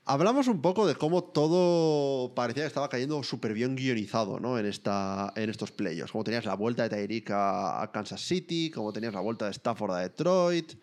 [0.07, 4.57] hablamos un poco de cómo todo parecía que estaba cayendo súper bien guionizado ¿no?
[4.57, 6.11] en, esta, en estos playoffs.
[6.11, 9.91] Como tenías la vuelta de Tyreek a, Kansas City, como tenías la vuelta de Stafford
[9.91, 10.73] a Detroit,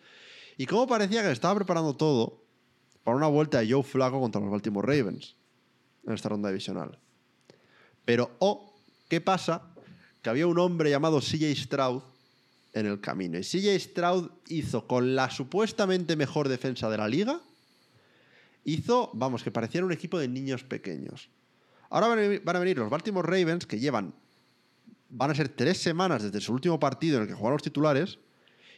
[0.57, 2.43] y cómo parecía que estaba preparando todo
[3.03, 5.35] para una vuelta de Joe Flacco contra los Baltimore Ravens
[6.05, 6.99] en esta ronda divisional.
[8.05, 8.75] Pero, oh,
[9.09, 9.63] ¿qué pasa?
[10.21, 12.03] Que había un hombre llamado CJ Stroud
[12.73, 13.39] en el camino.
[13.39, 17.41] Y CJ Stroud hizo con la supuestamente mejor defensa de la liga,
[18.65, 21.29] hizo, vamos, que pareciera un equipo de niños pequeños.
[21.89, 24.13] Ahora van a venir, los Baltimore Ravens, que llevan,
[25.09, 28.19] van a ser tres semanas desde su último partido en el que jugaron los titulares.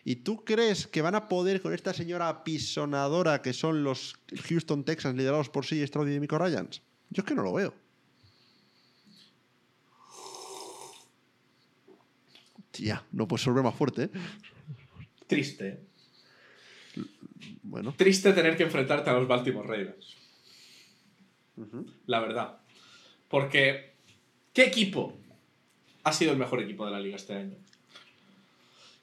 [0.03, 4.15] ¿Y tú crees que van a poder con esta señora apisonadora que son los
[4.47, 6.81] Houston Texans liderados por CJ Stroud y Demico Ryans?
[7.09, 7.73] Yo es que no lo veo.
[12.72, 14.09] Tía, no puedes ser más fuerte, ¿eh?
[15.26, 15.86] Triste.
[17.64, 17.94] Bueno.
[17.98, 20.15] Triste tener que enfrentarte a los Baltimore Ravens.
[22.06, 22.60] La verdad.
[23.28, 23.94] Porque,
[24.53, 25.18] ¿qué equipo
[26.03, 27.57] ha sido el mejor equipo de la liga este año?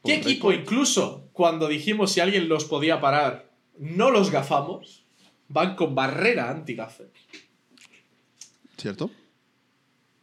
[0.04, 5.04] ¿Qué equipo, incluso cuando dijimos si alguien los podía parar, no los gafamos?
[5.48, 7.08] Van con barrera anti-gafes.
[8.76, 9.10] ¿Cierto?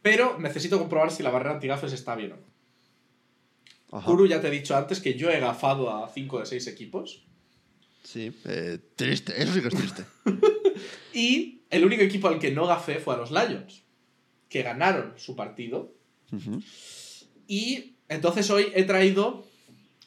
[0.02, 4.02] Pero necesito comprobar si la barrera anti-gafes está bien o no.
[4.04, 7.24] Kuru, ya te he dicho antes que yo he gafado a 5 de 6 equipos.
[8.02, 8.32] Sí.
[8.44, 10.04] eh, triste, eso sí que es triste.
[11.14, 13.82] Y el único equipo al que no gafé fue a los Lions,
[14.48, 15.92] que ganaron su partido.
[17.46, 19.44] Y entonces hoy he traído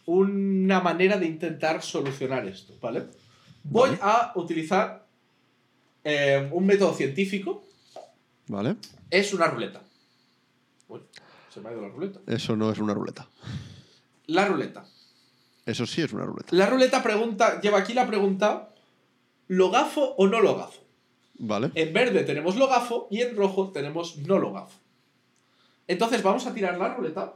[0.07, 3.05] una manera de intentar solucionar esto, ¿vale?
[3.63, 3.99] Voy Vale.
[4.01, 5.07] a utilizar
[6.03, 7.63] eh, un método científico.
[8.47, 8.75] ¿Vale?
[9.11, 9.83] Es una ruleta.
[10.87, 11.01] Uy,
[11.53, 12.19] se me ha ido la ruleta.
[12.27, 13.27] Eso no es una ruleta.
[14.27, 14.85] La ruleta.
[15.65, 16.55] Eso sí es una ruleta.
[16.55, 18.69] La ruleta pregunta, lleva aquí la pregunta,
[19.47, 20.81] ¿lo gafo o no lo gafo?
[21.37, 21.71] ¿Vale?
[21.75, 24.79] En verde tenemos lo gafo y en rojo tenemos no lo gafo.
[25.87, 27.33] Entonces vamos a tirar la ruleta.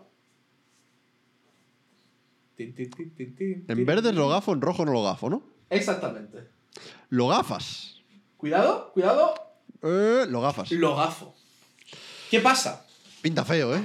[2.56, 5.44] Tin, tin, tin, En verde es lo gafo, en rojo no lo gafo, ¿no?
[5.70, 6.50] Exactamente.
[7.10, 8.02] Lo gafas.
[8.38, 9.34] Cuidado, cuidado.
[9.82, 10.72] Eh, lo gafas.
[10.72, 11.36] Lo gafo.
[12.30, 12.86] ¿Qué pasa?
[13.22, 13.82] Pinta feo, ¿eh?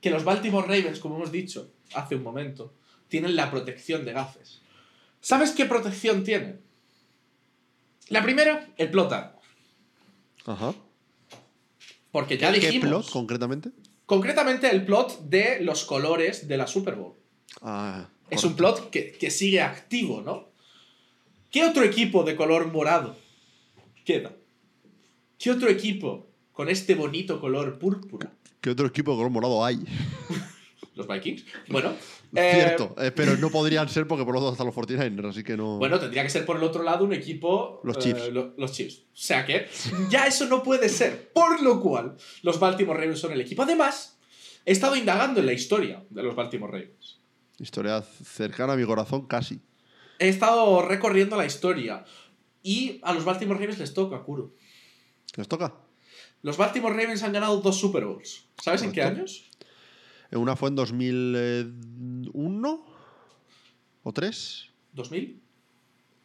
[0.00, 2.74] Que los Baltimore Ravens, como hemos dicho hace un momento,
[3.08, 4.60] tienen la protección de gafes.
[5.20, 6.60] ¿Sabes qué protección tienen?
[8.08, 9.42] La primera, el plot armor.
[10.46, 10.74] Ajá.
[12.10, 12.88] Porque ya ¿Qué dijimos.
[12.88, 13.70] plot concretamente?
[14.06, 17.14] Concretamente el plot de los colores de la Super Bowl.
[17.60, 20.48] Ah, Es un plot que, que sigue activo, ¿no?
[21.50, 23.16] ¿Qué otro equipo de color morado
[24.04, 24.32] queda?
[25.38, 28.32] ¿Qué otro equipo con este bonito color púrpura?
[28.60, 29.78] ¿Qué otro equipo de color morado hay?
[30.98, 31.44] ¿Los Vikings?
[31.68, 31.94] Bueno.
[32.34, 35.42] eh, Cierto, eh, pero no podrían ser porque por lo tanto están los 49ers, así
[35.44, 35.78] que no.
[35.78, 37.80] Bueno, tendría que ser por el otro lado un equipo.
[37.84, 38.28] Los eh, Chiefs.
[38.32, 38.98] lo- los Chiefs.
[38.98, 39.68] O sea que
[40.10, 41.32] ya eso no puede ser.
[41.32, 43.62] Por lo cual, los Baltimore Ravens son el equipo.
[43.62, 44.18] Además,
[44.66, 47.20] he estado indagando en la historia de los Baltimore Ravens.
[47.58, 49.60] Historia cercana a mi corazón, casi.
[50.18, 52.04] He estado recorriendo la historia.
[52.62, 54.52] Y a los Baltimore Ravens les toca, Kuro.
[55.36, 55.74] ¿Les toca?
[56.42, 58.44] Los Baltimore Ravens han ganado dos Super Bowls.
[58.62, 59.47] ¿Sabes en qué años?
[60.30, 62.84] Eh, Una fue en 2001
[64.02, 64.64] o 3.
[64.94, 65.36] ¿2000?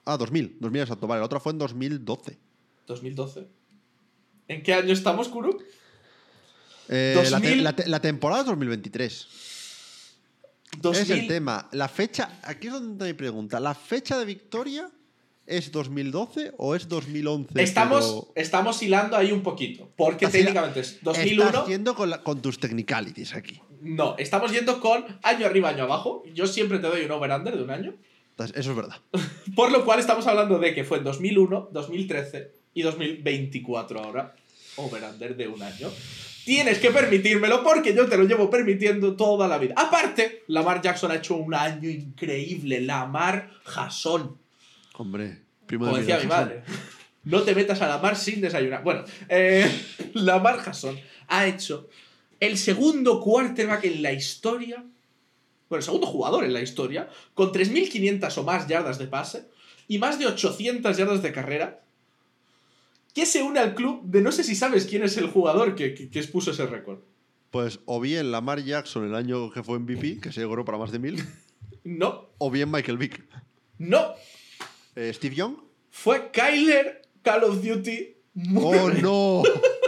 [0.06, 1.22] Ah, 2000, 2000 exacto, vale.
[1.22, 2.38] La otra fue en 2012.
[2.88, 3.48] ¿2012?
[4.50, 5.58] ¿En qué año estamos, Kuro?
[6.90, 7.64] Eh, la, te- 2000.
[7.64, 9.28] la te- la temporada es 2023.
[10.82, 11.02] 2000.
[11.02, 11.70] Es el tema.
[11.72, 13.60] La fecha, aquí es donde mi pregunta.
[13.62, 14.92] ¿La fecha de victoria
[15.46, 17.64] es 2012 o es 2011?
[17.64, 19.90] Estamos, pero- estamos hilando ahí un poquito.
[19.96, 21.46] Porque técnicamente es 2001.
[21.50, 23.62] Estás yendo con, la- con tus technicalities aquí.
[23.84, 26.23] No, estamos yendo con año arriba, año abajo.
[26.34, 27.93] Yo siempre te doy un over-under de un año.
[28.31, 28.95] Entonces, Eso es verdad.
[29.55, 34.35] Por lo cual estamos hablando de que fue en 2001, 2013 y 2024 ahora.
[34.77, 35.91] Over-under de un año.
[36.45, 39.76] Tienes que permitírmelo porque yo te lo llevo permitiendo toda la vida.
[39.77, 42.81] Aparte, Lamar Jackson ha hecho un año increíble.
[42.81, 44.38] Lamar Jason.
[44.95, 46.64] Hombre, primo Como de decía mi madre.
[47.26, 48.84] No te metas a Lamar sin desayunar.
[48.84, 49.69] Bueno, eh,
[50.14, 51.89] Lamar Jason ha hecho
[52.45, 54.84] el segundo quarterback en la historia.
[55.70, 57.10] Bueno, el segundo jugador en la historia.
[57.34, 59.48] Con 3.500 o más yardas de pase.
[59.88, 61.84] Y más de 800 yardas de carrera.
[63.14, 65.94] Que se une al club de no sé si sabes quién es el jugador que,
[65.94, 66.99] que, que expuso ese récord.
[67.52, 70.91] Pues o bien Lamar Jackson el año que fue MVP, que se logró para más
[70.91, 71.24] de mil,
[71.84, 73.24] No, o bien Michael Vick.
[73.78, 74.14] no.
[74.95, 75.56] Eh, Steve Young.
[75.91, 78.15] Fue Kyler Call of Duty.
[78.56, 79.02] ¡Oh, Murray.
[79.02, 79.44] no!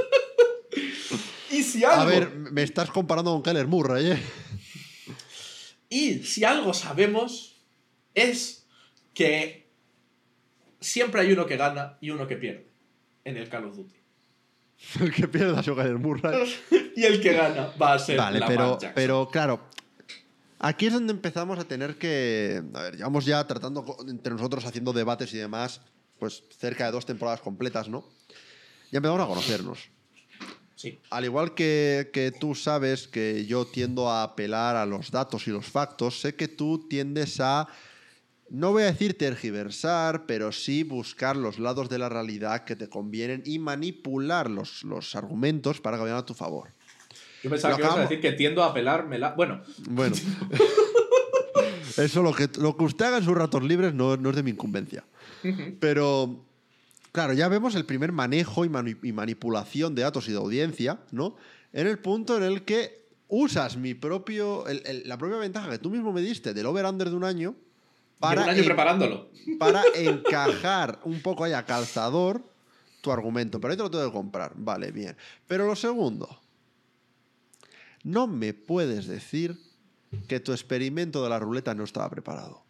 [1.76, 2.02] Y si algo.
[2.02, 4.20] A ver, me estás comparando con Kyler Murray, ¿eh?
[5.90, 7.62] Y si algo sabemos
[8.14, 8.66] es
[9.14, 9.70] que
[10.80, 12.70] siempre hay uno que gana y uno que pierde
[13.24, 13.96] en el Call of Duty.
[15.00, 16.48] El que pierda es Kyler Murray.
[16.98, 19.60] Y el que gana va a ser Vale, pero, pero claro,
[20.60, 22.64] aquí es donde empezamos a tener que.
[22.74, 25.82] A ver, llevamos ya tratando entre nosotros, haciendo debates y demás,
[26.20, 28.06] pues cerca de dos temporadas completas, ¿no?
[28.92, 29.90] Ya empezamos a conocernos.
[30.76, 31.00] Sí.
[31.10, 35.52] Al igual que, que tú sabes que yo tiendo a apelar a los datos y
[35.52, 37.68] los factos, sé que tú tiendes a,
[38.50, 42.90] no voy a decir tergiversar, pero sí buscar los lados de la realidad que te
[42.90, 46.70] convienen y manipular los, los argumentos para que vayan a tu favor.
[47.42, 49.30] Yo pensaba Lo que ibas a acabamos- decir que tiendo a pelármela.
[49.32, 50.16] Bueno, Bueno,
[51.98, 54.44] eso lo que, lo que usted haga en sus ratos libres no, no es de
[54.44, 55.04] mi incumbencia.
[55.80, 56.44] Pero,
[57.16, 61.00] claro, ya vemos el primer manejo y, mani- y manipulación de datos y de audiencia,
[61.12, 61.36] ¿no?
[61.74, 65.80] En el punto en el que usas mi propio, el- el- la propia ventaja que
[65.80, 67.56] tú mismo me diste del over-under de un año
[68.20, 69.30] para, un año en- preparándolo.
[69.58, 72.44] para encajar un poco ahí a calzador
[73.02, 73.60] tu argumento.
[73.60, 74.54] Pero ahí te lo tengo que comprar.
[74.56, 75.16] Vale, bien.
[75.48, 76.40] Pero lo segundo,
[78.04, 79.58] no me puedes decir
[80.28, 82.64] que tu experimento de la ruleta no estaba preparado.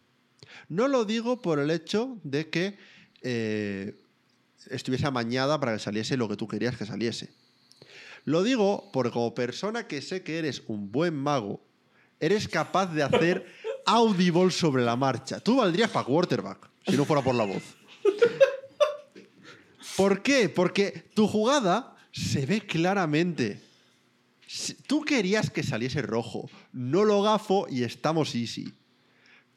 [0.68, 2.78] No lo digo por el hecho de que
[3.22, 3.94] eh,
[4.70, 7.30] estuviese amañada para que saliese lo que tú querías que saliese.
[8.24, 11.60] Lo digo porque como persona que sé que eres un buen mago,
[12.20, 13.46] eres capaz de hacer
[13.86, 15.40] audible sobre la marcha.
[15.40, 17.62] Tú valdrías para quarterback, si no fuera por la voz.
[19.96, 20.48] ¿Por qué?
[20.48, 23.62] Porque tu jugada se ve claramente.
[24.86, 28.72] Tú querías que saliese rojo, no lo gafo y estamos easy.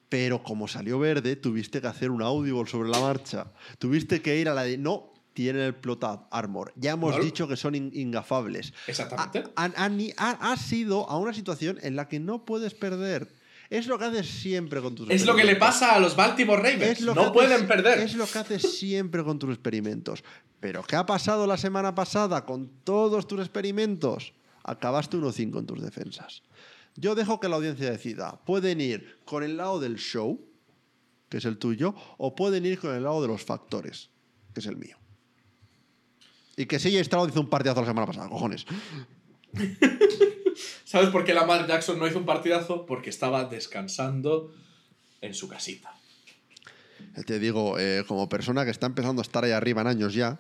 [0.10, 3.48] Pero como salió verde, tuviste que hacer un audible sobre la marcha.
[3.78, 6.74] Tuviste que ir a la de no, tienen el plot armor.
[6.76, 8.74] Ya hemos dicho que son in- ingafables.
[8.88, 9.44] Exactamente.
[9.56, 13.30] Ha, han- ha- has ido a una situación en la que no puedes perder.
[13.70, 16.60] Es lo que haces siempre con tus Es lo que le pasa a los Baltimore
[16.60, 17.02] Ravens.
[17.02, 18.00] No haces- pueden perder.
[18.00, 20.24] Es lo que haces siempre con tus experimentos.
[20.60, 24.34] Pero ¿qué ha pasado la semana pasada con todos tus experimentos?
[24.64, 26.42] Acabaste 1-5 en tus defensas.
[27.00, 28.42] Yo dejo que la audiencia decida.
[28.46, 30.46] Pueden ir con el lado del show,
[31.30, 34.10] que es el tuyo, o pueden ir con el lado de los factores,
[34.54, 34.98] que es el mío.
[36.58, 38.66] Y que sí, Stroud hizo un partidazo la semana pasada, cojones.
[40.84, 42.86] ¿Sabes por qué Lamar Jackson no hizo un partidazo?
[42.86, 44.54] Porque estaba descansando
[45.22, 45.96] en su casita.
[47.26, 50.38] Te digo, eh, como persona que está empezando a estar ahí arriba en años ya,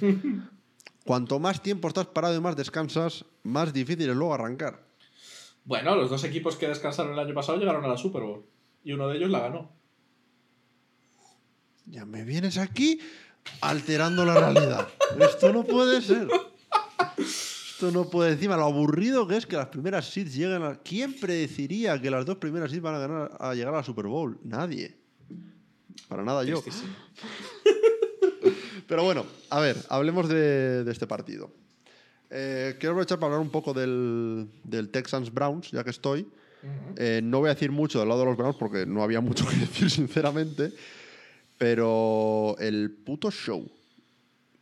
[1.04, 4.91] cuanto más tiempo estás parado y más descansas, más difícil es luego arrancar.
[5.64, 8.44] Bueno, los dos equipos que descansaron el año pasado llegaron a la Super Bowl.
[8.84, 9.70] Y uno de ellos la ganó.
[11.86, 13.00] Ya me vienes aquí
[13.60, 14.88] alterando la realidad.
[15.18, 16.28] Esto no puede ser.
[17.18, 20.76] Esto no puede encima lo aburrido que es que las primeras seeds lleguen a...
[20.76, 24.06] ¿Quién predeciría que las dos primeras seeds van a, ganar, a llegar a la Super
[24.06, 24.38] Bowl?
[24.44, 24.96] Nadie.
[26.08, 26.62] Para nada yo.
[28.88, 31.50] Pero bueno, a ver, hablemos de, de este partido.
[32.34, 36.26] Eh, quiero aprovechar para hablar un poco del, del Texans Browns, ya que estoy.
[36.96, 39.46] Eh, no voy a decir mucho del lado de los Browns porque no había mucho
[39.46, 40.72] que decir, sinceramente.
[41.58, 43.70] Pero el puto show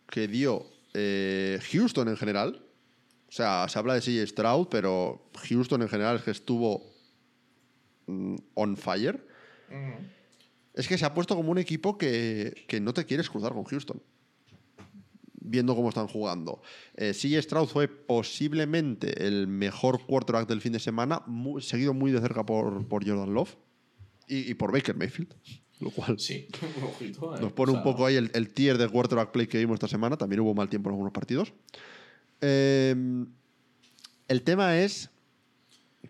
[0.08, 2.60] que dio eh, Houston en general,
[3.28, 6.82] o sea, se habla de CJ Stroud, pero Houston en general es que estuvo
[8.06, 9.24] mm, on fire.
[9.68, 10.04] Ujú.
[10.74, 13.64] Es que se ha puesto como un equipo que, que no te quieres cruzar con
[13.64, 14.02] Houston.
[15.40, 16.60] Viendo cómo están jugando.
[16.94, 21.22] Eh, CJ Stroud fue posiblemente el mejor quarterback del fin de semana,
[21.60, 23.56] seguido muy de cerca por, por Jordan Love
[24.28, 25.32] y, y por Baker Mayfield.
[25.80, 26.46] Lo cual Sí,
[27.00, 27.12] eh.
[27.40, 29.88] nos pone O un poco ahí el, el tier de quarterback play que vimos esta
[29.88, 30.16] semana.
[30.18, 31.54] También hubo mal tiempo en algunos partidos.
[32.42, 32.94] Eh,
[34.28, 35.08] el tema es.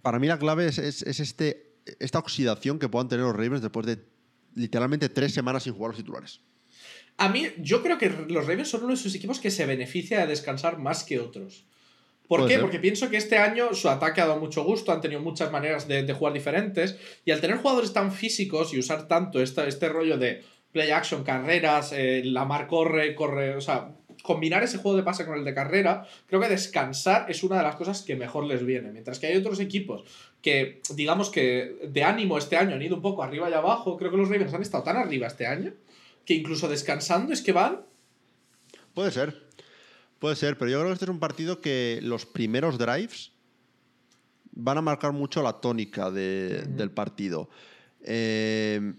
[0.02, 3.62] Para mí la clave es, es- es este, esta oxidación que puedan tener los Ravens
[3.62, 3.98] después de
[4.55, 6.40] literalmente tres semanas sin jugar los titulares.
[7.21, 10.21] A mí, yo creo que los Ravens son uno de esos equipos que se beneficia
[10.21, 11.65] de descansar más que otros.
[12.27, 12.55] ¿Por qué?
[12.55, 12.61] ser.
[12.63, 15.87] Porque pienso que este año su ataque ha dado mucho gusto, han tenido muchas maneras
[15.87, 19.89] de, de jugar diferentes, y al tener jugadores tan físicos y usar tanto esta- este
[19.89, 20.43] rollo de
[20.73, 23.91] play action, carreras, eh, la mar corre, corre, o sea,
[24.23, 27.65] combinar ese juego de pase con el de carrera, creo que descansar es una de
[27.65, 28.93] las cosas que mejor les viene.
[28.93, 30.05] Mientras que hay otros equipos
[30.41, 34.11] que, digamos que de ánimo este año han ido un poco arriba y abajo, creo
[34.11, 35.73] que los Ravens han estado tan arriba este año
[36.31, 37.81] que incluso descansando es que van
[38.94, 39.48] Puede ser.
[40.20, 43.32] Puede ser, pero yo creo que este es un partido que los primeros drives
[44.52, 47.48] van a marcar mucho la tónica de- del partido.
[48.02, 48.94] Eh,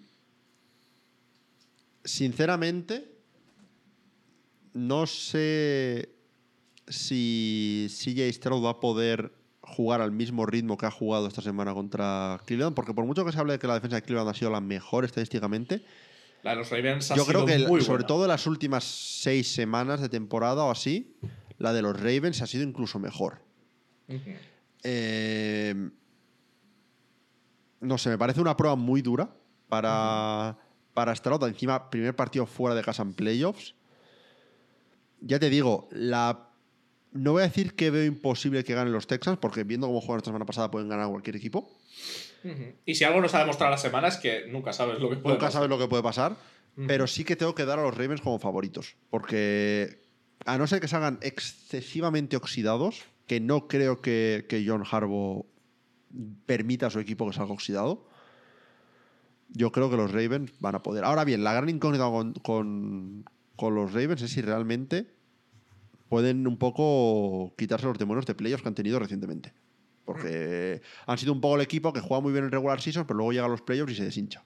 [2.03, 3.15] sinceramente,
[4.73, 6.09] no sé
[6.87, 9.31] si CJ Stroud va a poder
[9.61, 13.31] jugar al mismo ritmo que ha jugado esta semana contra Cleveland, porque por mucho que
[13.31, 15.85] se hable de que la defensa de Cleveland ha sido la mejor estadísticamente,
[16.43, 18.07] La de los Ravens ha yo creo que, el- sobre buena.
[18.07, 21.15] todo en las últimas seis semanas de temporada o así,
[21.57, 23.41] la de los Ravens ha sido incluso mejor.
[24.83, 25.89] Eh,
[27.79, 29.29] no sé, me parece una prueba muy dura
[29.69, 30.57] para,
[30.93, 31.43] para Stroud.
[31.47, 33.75] Encima, primer partido fuera de casa en playoffs.
[35.21, 36.49] Ya te digo, la,
[37.11, 40.17] no voy a decir que veo imposible que ganen los Texans, porque viendo cómo jugaron
[40.17, 41.69] esta semana pasada pueden ganar cualquier equipo.
[42.85, 45.35] Y si algo nos ha demostrado la semana es que nunca sabes lo que puede
[45.35, 45.51] Nunca pasar.
[45.61, 46.35] sabes lo que puede pasar.
[46.87, 48.95] Pero sí que tengo que dar a los Ravens como favoritos.
[49.09, 50.01] Porque
[50.45, 55.45] a no ser que salgan excesivamente oxidados, que no creo que, que John Harbaugh
[56.45, 58.07] permita a su equipo que salga oxidado,
[59.49, 61.03] yo creo que los Ravens van a poder.
[61.03, 63.25] Ahora bien, la gran incógnita con, con-
[63.57, 65.07] con los Ravens es si realmente
[66.09, 69.53] pueden un poco quitarse los demonios de playoffs que han tenido recientemente.
[70.05, 73.17] Porque han sido un poco el equipo que juega muy bien en regular season, pero
[73.17, 74.43] luego llega a los playoffs y se deshincha.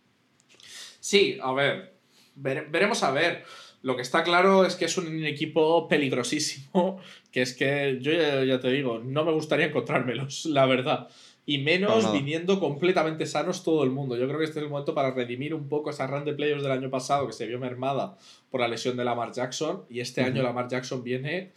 [0.99, 1.95] Sí, a ver.
[2.35, 3.43] vere- veremos a ver.
[3.81, 6.99] Lo que está claro es que es un equipo peligrosísimo.
[7.31, 11.09] Que es que yo ya, ya te digo, no me gustaría encontrármelos, la verdad.
[11.45, 14.15] Y menos viniendo completamente sanos todo el mundo.
[14.15, 16.63] Yo creo que este es el momento para redimir un poco esa run de playoffs
[16.63, 18.17] del año pasado que se vio mermada
[18.49, 19.83] por la lesión de Lamar Jackson.
[19.89, 21.51] Y este año Lamar Jackson viene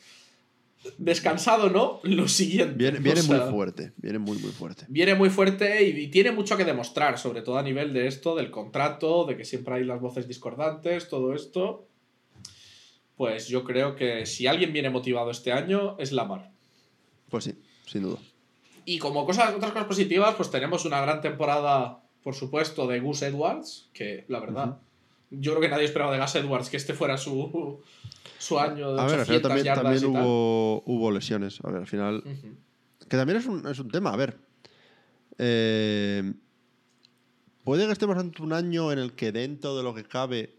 [0.97, 2.01] descansado, ¿no?
[2.03, 2.75] Lo siguiente.
[2.77, 4.85] Viene, O muy fuerte, viene muy, muy fuerte.
[4.89, 8.35] Viene muy fuerte y, y tiene mucho que demostrar, sobre todo a nivel de esto,
[8.35, 11.87] del contrato, de que siempre hay las voces discordantes, todo esto.
[13.17, 16.53] Pues yo creo que si alguien viene motivado este año es Lamar.
[17.29, 17.55] Pues sí,
[17.87, 18.19] sin duda.
[18.85, 23.23] Y como cosas, otras cosas positivas, pues tenemos una gran temporada, por supuesto, de Gus
[23.23, 24.79] Edwards, que la verdad,
[25.31, 27.83] yo creo que nadie esperaba de Gus Edwards que este fuera su,
[28.39, 30.23] su año de A ver, al final 800 también, yardas también y tal.
[30.25, 31.59] hubo, hubo lesiones.
[31.65, 32.23] A ver, al final.
[33.09, 34.13] Que también es un, es un tema.
[34.13, 34.39] A ver.
[35.39, 36.33] Eh,
[37.65, 40.55] puede que estemos ante un año en el que dentro de lo que cabe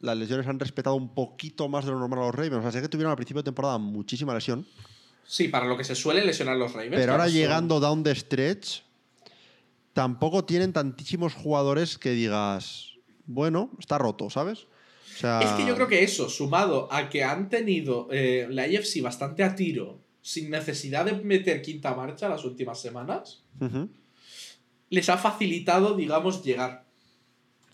[0.00, 2.56] las lesiones han respetado un poquito más de lo normal a los Ravens.
[2.56, 4.66] O sea, sé que tuvieron al principio de temporada muchísima lesión.
[5.26, 6.94] Sí, para lo que se suele lesionar los Ravens.
[6.96, 8.82] Pero ahora son- llegando down the stretch,
[9.94, 12.90] tampoco tienen tantísimos jugadores que digas,
[13.24, 14.66] bueno, está roto, ¿sabes?
[15.14, 18.62] O sea, Es que yo creo que eso, sumado a que han tenido eh, la
[18.64, 23.44] AFC bastante a tiro sin necesidad de meter quinta marcha las últimas semanas,
[24.88, 26.86] les ha facilitado, digamos, llegar.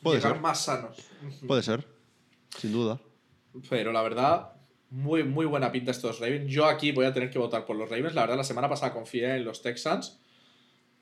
[0.02, 0.40] Puede llegar ser.
[0.40, 0.96] más sanos.
[1.46, 1.86] Puede ser.
[2.58, 3.00] Sin duda.
[3.68, 4.52] Pero la verdad,
[4.90, 6.50] muy, muy buena pinta estos Ravens.
[6.50, 8.14] Yo aquí voy a tener que votar por los Ravens.
[8.14, 10.18] La verdad, la semana pasada confié en los Texans.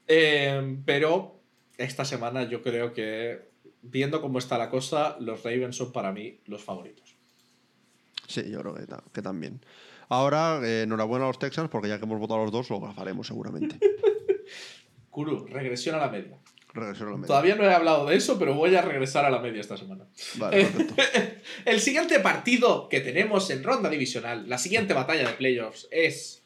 [0.07, 1.41] Eh, pero
[1.79, 3.48] esta semana yo creo que,
[3.83, 7.17] viendo cómo está la cosa, los Ravens son para mí los favoritos.
[8.27, 9.61] Sí, yo creo que, ta- que también.
[10.11, 12.81] Ahora, eh, enhorabuena a los Texans, porque ya que hemos votado a los dos, lo
[12.81, 13.79] gafaremos seguramente.
[15.11, 16.39] Kuru, regresión a la media.
[16.73, 17.27] Regresión a la media.
[17.29, 20.07] Todavía no he hablado de eso, pero voy a regresar a la media esta semana.
[20.37, 20.95] Vale, perfecto.
[21.65, 26.43] El siguiente partido que tenemos en ronda divisional, la siguiente batalla de playoffs, es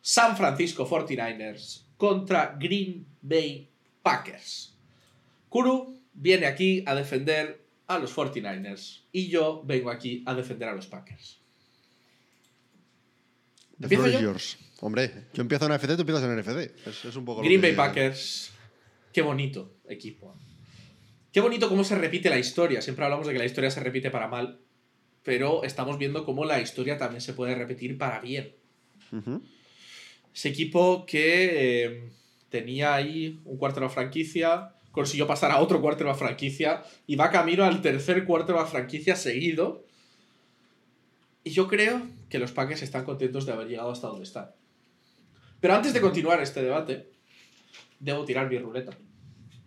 [0.00, 3.70] San Francisco 49ers contra Green Bay
[4.02, 4.76] Packers.
[5.48, 10.74] Kuru viene aquí a defender a los 49ers y yo vengo aquí a defender a
[10.74, 11.40] los Packers.
[13.78, 14.30] The ¿Empiezo floor is yo?
[14.32, 14.58] yours.
[14.80, 16.86] Hombre, yo empiezo en NFC, tú empiezas en NFC.
[16.86, 18.52] Es, es un poco lo Green que- Bay Packers,
[19.12, 20.34] qué bonito equipo.
[21.32, 22.80] Qué bonito cómo se repite la historia.
[22.80, 24.60] Siempre hablamos de que la historia se repite para mal,
[25.24, 28.54] pero estamos viendo cómo la historia también se puede repetir para bien.
[30.32, 32.10] Ese equipo que eh,
[32.50, 36.84] tenía ahí un cuarto de la franquicia, consiguió pasar a otro cuarto de la franquicia
[37.06, 39.84] y va camino al tercer cuarto de la franquicia seguido.
[41.42, 42.00] Y yo creo
[42.30, 44.50] que los Packers están contentos de haber llegado hasta donde están.
[45.60, 47.10] Pero antes de continuar este debate,
[47.98, 48.96] debo tirar mi ruleta.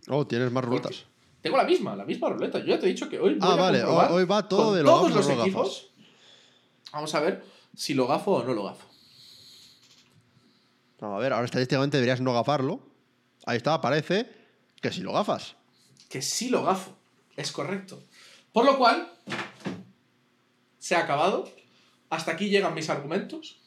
[0.08, 1.06] Oh, tienes más Porque ruletas.
[1.42, 2.60] Tengo la misma, la misma ruleta.
[2.60, 3.80] Yo ya te he dicho que hoy voy Ah, a vale.
[3.80, 5.90] comprobar Hoy va todo de lo todos gafas los lo equipos.
[6.94, 7.44] Vamos a ver
[7.76, 8.88] si lo gafo o no lo gafo.
[11.02, 12.80] No, a ver, ahora estadísticamente deberías no gafarlo.
[13.46, 14.28] Ahí está, parece
[14.82, 15.56] que si lo gafas.
[16.10, 16.96] que sí lo gafo.
[17.36, 18.04] Es correcto.
[18.52, 19.12] Por lo cual,
[20.80, 21.52] se ha acabado.
[22.10, 23.60] Hasta aquí llegan mis argumentos.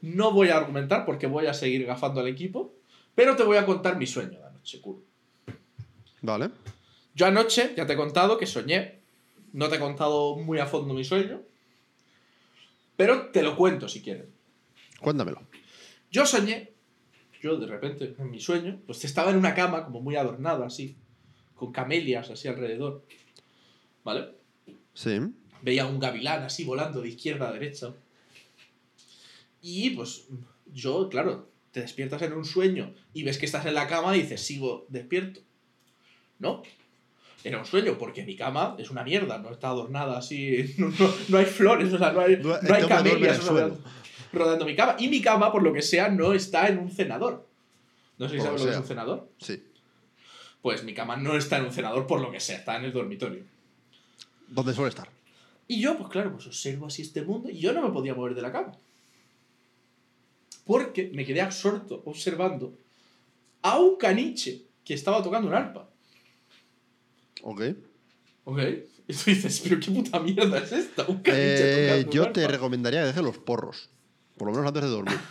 [0.00, 2.74] No voy a argumentar porque voy a seguir gafando al equipo.
[3.14, 5.02] Pero te voy a contar mi sueño de anoche, Kuro.
[6.22, 6.50] Vale.
[7.14, 9.00] Yo anoche ya te he contado que soñé.
[9.52, 11.42] No te he contado muy a fondo mi sueño.
[12.96, 14.26] Pero te lo cuento si quieres.
[15.00, 15.40] Cuéntamelo.
[16.10, 16.72] Yo soñé,
[17.40, 20.96] yo de repente, en mi sueño, pues estaba en una cama como muy adornada así,
[21.54, 23.04] con camelias así alrededor.
[24.04, 24.28] ¿Vale?
[24.94, 25.18] Sí.
[25.62, 27.94] Veía un gavilán así volando de izquierda a derecha.
[29.60, 30.26] Y pues
[30.72, 34.22] yo, claro, te despiertas en un sueño y ves que estás en la cama y
[34.22, 35.40] dices, sigo despierto.
[36.38, 36.62] ¿No?
[37.44, 41.14] Era un sueño porque mi cama es una mierda, no está adornada así, no, no-
[41.28, 43.38] no hay flores, o sea, no hay, no hay camelias
[44.30, 44.44] suelo.
[44.44, 44.96] rodeando mi cama.
[44.98, 47.46] Y mi cama, por lo que sea, no está en un cenador.
[48.18, 49.28] No sé si sabes lo que es un cenador.
[49.38, 49.62] Sí.
[50.62, 52.92] Pues mi cama no está en un cenador por lo que sea, está en el
[52.92, 53.44] dormitorio.
[54.48, 55.08] ¿Dónde suele estar?
[55.68, 58.34] Y yo, pues claro, pues observo así este mundo y yo no me podía mover
[58.34, 58.72] de la cama.
[60.64, 62.76] Porque me quedé absorto observando
[63.62, 65.88] a un caniche que estaba tocando un arpa.
[67.42, 67.62] Ok.
[68.44, 68.58] ¿Ok?
[69.06, 72.32] Y tú dices, pero qué puta mierda es esta, un caniche Eh, tocando un yo
[72.32, 72.52] te arpa.
[72.52, 73.88] recomendaría que dejes los porros.
[74.38, 75.18] Por lo menos antes de dormir.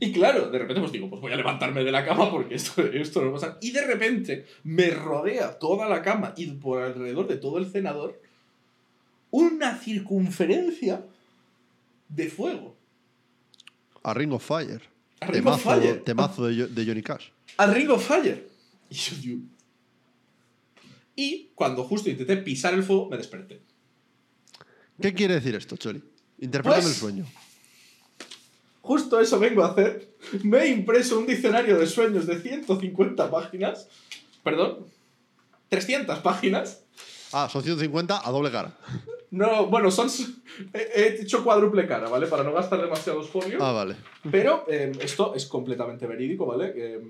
[0.00, 2.82] Y claro, de repente pues digo, pues voy a levantarme de la cama porque esto,
[2.82, 3.58] esto no pasa.
[3.60, 8.20] Y de repente me rodea toda la cama y por alrededor de todo el cenador
[9.30, 11.04] una circunferencia
[12.08, 12.76] de fuego.
[14.02, 14.82] A Ring of Fire.
[15.20, 16.00] A Ring of temazo, Fire.
[16.04, 17.28] temazo de, de Johnny Cash.
[17.56, 18.48] a Ring of Fire.
[18.90, 19.40] Y yo digo...
[21.14, 23.62] Y cuando justo intenté pisar el fuego, me desperté.
[25.00, 26.02] ¿Qué quiere decir esto, Choli?
[26.40, 27.26] Interprétame Pues- el sueño.
[28.84, 30.10] Justo eso vengo a hacer.
[30.42, 33.88] Me he impreso un diccionario de sueños de 150 páginas.
[34.42, 34.80] Perdón.
[35.70, 36.82] 300 páginas.
[37.32, 38.76] Ah, son 150 a doble cara.
[39.30, 40.08] No, bueno, son...
[40.74, 42.26] He, he hecho cuádruple cara, ¿vale?
[42.26, 43.60] Para no gastar demasiados folios.
[43.62, 43.96] Ah, vale.
[44.30, 46.72] Pero eh, esto es completamente verídico, ¿vale?
[46.76, 47.00] Eh,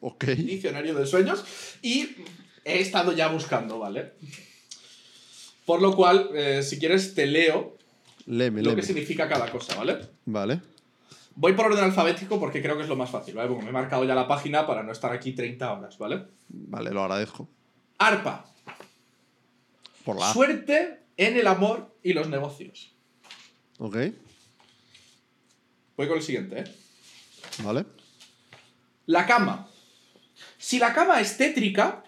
[0.00, 0.24] Ok.
[0.24, 1.44] diccionario de sueños
[1.82, 2.08] y
[2.64, 4.12] he estado ya buscando, ¿vale?
[5.66, 7.76] Por lo cual, eh, si quieres, te leo
[8.26, 8.80] Leme, lo leme.
[8.80, 9.98] que significa cada cosa, ¿vale?
[10.24, 10.60] Vale.
[11.38, 13.48] Voy por orden alfabético porque creo que es lo más fácil, ¿vale?
[13.48, 16.24] Porque me he marcado ya la página para no estar aquí 30 horas, ¿vale?
[16.48, 17.48] Vale, lo agradezco.
[17.98, 18.46] Arpa.
[20.04, 20.32] Por la.
[20.32, 22.92] Suerte en el amor y los negocios.
[23.78, 23.96] Ok.
[25.96, 26.64] Voy con el siguiente, ¿eh?
[27.62, 27.84] Vale.
[29.06, 29.68] La cama.
[30.58, 32.02] Si la cama es tétrica,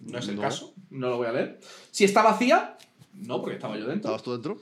[0.00, 0.42] no es el No.
[0.42, 1.60] caso, no lo voy a leer.
[1.90, 2.76] Si está vacía,
[3.14, 4.10] no, porque estaba yo dentro.
[4.10, 4.58] ¿Estabas tú dentro?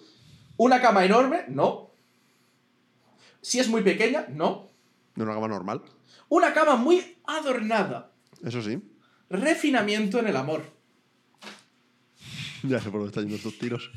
[0.57, 1.88] Una cama enorme, no.
[3.41, 4.69] Si es muy pequeña, no.
[5.15, 5.83] De una cama normal.
[6.29, 8.13] Una cama muy adornada.
[8.45, 8.79] Eso sí.
[9.31, 10.63] Refinamiento en el amor.
[12.65, 13.91] Ya sé por dónde están yendo estos tiros.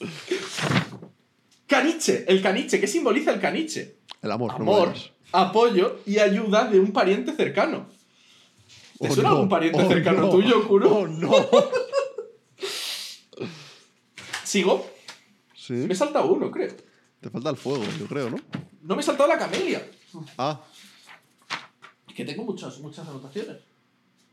[1.66, 3.98] Caniche, el caniche, ¿qué simboliza el caniche?
[4.22, 4.94] El amor, amor,
[5.32, 7.86] apoyo y ayuda de un pariente cercano.
[8.98, 9.34] ¿Te Oh, suena no.
[9.36, 10.30] algún pariente Oh, cercano no.
[10.30, 10.90] tuyo, Kuro?
[10.92, 11.30] Oh, no.
[14.44, 14.90] ¿Sigo?
[15.54, 15.74] Sí.
[15.74, 16.72] Me he saltado uno, creo.
[17.20, 18.36] Te falta el fuego, yo creo, ¿no?
[18.82, 19.84] No me he saltado la camelia.
[20.36, 20.60] Ah,
[22.14, 23.58] Que tengo muchas, muchas anotaciones.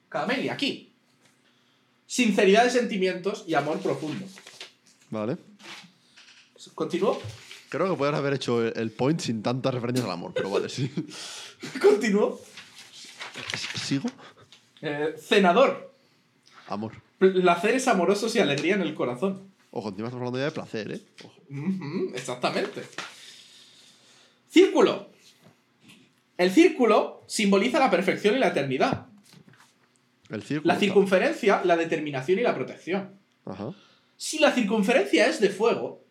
[0.09, 0.91] Camelia, aquí.
[2.07, 4.25] Sinceridad de sentimientos y amor profundo.
[5.09, 5.37] vale.
[6.73, 7.21] ¿Continúo?
[7.69, 10.67] Creo que podrías haber hecho el- el point sin tantas referencias al amor, pero vale,
[10.69, 10.91] sí.
[11.81, 12.39] ¿Continúo?
[13.83, 14.09] ¿Sigo?
[14.81, 15.93] Eh, cenador.
[16.67, 16.93] Amor.
[17.19, 19.51] Placeres amorosos y alegría en el corazón.
[19.77, 21.01] Ojo, encima estamos hablando ya de placer, ¿eh?
[21.25, 21.33] Ojo.
[22.15, 22.81] Exactamente.
[24.47, 25.09] Círculo.
[26.37, 29.07] El círculo simboliza la perfección y la eternidad.
[30.29, 30.73] El círculo.
[30.73, 33.19] La circunferencia, la determinación y la protección.
[33.43, 33.73] Ajá.
[34.15, 36.05] Si la circunferencia es de fuego,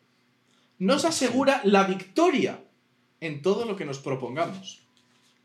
[0.78, 2.62] nos asegura la victoria
[3.20, 4.82] en todo lo que nos propongamos.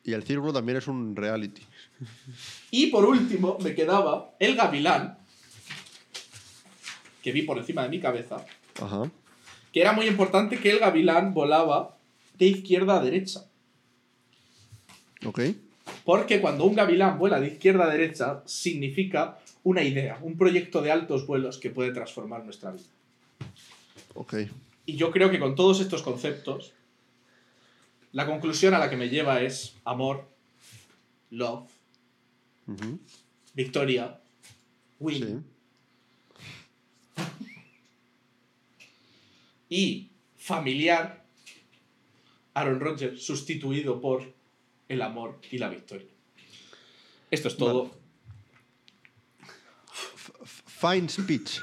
[0.03, 1.61] Y el círculo también es un reality.
[2.69, 5.18] Y por último, me quedaba el gavilán,
[7.23, 8.45] que vi por encima de mi cabeza,
[8.81, 9.09] Ajá.
[9.73, 11.97] que era muy importante que el gavilán volaba
[12.37, 13.45] de izquierda a derecha.
[15.25, 15.41] Ok.
[16.05, 20.91] Porque cuando un gavilán vuela de izquierda a derecha, significa una idea, un proyecto de
[20.91, 22.85] altos vuelos que puede transformar nuestra vida.
[24.13, 24.35] Ok.
[24.85, 26.73] Y yo creo que con todos estos conceptos,
[28.11, 30.25] la conclusión a la que me lleva es amor,
[31.29, 31.69] love,
[33.53, 34.19] victoria,
[34.99, 35.37] win Sí.
[39.69, 41.23] Y familiar,
[42.53, 44.23] Aaron Rodgers sustituido por
[44.87, 46.07] el amor y la victoria.
[47.31, 47.91] Esto es todo.
[50.65, 51.59] Fine speech.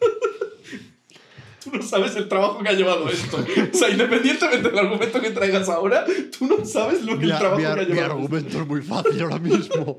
[1.64, 3.38] Tú no sabes el trabajo que ha llevado esto.
[3.72, 6.04] O sea, independientemente del argumento que traigas ahora,
[6.38, 8.12] tú no sabes lo que Mi, el trabajo mi que ha ar- mi llevado.
[8.12, 9.96] argumento es muy fácil ahora mismo.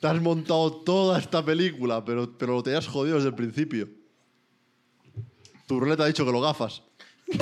[0.00, 3.88] Te has montado toda esta película, pero, pero lo tenías jodido desde el principio.
[5.72, 6.82] Tu ruleta ha dicho que lo gafas.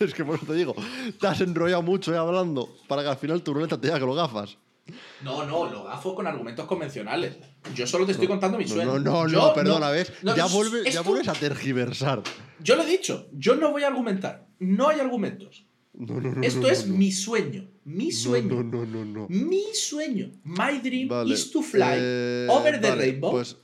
[0.00, 0.74] es que por eso te digo,
[1.20, 4.06] te has enrollado mucho eh, hablando para que al final tu ruleta te diga que
[4.06, 4.56] lo gafas.
[5.22, 7.36] No, no, lo gafo con argumentos convencionales.
[7.74, 8.98] Yo solo te estoy contando mi sueño.
[8.98, 10.10] no, no, Yo no, perdona, ¿ves?
[10.22, 12.22] no, ya, es- vuelve- ya vuelves a tergiversar.
[12.60, 14.46] Yo lo he dicho, yo no voy a argumentar.
[14.58, 15.66] No hay argumentos.
[15.92, 17.68] No, no, no, Esto es mi sueño.
[17.84, 18.54] Mi sueño.
[18.54, 19.26] No, no, no, no, no.
[19.28, 20.30] Mi sueño.
[20.44, 23.30] My dream Vale, is to fly eh, over the vale, rainbow.
[23.32, 23.56] Pues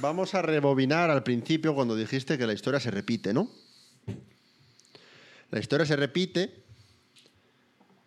[0.00, 3.50] vamos a rebobinar al principio cuando dijiste que la historia se repite, ¿no?
[5.50, 6.64] La historia se repite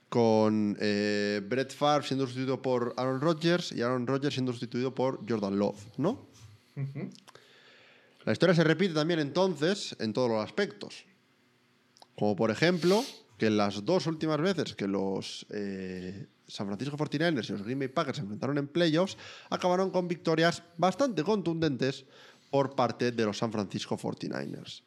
[0.09, 5.19] con eh, Brett Favre siendo sustituido por Aaron Rodgers y Aaron Rodgers siendo sustituido por
[5.29, 6.27] Jordan Love, ¿no?
[8.23, 11.05] La historia se repite también entonces en todos los aspectos.
[12.15, 13.03] Como por ejemplo,
[13.37, 17.87] que las dos últimas veces que los eh, San Francisco 49ers y los Green Bay
[17.89, 19.17] Packers se enfrentaron en playoffs,
[19.49, 22.05] acabaron con victorias bastante contundentes
[22.49, 24.83] por parte de los San Francisco 49ers.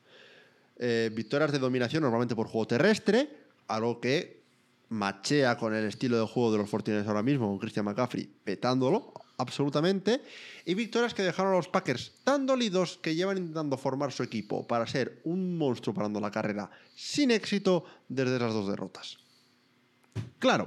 [0.79, 3.29] Eh, victorias de dominación normalmente por juego terrestre,
[3.69, 4.41] algo que
[4.89, 9.13] machea con el estilo de juego de los 49ers ahora mismo, con Christian McCaffrey petándolo
[9.37, 10.23] absolutamente,
[10.65, 14.67] y victorias que dejaron a los Packers tan dolidos que llevan intentando formar su equipo
[14.67, 19.19] para ser un monstruo parando la carrera sin éxito desde esas dos derrotas.
[20.39, 20.67] Claro,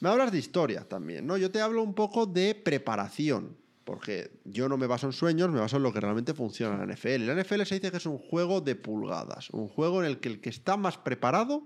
[0.00, 1.36] me hablas de historia también, ¿no?
[1.36, 5.60] Yo te hablo un poco de preparación, porque yo no me baso en sueños, me
[5.60, 7.26] baso en lo que realmente funciona en la NFL.
[7.26, 10.28] La NFL se dice que es un juego de pulgadas, un juego en el que
[10.28, 11.64] el que está más preparado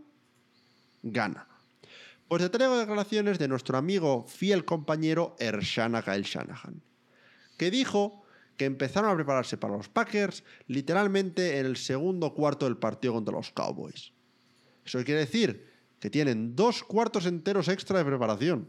[1.02, 1.48] gana.
[2.28, 6.80] Pues te traigo declaraciones de nuestro amigo fiel compañero Ershana Kyle Shanahan,
[7.58, 8.22] que dijo
[8.56, 13.34] que empezaron a prepararse para los Packers literalmente en el segundo cuarto del partido contra
[13.34, 14.12] los Cowboys.
[14.84, 15.71] Eso quiere decir
[16.02, 18.68] que tienen dos cuartos enteros extra de preparación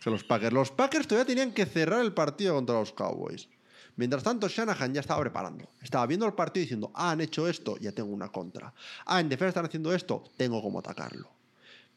[0.00, 0.52] que los Packers.
[0.52, 3.48] Los Packers todavía tenían que cerrar el partido contra los Cowboys.
[3.96, 5.68] Mientras tanto, Shanahan ya estaba preparando.
[5.82, 8.72] Estaba viendo el partido diciendo, ah, han hecho esto, ya tengo una contra.
[9.06, 11.32] Ah, en defensa están haciendo esto, tengo cómo atacarlo.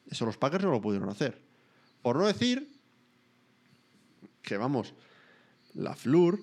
[0.10, 1.40] Eso los Packers no lo pudieron hacer.
[2.02, 2.76] Por no decir
[4.42, 4.96] que, vamos,
[5.76, 6.42] la Flur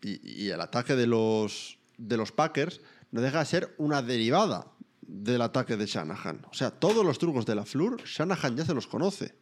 [0.00, 2.80] y, y el ataque de los, de los Packers
[3.10, 4.68] no deja de ser una derivada
[5.06, 6.46] del ataque de Shanahan.
[6.50, 9.34] O sea, todos los trucos de la Flur, Shanahan ya se los conoce.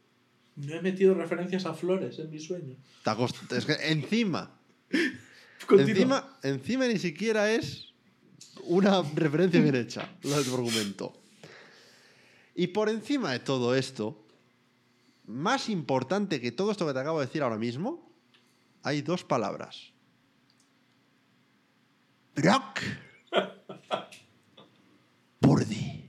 [0.56, 2.76] No he metido referencias a flores en mi sueño.
[3.50, 4.60] Es que encima,
[5.70, 7.94] encima, encima ni siquiera es
[8.64, 11.14] una referencia bien hecha, la de tu argumento.
[12.54, 14.26] Y por encima de todo esto,
[15.26, 18.12] más importante que todo esto que te acabo de decir ahora mismo,
[18.82, 19.92] hay dos palabras.
[22.34, 22.80] Brock
[25.42, 26.08] borde.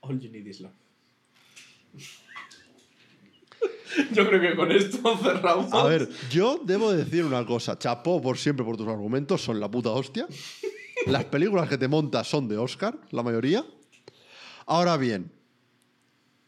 [0.00, 0.72] All you need is love.
[4.12, 5.72] Yo creo que con esto cerramos.
[5.72, 7.78] A ver, yo debo decir una cosa.
[7.78, 10.26] Chapo por siempre por tus argumentos, son la puta hostia.
[11.06, 13.64] Las películas que te montas son de Oscar, la mayoría.
[14.66, 15.32] Ahora bien,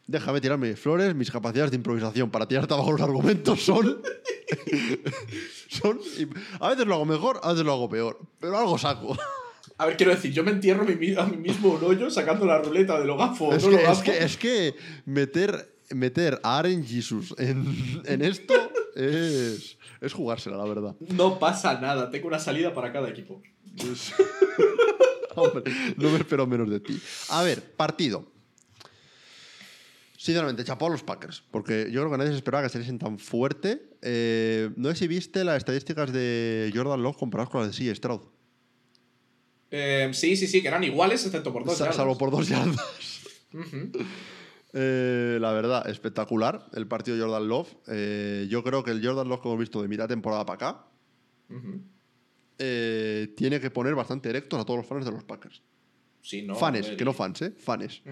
[0.07, 4.01] déjame tirar mis flores, mis capacidades de improvisación para tirar abajo los argumentos son
[5.71, 5.99] son...
[6.59, 9.17] A veces lo hago mejor, a veces lo hago peor, pero algo saco.
[9.77, 12.99] A ver, quiero decir, yo me entierro a mí mismo un hoyo sacando la ruleta
[12.99, 13.51] de lo gafo.
[13.51, 14.03] Es no que, lo es, gafo.
[14.03, 14.75] que, es que
[15.05, 18.53] meter, meter a Aren Jesus en, en esto
[18.95, 20.95] es, es jugársela, la verdad.
[20.99, 23.41] No pasa nada, tengo una salida para cada equipo.
[25.35, 25.63] Hombre,
[25.97, 27.01] no me espero menos de ti.
[27.29, 28.27] A ver, partido.
[30.21, 33.17] Sinceramente, chapó a los Packers, porque yo creo que nadie se esperaba que saliesen tan
[33.17, 33.89] fuerte.
[34.03, 37.95] Eh, no sé si viste las estadísticas de Jordan Love comparadas con las de C.
[37.95, 38.21] Stroud.
[39.71, 41.75] Eh, sí, sí, sí, que eran iguales, excepto por dos.
[41.75, 41.95] Sa- yardas.
[41.95, 42.77] salvo por dos yardas.
[44.73, 48.47] Eh, la verdad, espectacular el partido de Jordan Love.
[48.47, 50.85] Yo creo que el Jordan Love que hemos visto de mitad temporada para acá
[52.57, 55.63] tiene que poner bastante erectos a todos los fans de los Packers.
[56.21, 56.53] Sí, no.
[56.53, 57.51] fanes, que no fans, ¿eh?
[57.57, 58.03] Fanes.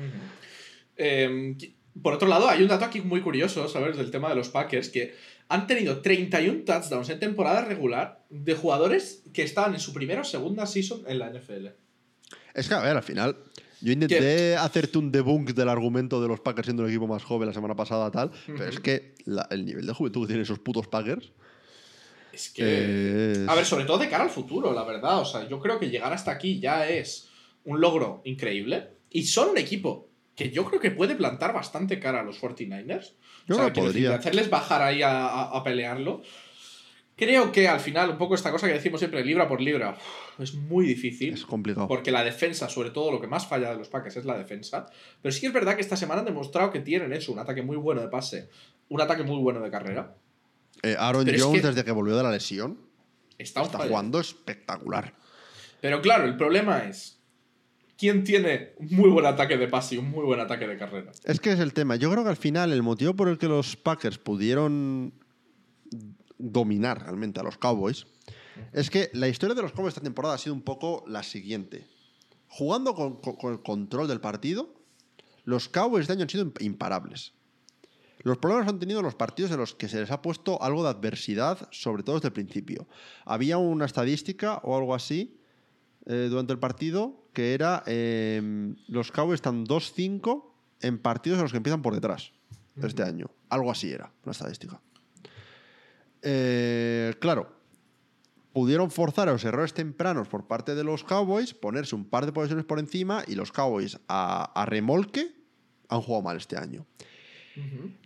[0.97, 1.55] Eh,
[2.01, 3.97] por otro lado, hay un dato aquí muy curioso, ¿sabes?
[3.97, 5.15] Del tema de los Packers, que
[5.47, 10.23] han tenido 31 touchdowns en temporada regular de jugadores que estaban en su primera o
[10.23, 11.67] segunda season en la NFL.
[12.53, 13.35] Es que, a ver, al final,
[13.81, 17.47] yo intenté hacerte un debunk del argumento de los Packers siendo un equipo más joven
[17.47, 20.59] la semana pasada, tal, pero es que la- el nivel de juventud que tienen esos
[20.59, 21.31] putos Packers.
[22.33, 23.31] Es que.
[23.31, 25.19] es- A ver, sobre todo de cara al futuro, la verdad.
[25.19, 27.27] O sea, yo creo que llegar hasta aquí ya es
[27.65, 28.89] un logro increíble.
[29.09, 30.08] Y son un equipo
[30.39, 33.13] que yo creo que puede plantar bastante cara a los 49ers.
[33.47, 34.09] Yo o sea, decir, podría.
[34.09, 36.21] de hacerles bajar ahí a, a- a pelearlo.
[37.15, 39.97] Creo que al final, un poco esta cosa que decimos siempre, libra por libra,
[40.37, 41.33] es muy difícil.
[41.33, 41.85] Es complicado.
[41.89, 44.85] Porque la defensa, sobre todo, lo que más falla de los Packers es la defensa.
[45.21, 47.61] Pero sí que es verdad que esta semana han demostrado que tienen eso, un ataque
[47.61, 48.49] muy bueno de pase,
[48.87, 50.15] un ataque muy bueno de carrera.
[50.81, 52.79] Eh, Aaron Pero es Jones, que- desde que volvió de la lesión,
[53.37, 55.13] Está, está jugando espectacular.
[55.81, 57.18] Pero claro, el problema es.
[57.99, 61.11] ¿Quién tiene un muy buen ataque de pase y un muy buen ataque de carrera?
[61.25, 61.97] Es que es el tema.
[61.97, 65.13] Yo creo que al final el motivo por el que los Packers pudieron
[66.37, 68.07] dominar realmente a los Cowboys
[68.71, 71.85] es que la historia de los Cowboys esta temporada ha sido un poco la siguiente.
[72.47, 73.19] Jugando con,
[73.51, 74.73] el control del partido,
[75.43, 77.33] los Cowboys de año han sido imp- imparables.
[78.23, 80.89] Los problemas han tenido los partidos en los que se les ha puesto algo de
[80.89, 82.87] adversidad, sobre todo desde el principio.
[83.25, 85.38] Había una estadística o algo así
[86.09, 90.43] eh, durante el partido que era eh, los Cowboys están 2-5
[90.81, 92.31] en partidos en los que empiezan por detrás
[92.81, 93.29] este año.
[93.47, 94.81] Algo así era la estadística.
[96.23, 97.55] Eh, claro,
[98.53, 102.31] pudieron forzar a los errores tempranos por parte de los Cowboys, ponerse un par de
[102.31, 105.31] posiciones por encima y los Cowboys a, a remolque
[105.89, 106.87] han jugado mal este año.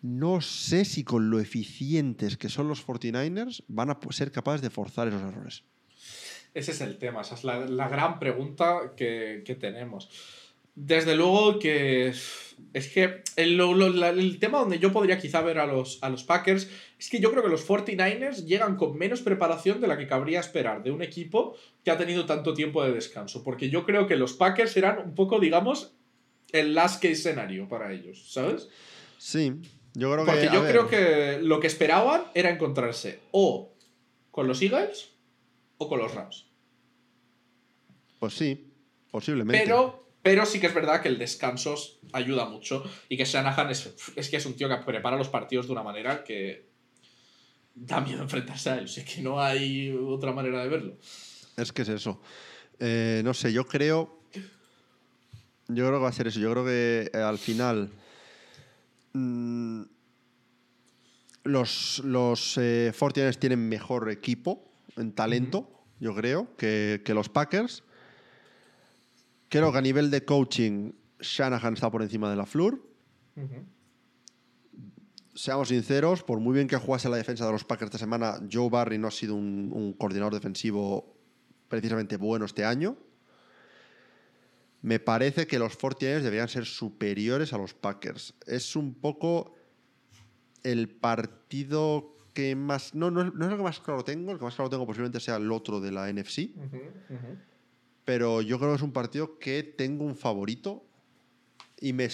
[0.01, 4.69] No sé si con lo eficientes que son los 49ers van a ser capaces de
[4.69, 5.63] forzar esos errores.
[6.53, 10.09] Ese es el tema, esa es la, la gran pregunta que, que tenemos.
[10.75, 12.07] Desde luego que
[12.73, 13.73] es que el, lo-
[14.07, 16.67] el tema donde yo podría quizá ver a los, a los Packers
[16.97, 20.39] es que yo creo que los 49ers llegan con menos preparación de la que cabría
[20.39, 23.43] esperar de un equipo que ha tenido tanto tiempo de descanso.
[23.43, 25.93] Porque yo creo que los Packers eran un poco, digamos,
[26.51, 28.67] el last case scenario para ellos, ¿sabes?
[29.19, 29.53] Sí,
[29.93, 30.47] yo creo Porque que.
[30.49, 33.73] a yo ver, creo que lo que esperaban era encontrarse o
[34.31, 35.09] con los Eagles
[35.84, 36.47] o con los Rams.
[38.19, 38.73] Pues sí,
[39.11, 39.64] posiblemente.
[39.64, 41.76] Pero, pero sí que es verdad que el descanso
[42.14, 45.68] ayuda mucho y que Shanahan es, es que es un tío que prepara los partidos
[45.68, 46.69] de una manera que
[47.76, 48.85] da miedo enfrentarse a él.
[48.85, 50.97] O sea, que no hay otra manera de verlo.
[51.57, 52.22] Es que es eso.
[52.80, 54.19] Eh, no sé, yo creo.
[55.68, 56.39] Yo creo que va a ser eso.
[56.39, 57.89] Yo creo que eh, al final.
[59.14, 59.84] mm,
[61.45, 67.84] los los eh, 49ers tienen mejor equipo en talento, yo creo, que, que los Packers.
[69.49, 72.82] Creo que a nivel de coaching, Shanahan está por encima de la Flur.
[75.36, 78.70] Seamos sinceros, por muy bien que jugase la defensa de los Packers esta semana, Joe
[78.70, 81.15] Barry no ha sido un, un coordinador defensivo
[81.68, 82.98] precisamente bueno este año.
[84.82, 88.36] Me parece que los 49ers deberían ser superiores a los Packers.
[88.45, 89.56] Es un poco
[90.64, 92.93] el partido que más...
[92.95, 94.85] No, no, es- no es el que más claro tengo, el que más claro tengo
[94.85, 96.49] posiblemente sea el otro de la NFC,
[98.05, 100.85] pero yo creo que es un partido que tengo un favorito
[101.80, 102.10] y me,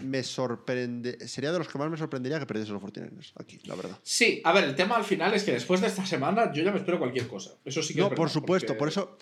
[0.00, 1.26] me sorprende...
[1.28, 3.98] Sería de los que más me sorprendería que perdiesen los 49ers aquí, la verdad.
[4.02, 6.70] Sí, a ver, el tema al final es que después de esta semana yo ya
[6.70, 7.52] me espero cualquier cosa.
[7.64, 9.18] Eso sí que No, es verdad, por supuesto, porque- por eso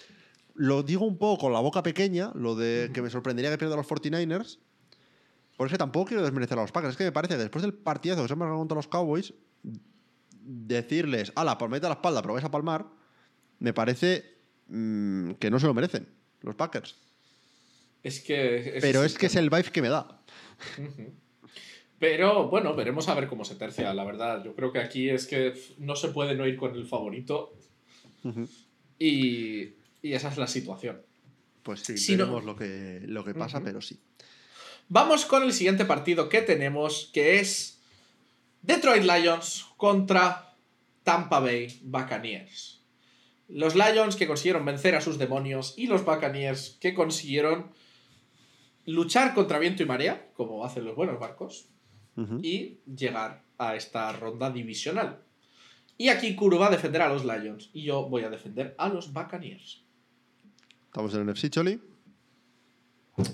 [0.55, 3.79] lo digo un poco con la boca pequeña, lo de que me sorprendería que pierdan
[3.79, 4.59] los 49ers,
[5.57, 6.93] Por eso tampoco quiero desmerecer a los Packers.
[6.93, 9.35] Es que me parece que después del partidazo que se han marcado contra los Cowboys,
[10.51, 12.87] decirles, ala, palmete a la espalda, pero vais a palmar,
[13.59, 14.25] me parece
[14.69, 16.09] mm, que no se lo merecen
[16.41, 16.97] los Packers.
[18.03, 18.79] Es que.
[18.81, 20.23] Pero es que es el vibe que me da.
[21.99, 24.43] Pero bueno, veremos a ver cómo se tercia, la verdad.
[24.45, 27.55] Yo creo que aquí es que no se puede no ir con el favorito
[28.99, 31.03] y, y esa es la situación.
[31.65, 33.99] Pues sí, Si no- veremos lo, que, lo que pasa, pero sí.
[34.89, 37.78] Vamos con el siguiente partido que tenemos, que es
[38.63, 40.55] Detroit Lions contra
[41.03, 42.83] Tampa Bay Buccaneers.
[43.49, 47.71] Los Lions que consiguieron vencer a sus demonios y los Buccaneers que consiguieron
[48.85, 51.69] luchar contra viento y marea, como hacen los buenos barcos,
[52.43, 55.23] y llegar a esta ronda divisional.
[55.97, 58.89] Y aquí Kuro va a defender a los Lions y yo voy a defender a
[58.89, 59.83] los Buccaneers.
[60.87, 61.81] Estamos en el NFC, Choli.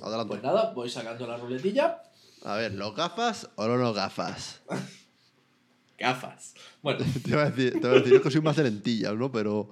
[0.03, 0.29] Adelante.
[0.29, 2.03] Pues nada, voy sacando la ruletilla.
[2.43, 4.63] A ver, ¿los gafas o no los gafas?
[6.05, 6.55] Gafas.
[6.83, 7.05] Bueno.
[7.25, 9.33] te iba a decir, te iba a decir yo que soy más de lentillas, ¿no?
[9.33, 9.69] Pero.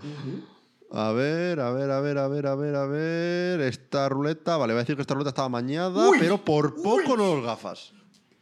[0.90, 3.60] A ver, a ver, a ver, a ver, a ver, a ver.
[3.60, 4.56] Esta ruleta.
[4.56, 7.16] Vale, voy a decir que esta ruleta estaba mañada, Uy, pero por poco uy.
[7.16, 7.92] no los gafas.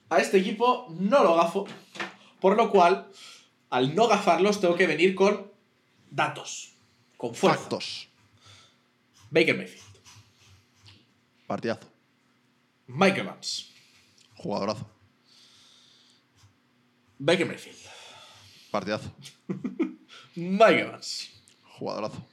[0.08, 1.66] A este equipo no lo gafo.
[2.40, 3.06] Por lo cual,
[3.70, 5.50] al no gafarlos, tengo que venir con
[6.10, 6.72] datos.
[7.16, 7.60] Con fuerza.
[7.60, 8.08] Factos.
[9.30, 9.84] Baker Mayfield.
[11.46, 11.86] Partidazo.
[12.88, 13.70] Mike Evans.
[14.36, 14.89] Jugadorazo.
[17.20, 17.76] Baker Mayfield.
[18.70, 19.14] Partidazo.
[20.36, 21.30] Mike Evans.
[21.78, 22.26] Jugadorazo.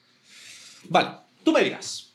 [0.86, 1.10] Vale,
[1.44, 2.14] tú me dirás.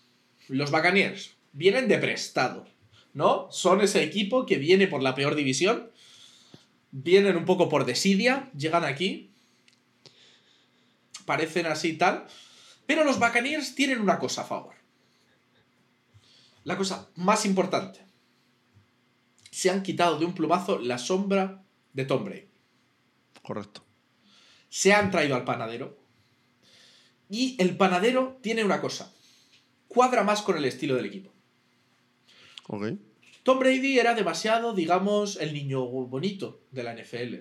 [0.48, 2.66] Los Buccaneers vienen de prestado,
[3.12, 3.48] ¿no?
[3.52, 5.90] Son ese equipo que viene por la peor división.
[6.92, 9.30] Vienen un poco por desidia, llegan aquí.
[11.26, 12.26] Parecen así y tal.
[12.86, 14.76] Pero los Buccaneers tienen una cosa a favor.
[16.64, 18.00] La cosa más importante.
[19.50, 21.62] Se han quitado de un plumazo la sombra
[21.92, 22.51] de Tom Brady.
[23.42, 23.84] Correcto.
[24.68, 25.98] Se han traído al panadero.
[27.28, 29.12] Y el panadero tiene una cosa.
[29.88, 31.30] Cuadra más con el estilo del equipo.
[32.68, 32.92] Ok.
[33.42, 37.34] Tom Brady era demasiado, digamos, el niño bonito de la NFL,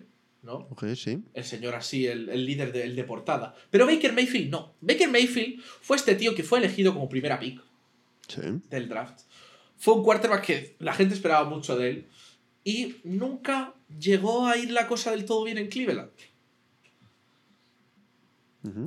[0.44, 0.68] ¿no?
[0.72, 1.24] Ok, sí.
[1.34, 3.54] El señor así, el, el líder de, el de portada.
[3.70, 4.74] Pero Baker Mayfield no.
[4.82, 7.62] Baker Mayfield fue este tío que fue elegido como primera pick
[8.28, 8.42] Sí.
[8.70, 9.22] del draft.
[9.78, 12.08] Fue un quarterback que la gente esperaba mucho de él.
[12.64, 16.12] Y nunca llegó a ir la cosa del todo bien en Cleveland.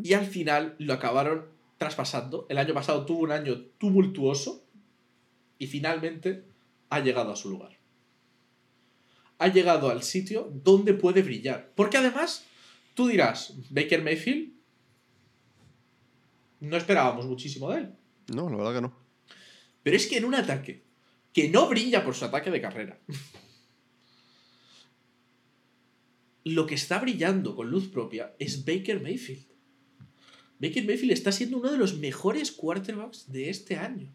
[0.04, 1.46] Y al final lo acabaron
[1.78, 2.46] traspasando.
[2.48, 4.64] El año pasado tuvo un año tumultuoso
[5.58, 6.44] y finalmente
[6.90, 7.76] ha llegado a su lugar.
[9.38, 11.72] Ha llegado al sitio donde puede brillar.
[11.74, 12.44] Porque además,
[12.94, 14.52] tú dirás, Baker Mayfield,
[16.60, 17.94] no esperábamos muchísimo de él.
[18.32, 18.96] No, la verdad que no.
[19.82, 20.82] Pero es que en un ataque
[21.32, 22.98] que no brilla por su ataque de carrera,
[26.44, 29.46] lo que está brillando con luz propia es Baker Mayfield.
[30.58, 34.14] Baker Mayfield está siendo uno de los mejores quarterbacks de este año.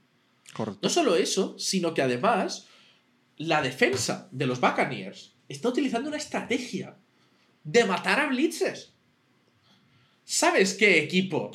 [0.54, 0.80] Correcto.
[0.82, 2.68] No solo eso, sino que además
[3.38, 6.98] la defensa de los Buccaneers está utilizando una estrategia
[7.64, 8.94] de matar a blitzes.
[10.24, 11.52] ¿Sabes qué equipo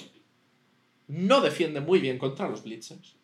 [1.06, 3.14] no defiende muy bien contra los blitzes?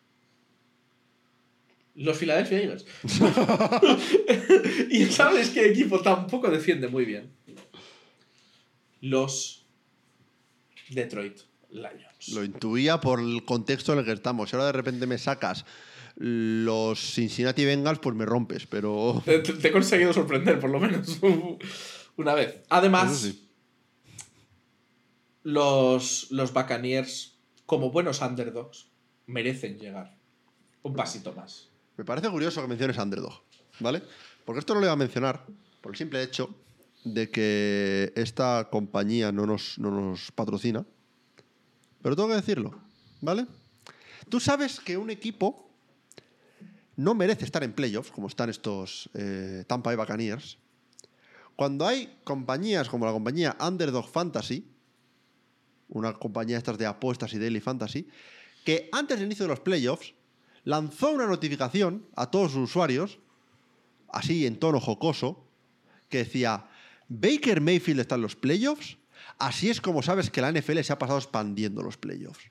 [1.95, 2.85] Los Philadelphia Eagles.
[4.89, 7.31] ¿Y sabes qué equipo tampoco defiende muy bien?
[9.01, 9.65] Los
[10.89, 12.29] Detroit Lions.
[12.33, 14.49] Lo intuía por el contexto en el que estamos.
[14.49, 15.65] Si ahora de repente me sacas
[16.15, 19.21] los Cincinnati Bengals, pues me rompes, pero.
[19.25, 21.19] Te, te- te he conseguido sorprender, por lo menos,
[22.17, 22.61] una vez.
[22.69, 23.49] Además, sí.
[25.43, 28.87] los, los Buccaneers, como buenos underdogs,
[29.25, 30.17] merecen llegar
[30.83, 31.69] un pasito más.
[31.97, 33.41] Me parece curioso que menciones Underdog,
[33.79, 34.01] ¿vale?
[34.45, 35.45] Porque esto no lo iba a mencionar
[35.81, 36.55] por el simple hecho
[37.03, 40.85] de que esta compañía no nos, no nos patrocina.
[42.01, 42.79] Pero tengo que decirlo,
[43.21, 43.45] ¿vale?
[44.29, 45.69] Tú sabes que un equipo
[46.95, 50.57] no merece estar en playoffs, como están estos eh, Tampa Bay Buccaneers,
[51.55, 54.67] cuando hay compañías como la compañía Underdog Fantasy,
[55.89, 58.07] una compañía estas de apuestas y daily fantasy,
[58.65, 60.13] que antes del inicio de los playoffs
[60.63, 63.19] lanzó una notificación a todos sus usuarios,
[64.09, 65.45] así en tono jocoso,
[66.09, 66.67] que decía,
[67.13, 68.97] Baker Mayfield está en los playoffs,
[69.37, 72.49] así es como sabes que la NFL se ha pasado expandiendo los playoffs.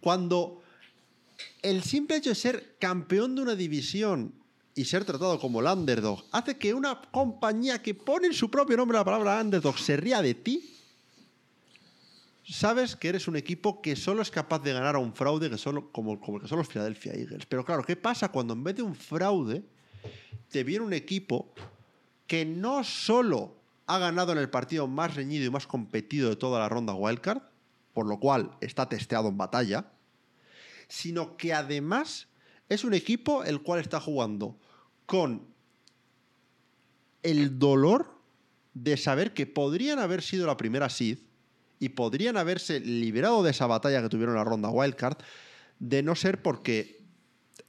[0.00, 0.60] Cuando
[1.62, 4.34] el simple hecho de ser campeón de una división
[4.74, 8.76] y ser tratado como el underdog hace que una compañía que pone en su propio
[8.76, 10.74] nombre la palabra underdog se ría de ti,
[12.42, 15.58] sabes que eres un equipo que solo es capaz de ganar a un fraude que
[15.58, 17.46] solo, como, como el que son los Philadelphia Eagles.
[17.46, 19.62] Pero claro, ¿qué pasa cuando en vez de un fraude
[20.50, 21.54] te viene un equipo
[22.28, 23.56] que no solo
[23.86, 27.40] ha ganado en el partido más reñido y más competido de toda la ronda Wildcard,
[27.94, 29.90] por lo cual está testeado en batalla,
[30.86, 32.28] sino que además
[32.68, 34.58] es un equipo el cual está jugando
[35.06, 35.48] con
[37.22, 38.14] el dolor
[38.74, 41.18] de saber que podrían haber sido la primera seed
[41.80, 45.16] y podrían haberse liberado de esa batalla que tuvieron en la ronda Wildcard,
[45.78, 46.97] de no ser porque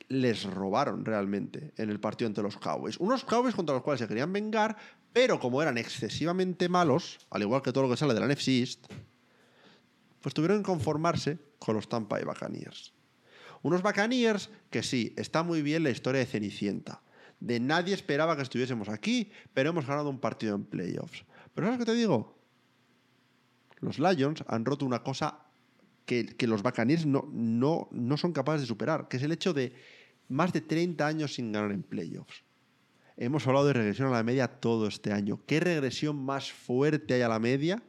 [0.09, 2.97] les robaron realmente en el partido entre los Cowboys.
[2.97, 4.75] Unos Cowboys contra los cuales se querían vengar,
[5.13, 8.79] pero como eran excesivamente malos, al igual que todo lo que sale de la NFC
[10.21, 12.93] pues tuvieron que conformarse con los Tampa Bay Buccaneers.
[13.61, 17.01] Unos Buccaneers que sí, está muy bien la historia de Cenicienta.
[17.39, 21.23] De nadie esperaba que estuviésemos aquí, pero hemos ganado un partido en playoffs.
[21.53, 22.37] Pero ¿sabes qué te digo?
[23.79, 25.39] Los Lions han roto una cosa
[26.05, 29.53] que, que los Buccaneers no, no, no son capaces de superar, que es el hecho
[29.53, 29.73] de
[30.29, 32.43] más de 30 años sin ganar en playoffs.
[33.17, 35.41] Hemos hablado de regresión a la media todo este año.
[35.45, 37.83] ¿Qué regresión más fuerte hay a la media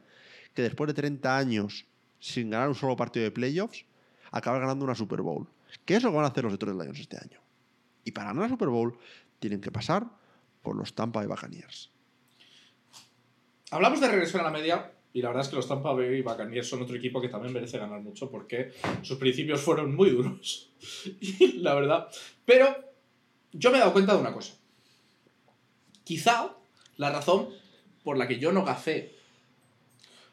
[0.53, 1.85] que después de 30 años
[2.19, 3.85] sin ganar un solo partido de playoffs,
[4.31, 5.47] acabar ganando una Super Bowl?
[5.85, 7.39] ¿Qué es lo que van a hacer los Detroit Lions este año?
[8.03, 8.97] Y para ganar la Super Bowl
[9.39, 10.05] tienen que pasar
[10.61, 11.91] por los Tampa Bay Buccaneers.
[13.69, 16.69] Hablamos de regresión a la media y la verdad es que los Tampa Bay Buccaneers
[16.69, 18.71] son otro equipo que también merece ganar mucho porque
[19.01, 20.69] sus principios fueron muy duros.
[21.19, 22.07] Y la verdad.
[22.45, 22.75] Pero
[23.51, 24.53] yo me he dado cuenta de una cosa.
[26.03, 26.55] Quizá
[26.97, 27.49] la razón
[28.03, 29.15] por la que yo no gafé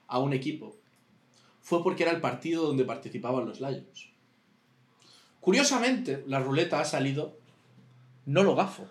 [0.07, 0.77] a un equipo
[1.61, 4.11] fue porque era el partido donde participaban los Lions.
[5.41, 7.39] Curiosamente, la ruleta ha salido,
[8.27, 8.89] no lo gafo.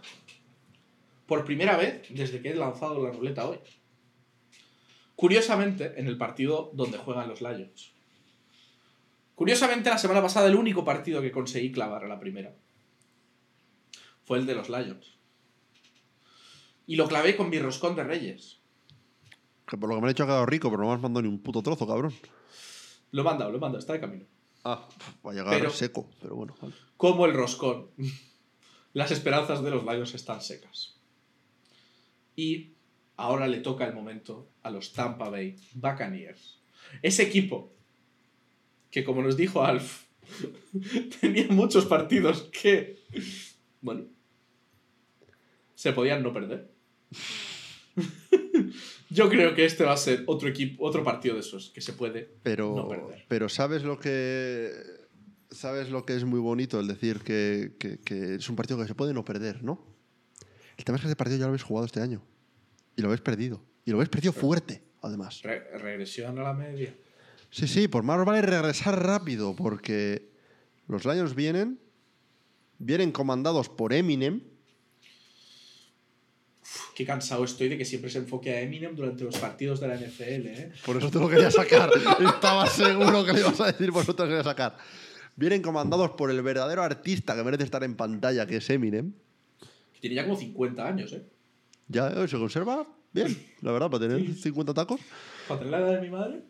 [1.25, 3.57] Por primera vez desde que he lanzado la ruleta hoy.
[5.17, 7.91] Curiosamente, en el partido donde juegan los Lions.
[9.33, 12.55] Curiosamente, la semana pasada el único partido que conseguí clavar a la primera
[14.25, 15.17] fue el de los Lions.
[16.85, 18.59] Y lo clavé con mi roscón de Reyes.
[19.67, 21.23] Que por lo que me han hecho ha quedado rico, pero no me has mandado
[21.23, 22.13] ni un puto trozo, cabrón.
[23.11, 24.25] Lo he mandado, lo he mandado, está de camino.
[24.63, 24.87] Ah,
[25.25, 26.55] va a llegar Pero- seco, pero bueno.
[26.61, 26.75] vale.
[26.95, 27.89] Como el roscón.
[28.93, 30.95] Las esperanzas de los Lions están secas.
[32.35, 32.73] Y
[33.17, 36.59] ahora le toca el momento a los Tampa Bay Buccaneers.
[37.01, 37.73] Ese equipo
[38.89, 40.03] que, como nos dijo Alf,
[41.21, 42.99] tenía muchos partidos que,
[43.81, 44.05] bueno,
[45.75, 46.71] se podían no perder.
[49.09, 51.93] Yo creo que este va a ser otro equipo, otro partido de esos que se
[51.93, 53.25] puede Pero, no perder.
[53.27, 54.71] pero ¿sabes lo que
[55.49, 56.79] sabes lo que es muy bonito?
[56.79, 59.81] El decir que, que- que es un partido que se puede no perder, ¿no?
[60.77, 62.21] El tema es que ese partido ya lo habéis jugado este año.
[62.97, 63.61] Y lo habéis perdido.
[63.85, 65.41] Y lo habéis perdido fuerte, además.
[65.43, 66.93] Re- regresión a la media.
[67.49, 70.29] Sí, sí, por más vale regresar rápido, porque
[70.89, 71.79] los Lions vienen,
[72.77, 74.41] vienen comandados por Eminem.
[76.95, 79.95] Qué cansado estoy de que siempre se enfoque a Eminem durante los partidos de la
[79.95, 80.71] NFL, ¿eh?
[80.85, 81.89] Por eso te lo quería sacar.
[82.19, 84.77] Estaba seguro que le ibas a decir, por eso te lo quería sacar.
[85.35, 89.13] Vienen comandados por el verdadero artista que merece estar en pantalla, que es Eminem.
[89.93, 91.23] Que tiene ya como 50 años, ¿eh?
[91.87, 94.99] Ya eh, se conserva bien, la verdad, para tener 50 tacos.
[95.47, 96.41] Para tener la edad de mi madre.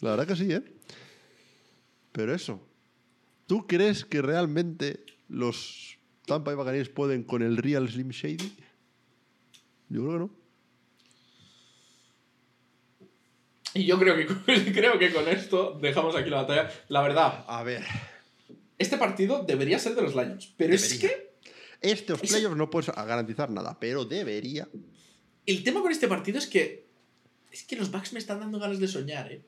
[0.00, 0.62] La verdad que sí, ¿eh?
[2.12, 2.60] Pero eso,
[3.46, 8.56] ¿tú crees que realmente los Tampa Bay Buccaneers pueden con el Real Slim Shady?
[9.90, 10.30] Yo creo que no.
[13.74, 16.70] Y yo creo que, con- creo que con esto dejamos aquí la batalla.
[16.88, 17.84] La verdad, A ver,
[18.78, 20.54] este partido debería ser de los Lions.
[20.56, 21.25] Pero es que
[21.86, 24.68] estos Es- playoffs no puedes garantizar nada, pero debería.
[25.46, 26.86] el tema con este partido es que.
[27.52, 29.42] Es que los Bucks me están dando ganas de soñar, ¿eh?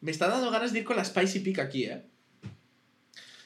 [0.00, 2.06] Me están dando ganas de ir con la Spicy Peak aquí, ¿eh?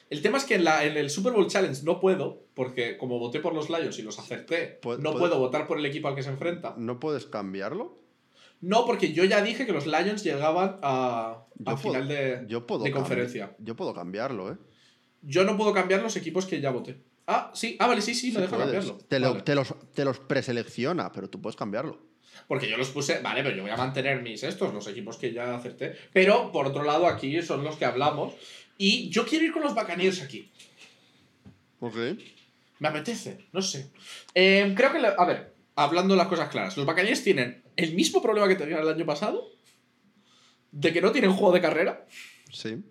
[0.09, 3.17] El tema es que en, la, en el Super Bowl Challenge no puedo, porque como
[3.19, 6.23] voté por los Lions y los acerté, no puedo votar por el equipo al que
[6.23, 6.75] se enfrenta.
[6.77, 7.99] ¿No puedes cambiarlo?
[8.61, 12.45] No, porque yo ya dije que los Lions llegaban a, Yo a puedo- final de,
[12.47, 13.55] Yo de conferencia.
[13.59, 14.57] Yo puedo cambiarlo, ¿eh?
[15.23, 17.01] Yo no puedo cambiar los equipos que ya voté.
[17.27, 18.71] Ah, sí, ah, vale, sí, sí, me Sí deja puedes.
[18.73, 18.97] cambiarlo.
[19.07, 19.43] Te, lo- Vale.
[19.43, 21.99] te los, te los preselecciona, pero tú puedes cambiarlo.
[22.47, 25.31] Porque yo los puse, vale, pero yo voy a mantener mis estos, los equipos que
[25.33, 25.95] ya acerté.
[26.13, 28.33] Pero, por otro lado, aquí son los que hablamos.
[28.77, 30.51] Y yo quiero ir con los Buccaneers aquí.
[31.79, 31.95] Ok.
[32.79, 33.89] Me apetece, no sé.
[34.33, 38.47] Eh, creo que, a ver, hablando las cosas claras, los Buccaneers tienen el mismo problema
[38.49, 39.49] que tenían el año pasado,
[40.71, 42.05] de que no tienen juego de carrera,
[42.51, 42.83] Sí.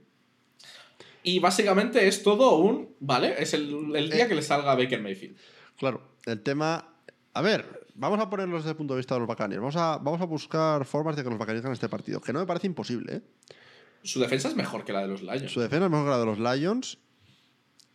[1.25, 3.35] Y básicamente es todo un, ¿vale?
[3.43, 4.29] Es el, el día Eh.
[4.29, 5.37] que le salga a Baker Mayfield.
[5.77, 6.95] Claro, el tema.
[7.33, 9.61] A ver, vamos a ponerlos desde el punto de vista de los Buccaneers.
[9.61, 12.39] Vamos a, vamos a buscar formas de que los Buccaneers ganen este partido, que no
[12.39, 13.23] me parece imposible, ¿eh?
[14.05, 15.51] Su defensa es mejor que la de los Lions.
[15.51, 16.99] Su defensa es mejor que la de los Lions.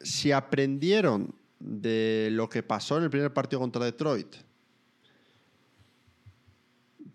[0.02, 4.36] Si aprendieron de lo que pasó en el primer partido contra Detroit,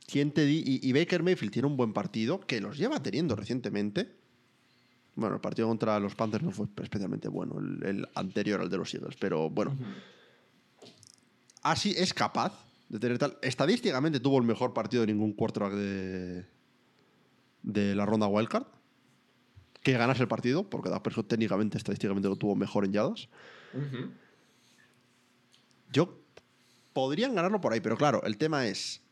[0.07, 3.37] ¿quién te di- y, y Baker Mayfield tiene un buen partido, que los lleva teniendo
[3.37, 4.13] recientemente.
[5.17, 8.77] Bueno, el partido contra los Panthers no fue especialmente bueno, el, el anterior al de
[8.77, 9.77] los Eagles, pero bueno.
[11.63, 12.53] Así es capaz
[12.89, 13.39] de tener tal.
[13.41, 16.47] Estadísticamente tuvo el mejor partido de ningún quarterback de,
[17.63, 18.67] de la ronda wildcard.
[19.83, 23.29] Que ganase el partido, porque Dak Prescott técnicamente, estadísticamente lo tuvo mejor en yardas.
[25.93, 26.19] Yo
[26.93, 29.03] podrían ganarlo por ahí, pero claro, el tema es.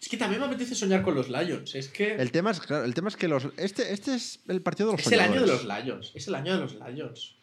[0.00, 1.74] Es que también me apetece soñar con los Lions.
[1.74, 3.48] Es que El tema es, claro, el tema es que los.
[3.56, 5.64] Este, este es el partido de los es el año de los.
[5.64, 6.12] Lions.
[6.14, 7.36] Es el año de los Lions.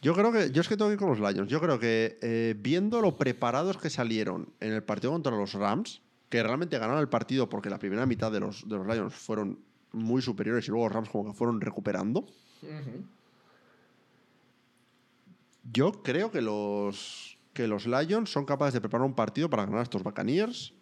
[0.00, 0.50] Yo creo que.
[0.50, 1.48] Yo es que tengo que ir con los Lions.
[1.48, 6.02] Yo creo que eh, viendo lo preparados que salieron en el partido contra los Rams,
[6.28, 9.60] que realmente ganaron el partido porque la primera mitad de los, de los Lions fueron
[9.92, 12.26] muy superiores y luego los Rams como que fueron recuperando.
[15.70, 17.38] Yo creo que los.
[17.52, 20.72] Que los Lions son capaces de preparar un partido para ganar a estos Buccaneers.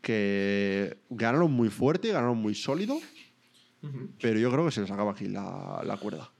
[0.00, 2.98] Que ganaron muy fuerte, ganaron muy sólido.
[4.20, 6.32] Pero yo creo que se les acaba aquí la, la cuerda.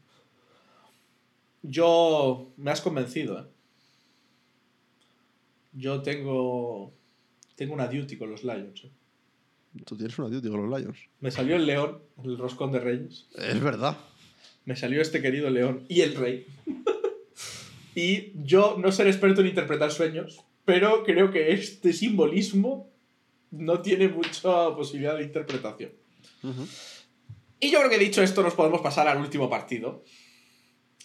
[1.63, 2.53] Yo.
[2.57, 3.47] Me has convencido, ¿eh?
[5.73, 6.93] Yo tengo.
[7.57, 8.85] Tengo una duty con los Lions.
[8.85, 8.93] ¿eh?
[9.85, 10.99] Tú tienes una duty con los Lions.
[11.21, 13.29] Me salió el león, el roscón de reyes.
[13.37, 13.97] Es verdad.
[14.65, 16.47] Me salió este querido león y el rey.
[17.95, 22.91] y yo no ser experto en interpretar sueños, pero creo que este simbolismo
[23.51, 25.93] no tiene mucha posibilidad de interpretación.
[27.61, 30.03] Y yo creo que dicho esto nos podemos pasar al último partido.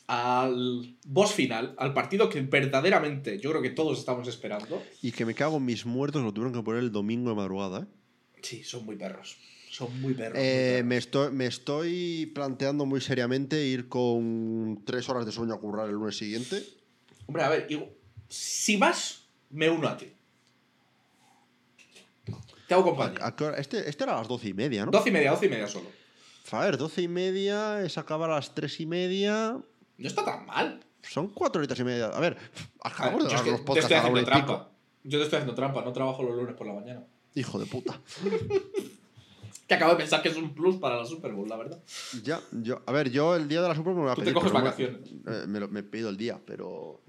[0.07, 4.81] Al boss final, al partido que verdaderamente yo creo que todos estamos esperando.
[5.01, 7.81] Y que me cago en mis muertos, lo tuvieron que poner el domingo de madrugada.
[7.81, 7.85] ¿eh?
[8.41, 9.35] Sí, son muy perros.
[9.69, 10.35] Son muy perros.
[10.35, 10.85] muy Eh, perros.
[10.88, 15.88] me, estoy, me estoy planteando muy seriamente ir con tres horas de sueño a currar
[15.89, 16.63] el lunes siguiente.
[17.25, 17.67] Hombre, a ver,
[18.29, 20.11] si vas, me uno a ti.
[22.68, 23.34] Te hago compañía.
[23.57, 24.91] Este, este era a las doce y media, ¿no?
[24.91, 25.88] Doce y media, doce y media solo.
[26.52, 29.57] A ver, doce y media, es acabar a las tres y media.
[29.98, 30.80] No está tan mal.
[31.02, 32.07] Son cuatro horitas y media.
[32.07, 32.38] A ver,
[32.82, 34.26] acabamos de dar los te podcasts a la pico.
[34.26, 34.69] trampa.
[35.03, 37.03] Yo te estoy haciendo trampa, no trabajo los lunes por la mañana.
[37.36, 37.99] Hijo de puta.
[39.68, 41.78] Que acabo de pensar que es un plus para la Super Bowl, la verdad.
[42.24, 44.22] Ya, yo, a ver, yo el día de la Super Bowl me voy a Tú
[44.22, 44.36] te pedir.
[44.36, 45.10] coges no me- vacaciones.
[45.11, 47.02] eh, me, lo- me pido el día, pero.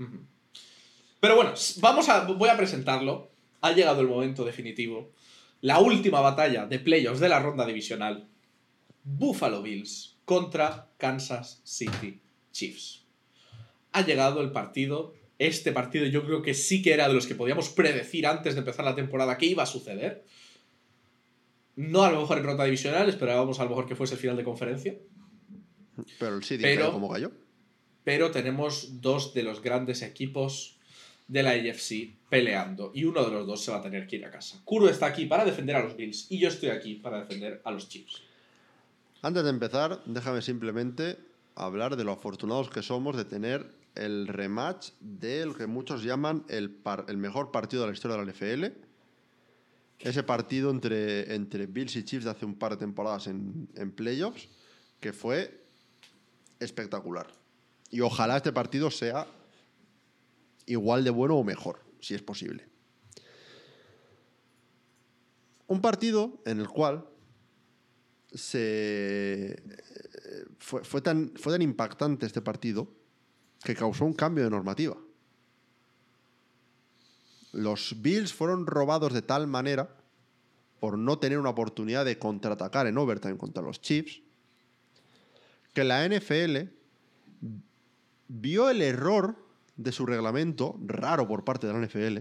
[1.21, 3.31] Pero bueno, vamos a, voy a presentarlo.
[3.61, 5.11] Ha llegado el momento definitivo.
[5.61, 8.29] La última batalla de playoffs de la ronda divisional.
[9.03, 12.21] Buffalo Bills contra Kansas City
[12.53, 13.05] Chiefs.
[13.93, 15.15] Ha llegado el partido.
[15.39, 18.61] Este partido yo creo que sí que era de los que podíamos predecir antes de
[18.61, 20.25] empezar la temporada que iba a suceder.
[21.77, 24.37] No a lo mejor en ronda divisional, esperábamos a lo mejor que fuese el final
[24.37, 24.97] de conferencia.
[26.19, 27.33] Pero el City Pero- cayó como cayó.
[28.05, 30.78] pero tenemos dos de los grandes equipos
[31.29, 34.25] de la AFC peleando y uno de los dos se va a tener que ir
[34.25, 34.61] a casa.
[34.65, 37.71] Kuro está aquí para defender a los Bills y yo estoy aquí para defender a
[37.71, 38.23] los Chiefs.
[39.23, 41.19] Antes de empezar, déjame simplemente
[41.55, 46.79] hablar de lo afortunados que somos de tener el rematch del que muchos llaman el,
[47.17, 48.65] mejor partido de la historia de la NFL.
[49.99, 53.91] Ese partido entre, entre Bills y Chiefs de hace un par de temporadas en, en
[53.91, 54.49] playoffs,
[55.01, 55.65] que fue
[56.61, 57.27] espectacular.
[57.91, 59.27] Y ojalá este partido sea
[60.69, 62.69] igual de bueno o mejor, si es posible.
[65.67, 67.07] Un partido en el cual
[68.33, 69.63] se
[70.59, 72.89] fue, fue tan, fue tan impactante este partido
[73.63, 74.97] que causó un cambio de normativa.
[77.53, 79.97] Los Bills fueron robados de tal manera
[80.81, 84.23] por no tener una oportunidad de contraatacar en overtime contra los Chiefs
[85.79, 86.71] que la NFL
[88.29, 89.48] vio el error
[89.79, 92.19] de su reglamento, raro por parte de la NFL,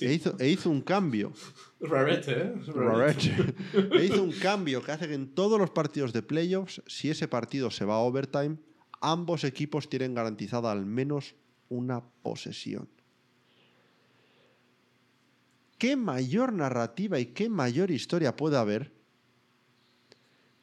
[0.00, 1.32] e, hizo, e hizo un cambio
[1.80, 2.54] Rarete, ¿eh?
[2.68, 3.54] Rarete.
[3.98, 7.28] E hizo un cambio que hace que en todos los partidos de playoffs, si ese
[7.28, 8.56] partido se va a overtime,
[9.00, 11.34] ambos equipos tienen garantizada al menos
[11.68, 12.88] una posesión.
[15.78, 18.92] ¿Qué mayor narrativa y qué mayor historia puede haber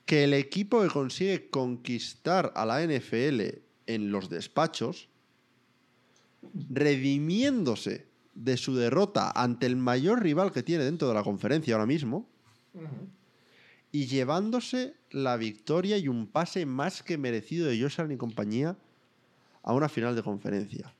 [0.05, 3.41] que el equipo que consigue conquistar a la NFL
[3.85, 5.09] en los despachos,
[6.69, 11.85] redimiéndose de su derrota ante el mayor rival que tiene dentro de la conferencia ahora
[11.85, 12.27] mismo
[13.91, 18.75] y llevándose la victoria y un pase más que merecido de Josh Allen y compañía
[19.61, 20.93] a una final de conferencia.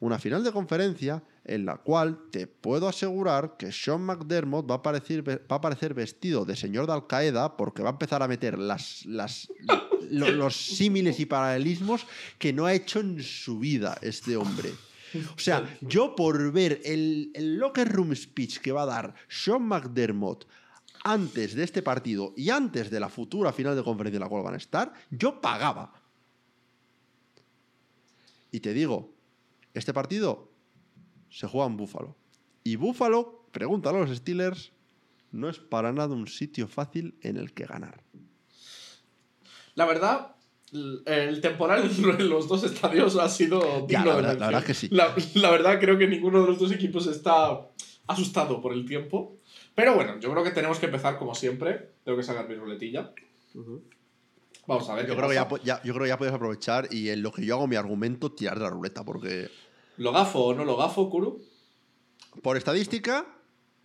[0.00, 4.78] Una final de conferencia en la cual te puedo asegurar que Sean McDermott va a
[4.78, 8.28] aparecer, va a aparecer vestido de señor de Al Qaeda porque va a empezar a
[8.28, 9.48] meter las, las,
[10.10, 12.06] lo- los símiles y paralelismos
[12.38, 14.70] que no ha hecho en su vida este hombre.
[15.34, 19.62] O sea, yo por ver el, el locker room speech que va a dar Sean
[19.62, 20.46] McDermott
[21.04, 24.42] antes de este partido y antes de la futura final de conferencia en la cual
[24.42, 25.94] van a estar, yo pagaba.
[28.50, 29.14] Y te digo,
[29.74, 30.50] este partido
[31.30, 32.16] se juega en Búfalo.
[32.64, 34.72] Y Búfalo, pregúntalo a los Steelers,
[35.30, 38.02] no es para nada un sitio fácil en el que ganar.
[39.78, 40.34] La verdad,
[40.72, 41.88] el temporal
[42.18, 44.48] en los dos estadios ha sido Ya, digno la de verdad- la mención.
[44.50, 44.88] verdad que sí.
[44.90, 47.60] La, la verdad, creo que ninguno de los dos equipos está
[48.08, 49.36] asustado por el tiempo.
[49.76, 51.90] Pero bueno, yo creo que tenemos que empezar como siempre.
[52.04, 53.12] Tengo que sacar mi ruletilla.
[54.66, 55.06] Vamos a ver.
[55.06, 55.62] Yo qué creo, que ya, pasa.
[55.64, 58.32] ya- yo creo que ya puedes aprovechar y en lo que yo hago mi argumento,
[58.32, 59.48] tirar de la ruleta, porque
[59.96, 61.40] ¿Lo gafo o no lo gafo, Kuru?
[62.42, 63.26] por estadística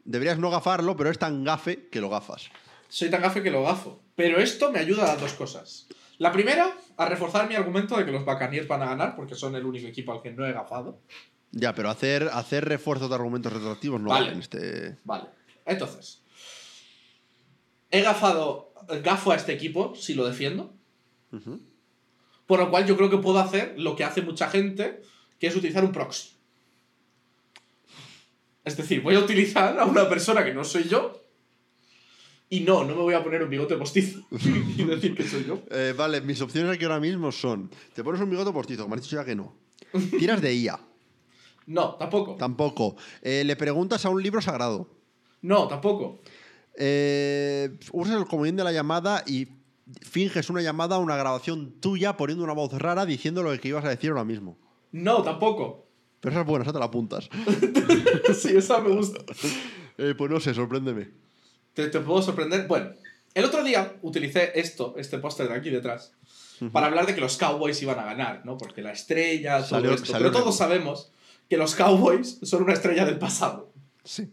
[0.06, 2.50] deberías no gafarlo, pero es tan gafe que lo gafas.
[2.94, 4.04] Soy tan gafe que lo gafo.
[4.16, 5.88] Pero esto me ayuda a dos cosas.
[6.20, 9.56] La primera, a reforzar mi argumento de que los Buccaneers van a ganar, porque son
[9.56, 11.02] el único equipo al que no he gafado.
[11.50, 14.28] Ya, pero hacer, hacer refuerzos de argumentos retroactivos no Vale.
[14.28, 15.00] vale este.
[15.06, 15.26] Vale.
[15.66, 16.22] Entonces,
[17.90, 20.72] he gafado, gafo a este equipo si lo defiendo.
[22.46, 25.02] Por lo cual yo creo que puedo hacer lo que hace mucha gente,
[25.40, 26.30] que es utilizar un proxy.
[28.64, 31.23] Es decir, voy a utilizar a una persona que no soy yo.
[32.54, 35.60] Y no, no me voy a poner un bigote postizo y decir que soy yo.
[35.72, 39.02] Eh, vale, mis opciones aquí ahora mismo son: te pones un bigote postizo, me has
[39.02, 39.56] dicho ya que no.
[40.20, 40.80] Tiras de IA,
[41.66, 42.36] No, tampoco.
[42.36, 42.96] tampoco.
[43.22, 44.88] Eh, le preguntas a un libro sagrado.
[45.42, 46.22] No, tampoco.
[46.78, 49.48] Eh, usas el comodín de la llamada y
[50.02, 53.90] finges una llamada, una grabación tuya poniendo una voz rara diciendo lo que ibas a
[53.90, 54.58] decir ahora mismo.
[54.92, 55.88] No, tampoco.
[56.20, 57.30] Pero esa es buena, esa te la apuntas.
[58.36, 59.20] sí, esa me gusta.
[59.98, 61.23] Eh, pues no sé, sorpréndeme.
[61.74, 62.68] ¿Te, te puedo sorprender?
[62.68, 62.92] Bueno,
[63.34, 66.14] el otro día utilicé esto, este póster de aquí detrás,
[66.72, 68.58] para hablar de que los Cowboys iban a ganar, ¿no?
[68.58, 70.06] Porque la estrella, todo Salió- esto.
[70.12, 71.10] salió Pero todos sabemos
[71.50, 73.72] que los Cowboys son una estrella del pasado.
[74.04, 74.30] Sí.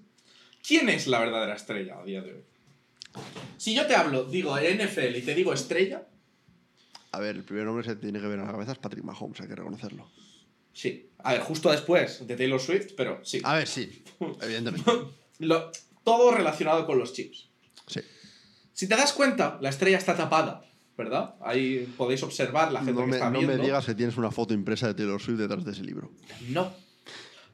[0.66, 2.44] ¿Quién es la verdadera estrella a día de hoy?
[3.56, 6.06] Si yo te hablo, digo NFL y te digo estrella,
[7.12, 9.02] A ver, el primer nombre que se tiene que ver en la cabeza es Patrick
[9.02, 10.08] Mahomes, hay que reconocerlo.
[10.72, 11.06] sí.
[11.22, 13.40] A ver, justo después de Taylor Swift, pero sí.
[13.44, 14.04] A ver, sí,
[14.40, 14.90] evidentemente.
[15.40, 15.70] Lo-
[16.04, 17.48] todo relacionado con los chips.
[17.86, 18.00] Sí.
[18.72, 20.64] Si te das cuenta, la estrella está tapada,
[20.96, 21.34] ¿verdad?
[21.42, 23.56] Ahí podéis observar la gente No que me, está no viendo.
[23.56, 26.10] me digas que tienes una foto impresa de Taylor Swift detrás de ese libro.
[26.48, 26.72] No.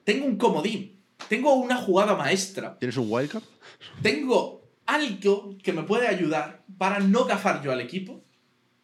[0.05, 1.01] Tengo un comodín.
[1.29, 2.79] Tengo una jugada maestra.
[2.79, 3.43] ¿Tienes un wildcard?
[4.03, 8.23] Tengo algo que me puede ayudar para no gafar yo al equipo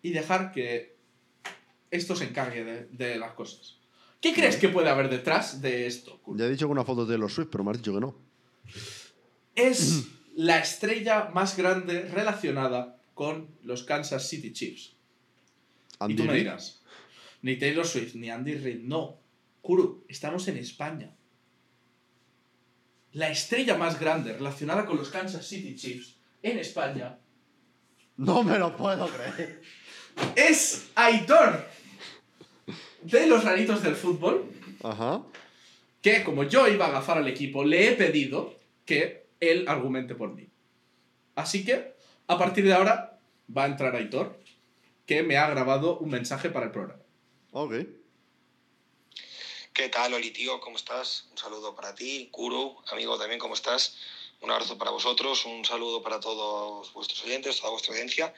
[0.02, 0.96] y dejar que
[1.92, 3.78] esto se encargue de, de las cosas.
[4.20, 6.20] ¿Qué crees que puede haber detrás de esto?
[6.34, 8.16] Ya he dicho que una foto de Taylor Swift, pero me has dicho que no.
[9.54, 14.94] Es la estrella más grande relacionada con los Kansas City Chiefs.
[15.98, 16.82] Andy y tú me dirás,
[17.42, 19.18] ni Taylor Swift, ni Andy Reid, no.
[19.60, 21.14] Kuru, estamos en España.
[23.12, 27.18] La estrella más grande relacionada con los Kansas City Chiefs en España
[28.16, 29.62] No me lo puedo creer.
[30.34, 31.68] es Aitor
[33.02, 34.50] de los raritos del fútbol,
[34.82, 35.22] Ajá.
[36.00, 40.32] que como yo iba a agafar al equipo, le he pedido que él argumente por
[40.32, 40.48] mí.
[41.34, 41.94] Así que,
[42.28, 43.18] a partir de ahora,
[43.54, 44.38] va a entrar Aitor,
[45.04, 47.02] que me ha grabado un mensaje para el programa.
[47.50, 47.74] Ok.
[49.74, 50.60] ¿Qué tal, Oli, tío?
[50.60, 51.26] ¿Cómo estás?
[51.32, 53.96] Un saludo para ti, Kuru, amigo también, ¿cómo estás?
[54.40, 58.32] Un abrazo para vosotros, un saludo para todos vuestros oyentes, toda vuestra audiencia.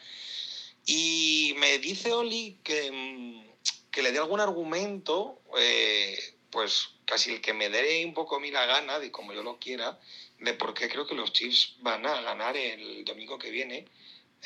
[0.86, 6.16] Y me dice Oli que, mm, que le dé algún argumento, eh,
[6.50, 9.42] pues casi el que me dé un poco a mí la gana, de como yo
[9.42, 9.98] lo quiera,
[10.44, 13.86] de por qué creo que los Chiefs van a ganar el domingo que viene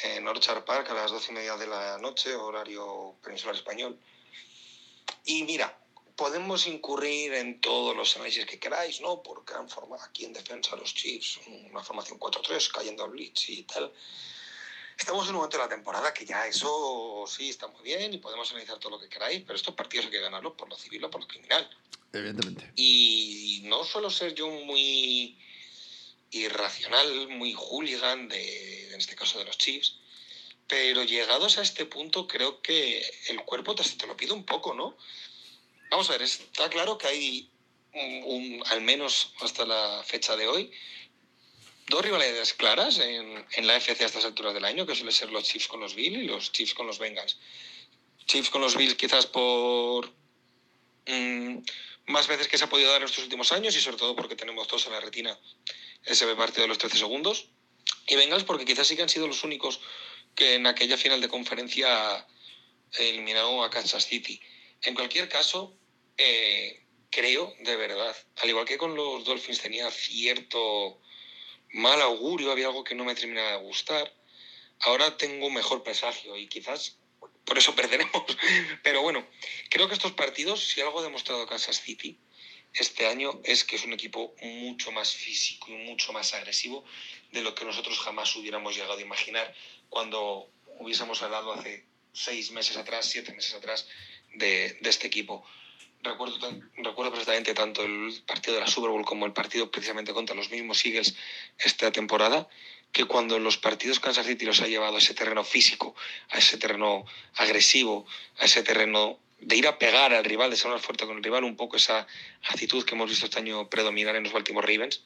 [0.02, 3.98] en Orchard Park a las doce y media de la noche, horario peninsular español.
[5.24, 5.76] Y mira,
[6.16, 9.22] podemos incurrir en todos los análisis que queráis, ¿no?
[9.22, 13.64] Porque han formado aquí en defensa los Chiefs una formación 4-3, cayendo al blitz y
[13.64, 13.92] tal.
[14.96, 18.18] Estamos en un momento de la temporada que ya eso sí está muy bien y
[18.18, 21.04] podemos analizar todo lo que queráis, pero estos partidos hay que ganarlos por lo civil
[21.04, 21.70] o por lo criminal.
[22.12, 22.72] Evidentemente.
[22.74, 25.38] Y no suelo ser yo muy
[26.30, 29.96] irracional, muy hooligan, de, en este caso de los Chiefs,
[30.66, 34.74] pero llegados a este punto creo que el cuerpo te, te lo pide un poco,
[34.74, 34.96] ¿no?
[35.90, 37.50] Vamos a ver, está claro que hay,
[38.66, 40.70] al menos hasta la fecha de hoy,
[41.88, 45.30] dos rivalidades claras en, en la FC a estas alturas del año, que suele ser
[45.30, 47.38] los Chiefs con los Bills y los Chiefs con los Bengals.
[48.26, 50.12] Chiefs con los Bills quizás por
[51.06, 51.58] mm,
[52.08, 54.36] más veces que se ha podido dar en estos últimos años y sobre todo porque
[54.36, 55.38] tenemos todos en la retina
[56.08, 57.48] ese partido de los 13 segundos.
[58.06, 59.80] Y Bengals porque quizás sí que han sido los únicos
[60.34, 62.26] que en aquella final de conferencia
[62.98, 64.40] eliminaron a Kansas City.
[64.82, 65.76] En cualquier caso,
[66.16, 71.00] eh, creo, de verdad, al igual que con los Dolphins tenía cierto
[71.72, 74.14] mal augurio, había algo que no me terminaba de gustar,
[74.80, 76.98] ahora tengo mejor presagio y quizás
[77.44, 78.24] por eso perderemos.
[78.82, 79.26] Pero bueno,
[79.68, 82.18] creo que estos partidos, si algo ha demostrado Kansas City
[82.74, 86.84] este año, es que es un equipo mucho más físico y mucho más agresivo
[87.32, 89.54] de lo que nosotros jamás hubiéramos llegado a imaginar
[89.88, 93.86] cuando hubiésemos hablado hace seis meses atrás, siete meses atrás
[94.34, 95.44] de, de este equipo.
[96.02, 96.38] Recuerdo,
[96.76, 100.50] recuerdo perfectamente tanto el partido de la Super Bowl como el partido precisamente contra los
[100.50, 101.16] mismos Eagles
[101.58, 102.48] esta temporada,
[102.92, 105.94] que cuando los partidos Kansas City los ha llevado a ese terreno físico,
[106.30, 107.04] a ese terreno
[107.34, 108.06] agresivo,
[108.38, 111.22] a ese terreno de ir a pegar al rival, de ser más fuerte con el
[111.22, 112.06] rival, un poco esa
[112.42, 115.02] actitud que hemos visto este año predominar en los Baltimore Ravens,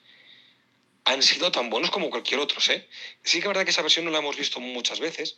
[1.04, 2.58] han sido tan buenos como cualquier otro.
[2.72, 2.88] ¿eh?
[3.22, 5.36] Sí que es verdad que esa versión no la hemos visto muchas veces,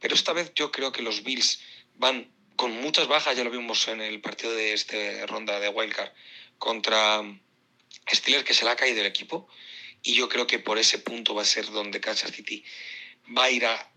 [0.00, 1.60] pero esta vez yo creo que los Bills
[1.94, 6.12] van con muchas bajas, ya lo vimos en el partido de esta ronda de Wildcard
[6.58, 7.22] contra
[8.12, 9.48] Steelers, que se le ha caído el equipo.
[10.02, 12.64] Y yo creo que por ese punto va a ser donde Kansas City
[13.36, 13.90] va a ir a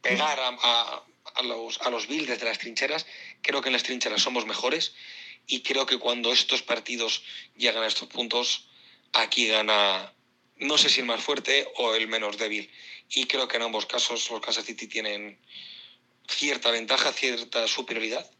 [0.00, 1.04] pegar a,
[1.42, 3.06] los, a los Bills desde las trincheras.
[3.42, 4.94] Creo que en las trincheras somos mejores
[5.46, 7.22] y creo que cuando estos partidos
[7.56, 8.68] llegan a estos puntos,
[9.12, 10.12] aquí gana,
[10.56, 12.70] no sé si el más fuerte o el menos débil.
[13.08, 15.38] Y creo que en ambos casos los Kansas City tienen
[16.28, 18.30] cierta ventaja, cierta superioridad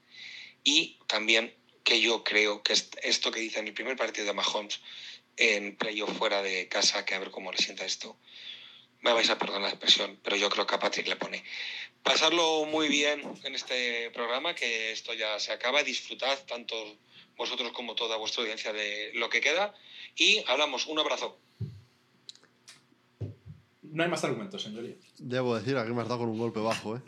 [0.63, 4.81] y también que yo creo que esto que dice en el primer partido de Mahomes
[5.37, 8.17] en playoff fuera de casa, que a ver cómo le sienta esto,
[9.03, 11.43] me vais a perdonar la expresión, pero yo creo que a Patrick le pone.
[12.03, 16.75] Pasarlo muy bien en este programa, que esto ya se acaba, disfrutad tanto
[17.37, 19.75] vosotros como toda vuestra audiencia de lo que queda
[20.17, 20.87] y hablamos.
[20.87, 21.39] Un abrazo.
[23.83, 24.95] No hay más argumentos, señoría.
[25.19, 27.01] Debo decir, aquí me has dado con un golpe bajo, ¿eh?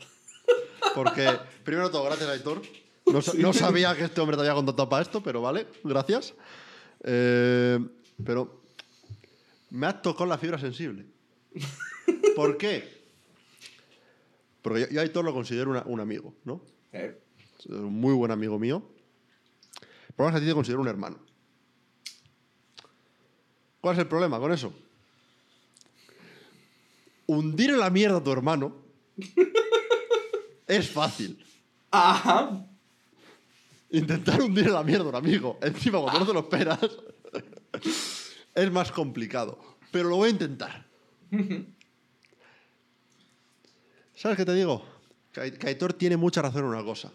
[0.94, 2.62] Porque, primero todo, gracias, Aitor.
[3.06, 6.35] No, no sabía que este hombre te había contactado para esto, pero vale, gracias.
[7.05, 7.78] Eh,
[8.24, 8.62] pero
[9.70, 11.05] me has tocado la fibra sensible.
[12.37, 13.03] ¿Por qué?
[14.62, 16.62] Porque yo, a Aitor lo considero un amigo, ¿no?
[16.93, 17.20] Eh.
[17.59, 18.83] Es un muy buen amigo mío.
[20.16, 21.19] Pero a ti te considero un hermano.
[23.81, 24.73] ¿Cuál es el problema con eso?
[27.27, 28.77] Hundir en la mierda a tu hermano
[30.66, 31.45] es fácil.
[31.91, 32.65] Ajá.
[33.91, 36.79] Intentar hundir en la mierda a un amigo, encima cuando no te lo esperas,
[38.55, 39.59] es más complicado.
[39.91, 40.91] Pero lo voy a intentar.
[44.15, 44.85] ¿Sabes qué te digo?
[45.33, 47.11] Kaitor tiene mucha razón en una cosa.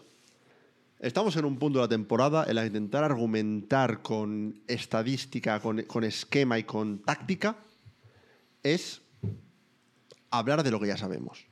[0.98, 5.82] Estamos en un punto de la temporada en la que intentar argumentar con estadística, con,
[5.82, 7.56] con esquema y con táctica
[8.64, 9.00] es
[10.30, 11.46] hablar de lo que ya sabemos.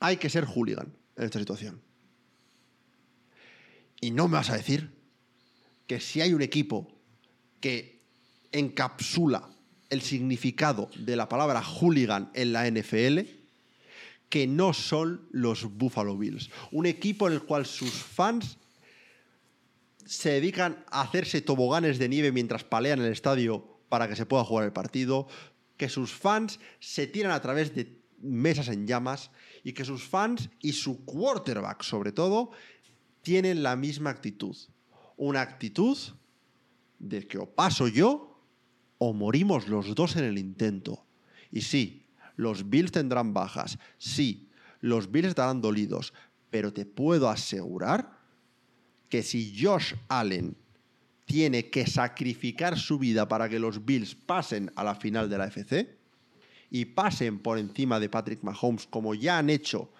[0.00, 1.80] Hay que ser hooligan en esta situación.
[4.00, 4.90] Y no me vas a decir
[5.86, 6.88] que si hay un equipo
[7.60, 8.02] que
[8.50, 9.51] encapsula
[9.92, 13.28] el significado de la palabra hooligan en la NFL,
[14.30, 16.48] que no son los Buffalo Bills.
[16.70, 18.56] Un equipo en el cual sus fans
[20.06, 24.44] se dedican a hacerse toboganes de nieve mientras palean el estadio para que se pueda
[24.44, 25.28] jugar el partido,
[25.76, 29.30] que sus fans se tiran a través de mesas en llamas
[29.62, 32.50] y que sus fans y su quarterback sobre todo
[33.20, 34.56] tienen la misma actitud.
[35.18, 35.98] Una actitud
[36.98, 38.31] de que o paso yo
[39.04, 41.04] o morimos los dos en el intento.
[41.50, 42.06] Y sí,
[42.36, 44.48] los Bills tendrán bajas, sí,
[44.80, 46.14] los Bills estarán dolidos,
[46.50, 48.16] pero te puedo asegurar
[49.08, 50.56] que si Josh Allen
[51.24, 55.48] tiene que sacrificar su vida para que los Bills pasen a la final de la
[55.48, 55.98] FC
[56.70, 59.90] y pasen por encima de Patrick Mahomes como ya han hecho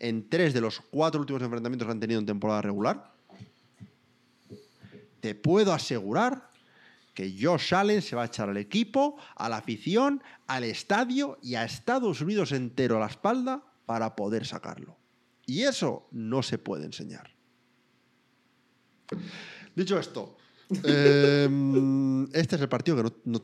[0.00, 3.14] en tres de los cuatro últimos enfrentamientos que han tenido en temporada regular,
[5.20, 6.55] te puedo asegurar
[7.16, 11.54] que Josh Allen se va a echar al equipo, a la afición, al estadio y
[11.54, 14.98] a Estados Unidos entero a la espalda para poder sacarlo.
[15.46, 17.30] Y eso no se puede enseñar.
[19.74, 20.36] Dicho esto,
[20.84, 23.42] em, este es el partido que no,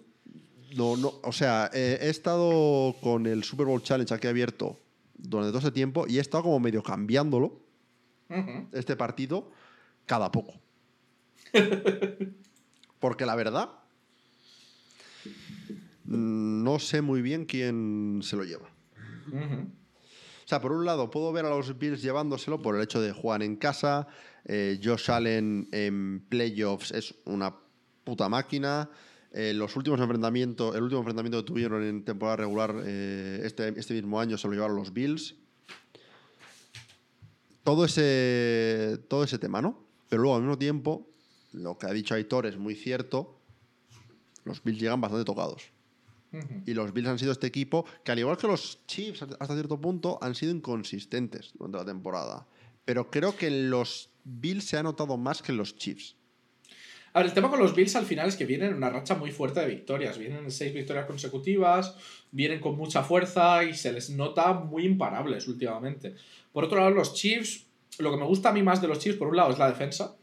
[0.77, 4.77] no, no o sea, eh, he estado con el Super Bowl Challenge aquí abierto
[5.15, 7.59] durante todo este tiempo y he estado como medio cambiándolo,
[8.73, 9.51] este partido,
[10.05, 10.61] cada poco.
[13.03, 13.69] Porque la verdad,
[16.05, 18.69] no sé muy bien quién se lo lleva.
[19.27, 23.11] O sea, por un lado, puedo ver a los Bills llevándoselo por el hecho de
[23.11, 24.07] jugar en casa.
[24.45, 27.53] Eh, Josh Allen en playoffs es una
[28.05, 28.89] puta máquina.
[29.33, 33.95] Eh, los últimos enfrentamientos, el último enfrentamiento que tuvieron en temporada regular eh, este, este
[33.95, 35.35] mismo año se lo llevaron los Bills.
[37.65, 39.85] todo ese, todo ese tema, ¿no?
[40.09, 41.12] Pero luego, al mismo tiempo,
[41.53, 43.39] lo que ha dicho Aitor es muy cierto.
[44.45, 45.71] Los Bills llegan bastante tocados.
[46.65, 49.79] Y los Bills han sido este equipo que, al igual que los Chiefs hasta cierto
[49.81, 52.47] punto, han sido inconsistentes durante la temporada.
[52.87, 56.17] Pero creo que en los Bills se ha notado más que en los Chiefs.
[57.13, 59.15] A ver, el tema con los Bills al final es que vienen en una racha
[59.15, 60.17] muy fuerte de victorias.
[60.17, 61.95] Vienen en seis victorias consecutivas,
[62.31, 66.15] vienen con mucha fuerza y se les nota muy imparables últimamente.
[66.51, 67.67] Por otro lado, los Chiefs,
[67.99, 69.69] lo que me gusta a mí más de los Chiefs, por un lado, es la
[69.69, 70.17] defensa,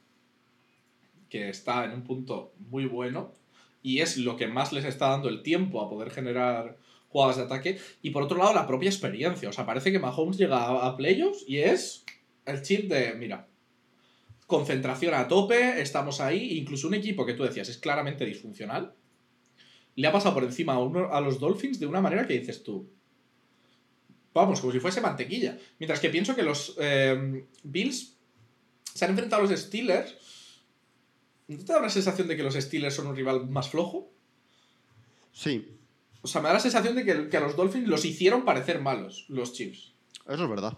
[1.30, 3.34] que está en un punto muy bueno
[3.81, 6.77] y es lo que más les está dando el tiempo a poder generar
[7.07, 7.80] jugadas de ataque.
[8.01, 9.49] Y por otro lado, la propia experiencia.
[9.49, 12.06] O sea, parece que Mahomes llega a, playoffs y es
[12.45, 13.47] el chip de, mira,
[14.47, 16.57] concentración a tope, estamos ahí.
[16.57, 18.93] Incluso un equipo que tú decías es claramente disfuncional,
[19.95, 22.64] le ha pasado por encima a, uno- a los Dolphins de una manera que dices
[22.64, 22.89] tú.
[24.34, 25.57] Vamos, como si fuese mantequilla.
[25.80, 28.18] Mientras que pienso que los eh, Bills
[28.93, 30.15] se han enfrentado a los Steelers.
[31.50, 34.10] ¿No te da una sensación de que los Steelers son un rival más flojo?
[35.34, 35.68] Sí,
[36.22, 38.80] O sea, me da la sensación de que, que a los Dolphins los hicieron parecer
[38.82, 39.94] malos, los Chiefs.
[40.28, 40.78] eso es verdad.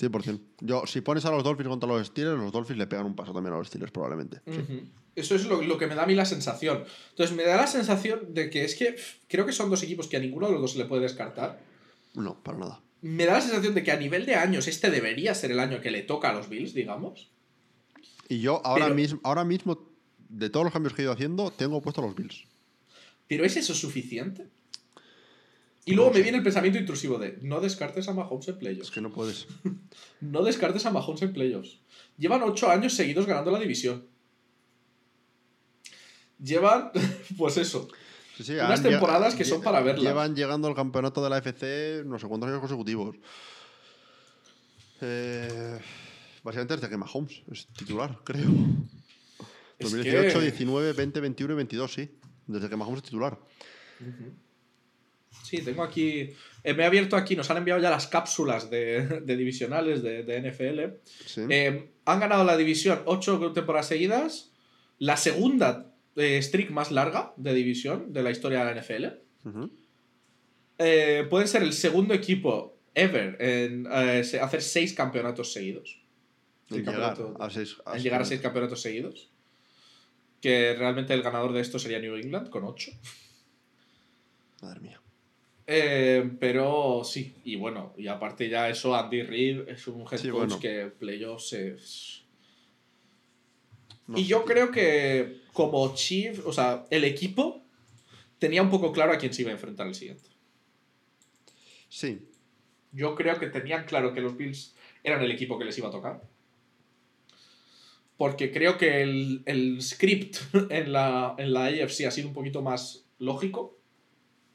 [0.00, 0.40] 100%.
[0.60, 3.32] Yo, si pones a los Dolphins contra los Steelers, los Dolphins le pegan un paso
[3.32, 4.40] también a los Steelers, probablemente.
[4.46, 4.90] Sí.
[5.16, 6.84] Eso es lo, lo que me da a mí la sensación.
[7.10, 10.06] Entonces, me da la sensación de que es que pff, creo que son dos equipos
[10.06, 11.60] que a ninguno de los dos se le puede descartar.
[12.14, 12.80] No, para nada.
[13.02, 15.80] Me da la sensación de que a nivel de años este debería ser el año
[15.80, 17.28] que le toca a los Bills, digamos.
[18.28, 19.87] Y yo ahora, Pero- mismo, ahora mismo,
[20.28, 22.44] de todos los cambios que he ido haciendo, tengo puesto los Bills.
[23.26, 24.48] Pero ¿es eso suficiente?
[25.84, 28.58] Y No luego me viene el pensamiento intrusivo de no descartes a Mahomes en Es
[28.58, 28.90] playoffs.
[28.90, 29.46] que no puedes.
[30.20, 31.78] No descartes a Mahomes en playoffs.
[32.18, 34.06] Llevan ocho años seguidos ganando la división.
[36.42, 36.90] Llevan,
[37.38, 37.88] pues eso,
[38.36, 40.04] Sí, sí, Unas temporadas que son para verlas.
[40.04, 43.16] Llevan llegando al campeonato de la FC no sé cuántos años consecutivos.
[45.00, 45.78] Eh,
[46.44, 48.48] básicamente desde que Mahomes es titular, creo.
[49.78, 52.10] Es 2018, que- 19, 20, 21 y 22, sí.
[52.46, 53.38] Desde que Mahomes es titular.
[55.44, 56.30] Sí, tengo aquí.
[56.64, 60.22] eh, me he abierto aquí, nos han enviado ya las cápsulas de, de divisionales de,
[60.24, 61.00] de NFL.
[61.26, 61.42] Sí.
[61.48, 64.50] Eh, han ganado la división ocho temporadas seguidas.
[64.98, 69.04] La segunda eh, streak más larga de división de la historia de la NFL.
[70.78, 76.00] Eh, pueden ser el segundo equipo ever en eh, hacer seis campeonatos seguidos.
[76.70, 77.76] En El llegar campeonato- a seis.
[77.94, 79.30] en llegar a seis campeonatos seguidos.
[80.40, 82.92] Que realmente el ganador de esto sería New England con ocho.
[84.62, 85.00] Madre mía.
[85.66, 90.28] Eh, pero sí, y bueno, y aparte ya eso, Andy Reid es un head Sí,
[90.30, 90.60] coach bueno.
[90.60, 92.24] que playoffs es...
[94.06, 97.62] No y yo creo que como Chief, o sea, el equipo
[98.38, 100.30] tenía un poco claro a quién se iba a enfrentar el siguiente.
[101.90, 102.26] Sí.
[102.92, 104.74] Yo creo que tenían claro que los Bills
[105.04, 106.22] eran el equipo que les iba a tocar.
[108.18, 110.36] Porque creo que el, el script
[110.70, 113.78] en la, en la AFC ha sido un poquito más lógico.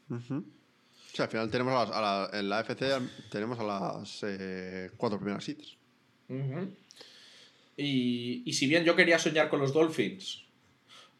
[0.09, 0.35] Ujú.
[0.35, 2.85] O sea, al final tenemos a las- a la- en la FC
[3.31, 5.77] tenemos a las eh, cuatro primeras seeds.
[6.29, 6.71] Ujú.
[7.77, 10.45] y, y si bien yo quería soñar con los Dolphins,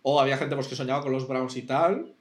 [0.02, 2.14] o había gente pues, que soñaba con los Browns y tal,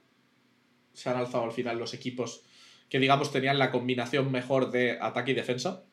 [0.93, 2.41] se han alzado al final los equipos
[2.89, 5.83] que, digamos, tenían la combinación mejor de ataque y defensa.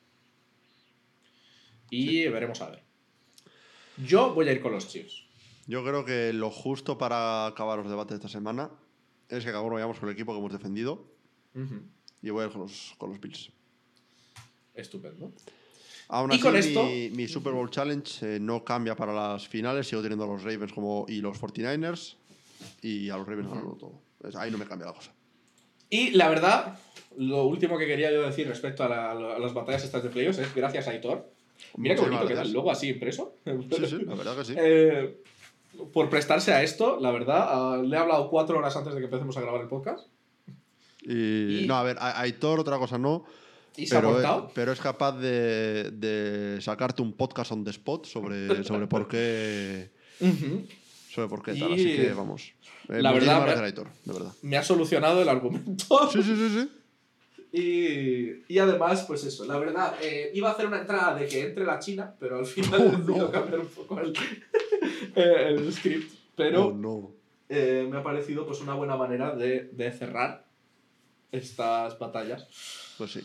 [1.90, 2.82] Y veremos a ver.
[4.06, 5.24] Yo voy a ir con los Chiefs.
[5.66, 8.70] Yo creo que lo justo para acabar los debates de esta semana
[9.28, 11.04] es que uno vayamos con el equipo que hemos defendido
[12.22, 13.50] y voy a ir con los, con los Bills.
[14.74, 15.32] Estupendo.
[16.08, 19.86] Aún Y así, con esto- mi Super Bowl Challenge eh, no cambia para las finales.
[19.86, 22.16] Sigo teniendo a los Ravens como, y los 49ers
[22.82, 24.00] y a los Ravens ganando todo.
[24.38, 25.12] Ahí no me cambia la cosa.
[25.88, 26.78] Y la verdad,
[27.16, 30.38] lo último que quería yo decir respecto a, la- a las batallas estas de playoffs
[30.38, 31.30] es gracias a Aitor.
[31.76, 32.54] Mira qué bonito queda el gracias.
[32.54, 33.34] logo así impreso.
[33.44, 34.54] Sí, sí, la verdad que sí.
[34.56, 35.22] Eh,
[35.92, 37.46] por prestarse a esto, la verdad.
[37.48, 40.06] ah, le he hablado cuatro horas antes de que empecemos a grabar el podcast.
[41.02, 43.24] Y, y- No, a ver, a- Aitor otra cosa no.
[43.76, 44.46] Y se ha Pero, portado.
[44.48, 49.08] es- pero es capaz de, de sacarte un podcast on the spot sobre, sobre por
[49.08, 49.90] qué.
[51.14, 51.70] Sobre por qué tal.
[51.70, 52.52] Y- Así que vamos.
[52.88, 54.32] Eh, La verdad, me- Aitor, de verdad.
[54.42, 55.84] Me ha solucionado el argumento.
[56.12, 56.70] Sí, sí, sí, sí.
[57.52, 61.40] Y, y además, pues eso, la verdad, eh, iba a hacer una entrada de que
[61.48, 63.30] entre la China, pero al final Oh, decidido no.
[63.30, 64.12] cambiar un poco el,
[65.16, 66.12] eh, el script.
[66.36, 67.10] Pero Oh, no.
[67.48, 70.46] eh, me ha parecido pues una buena manera de, de cerrar
[71.32, 72.46] estas batallas.
[72.98, 73.20] Pues sí.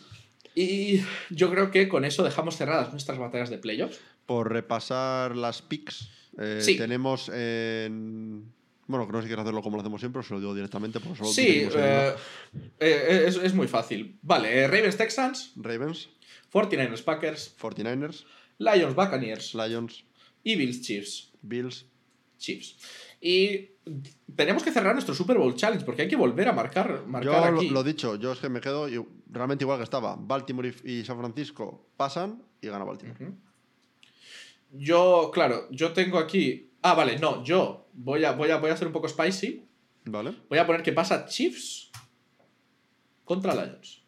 [0.55, 3.99] Y yo creo que con eso dejamos cerradas nuestras batallas de playoffs.
[4.25, 6.77] Por repasar las picks, eh, Sí.
[6.77, 8.51] tenemos en
[8.87, 10.99] Bueno, que no sé si quieres hacerlo como lo hacemos siempre, os lo digo directamente.
[10.99, 12.13] Porque solo Sí, en eh,
[12.79, 14.19] eh, es, es muy fácil.
[14.21, 15.53] Vale, eh, Ravens Texans.
[15.55, 16.09] Ravens,
[16.53, 18.25] 49ers Packers, 49ers,
[18.59, 20.05] Lions Buccaneers Lions,
[20.43, 21.31] y Bills Chiefs.
[21.41, 21.85] Bills.
[22.37, 22.77] Chiefs.
[23.21, 23.69] Y
[24.35, 27.51] tenemos que cerrar nuestro Super Bowl Challenge porque hay que volver a marcar, marcar Yo
[27.51, 27.69] lo, aquí.
[27.69, 30.15] lo dicho, yo es que me quedo y- realmente igual que estaba.
[30.15, 33.31] Baltimore y, San Francisco pasan y gana Baltimore.
[34.71, 36.71] Yo, claro, yo tengo aquí.
[36.81, 39.65] Ah, vale, no, yo voy a, voy a, voy a ser un poco spicy.
[40.05, 40.35] ¿Vale?
[40.49, 41.91] Voy a poner que pasa Chiefs
[43.23, 44.03] contra Lions.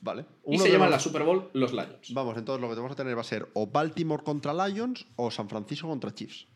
[0.00, 0.24] Vale.
[0.46, 2.12] Y se llevan los- la Super Bowl los Lions.
[2.14, 5.30] Vamos, entonces lo que vamos a tener va a ser o Baltimore contra Lions o
[5.30, 6.46] San Francisco contra Chiefs.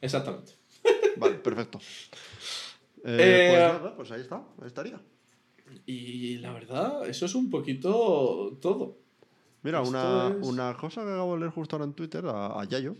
[0.00, 0.52] Exactamente.
[1.16, 1.78] Vale, perfecto.
[1.78, 1.82] Eh,
[3.08, 5.00] Eh, pues, nada, pues ahí está, ahí estaría.
[5.84, 8.98] Y la verdad, eso es un poquito todo.
[9.62, 12.64] Mira, una, es- una cosa que acabo de leer justo ahora en Twitter a, a
[12.64, 12.96] Yayo.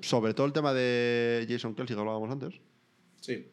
[0.00, 2.60] Sobre todo el tema de Jason Kelsey que hablábamos antes,
[3.20, 3.46] Sí.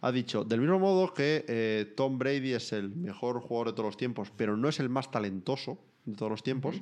[0.00, 3.86] ha dicho, del mismo modo que eh, Tom Brady es el mejor jugador de todos
[3.86, 6.76] los tiempos, pero no es el más talentoso de todos los tiempos,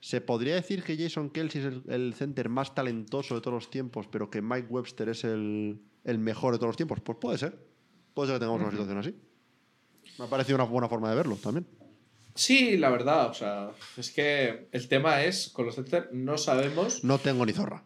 [0.00, 3.70] ¿se podría decir que Jason Kelsey es el, el center más talentoso de todos los
[3.70, 7.00] tiempos, pero que Mike Webster es el, el mejor de todos los tiempos?
[7.00, 7.58] Pues puede ser.
[8.14, 9.14] Puede ser que tengamos una situación así.
[10.18, 11.66] Me ha parecido una buena forma de verlo también.
[12.36, 17.02] Sí, la verdad, o sea, es que el tema es, con los Celtics no sabemos.
[17.02, 17.82] No tengo ni zorra.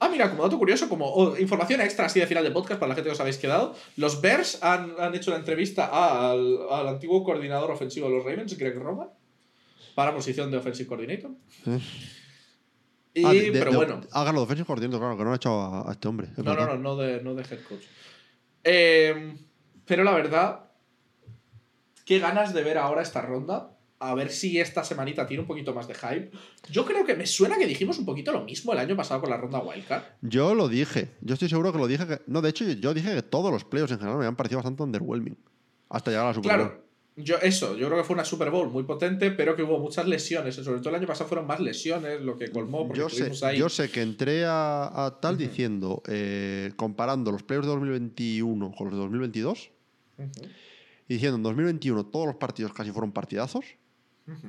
[0.00, 2.90] Ah, mira, como dato curioso, como oh, información extra así de final de podcast para
[2.90, 5.86] la gente que os habéis quedado, los Bears han, han hecho una entrevista
[6.30, 9.08] al, al antiguo coordinador ofensivo de los Ravens, Greg Roman,
[9.94, 11.30] para posición de offensive coordinator.
[13.14, 15.60] Y, Ah, de- pero de- bueno, Hágalo de defensive coordinator, claro, que no ha hecho
[15.60, 16.28] a, a este hombre.
[16.36, 17.84] es no, no, no, no de, no de head coach.
[18.64, 19.36] Eh,
[19.86, 20.60] pero la verdad,
[22.04, 23.70] qué ganas de ver ahora esta ronda.
[24.00, 26.30] A ver si esta semanita tiene un poquito más de hype.
[26.70, 29.30] Yo creo que me suena que dijimos un poquito lo mismo el año pasado con
[29.30, 30.02] la ronda Wildcard.
[30.20, 31.12] Yo lo dije.
[31.22, 32.06] Yo estoy seguro que lo dije.
[32.06, 32.20] Que...
[32.26, 34.82] No, de hecho, yo, dije que todos los playoffs en general me han parecido bastante
[34.82, 35.38] underwhelming.
[35.88, 36.66] Hasta llegar a la Super Bowl.
[36.66, 36.84] Claro,
[37.16, 40.06] yo, eso, yo creo que fue una Super Bowl muy potente, pero que hubo muchas
[40.06, 40.56] lesiones.
[40.56, 43.56] Sobre todo el año pasado fueron más lesiones, lo que colmó, porque Yo sé, ahí.
[43.58, 48.88] yo sé que entré a, a tal diciendo, eh, comparando los playoffs de 2021 con
[48.88, 49.70] los de 2022,
[50.18, 50.30] Ujú,
[51.08, 53.64] y diciendo en 2021 todos los partidos casi fueron partidazos,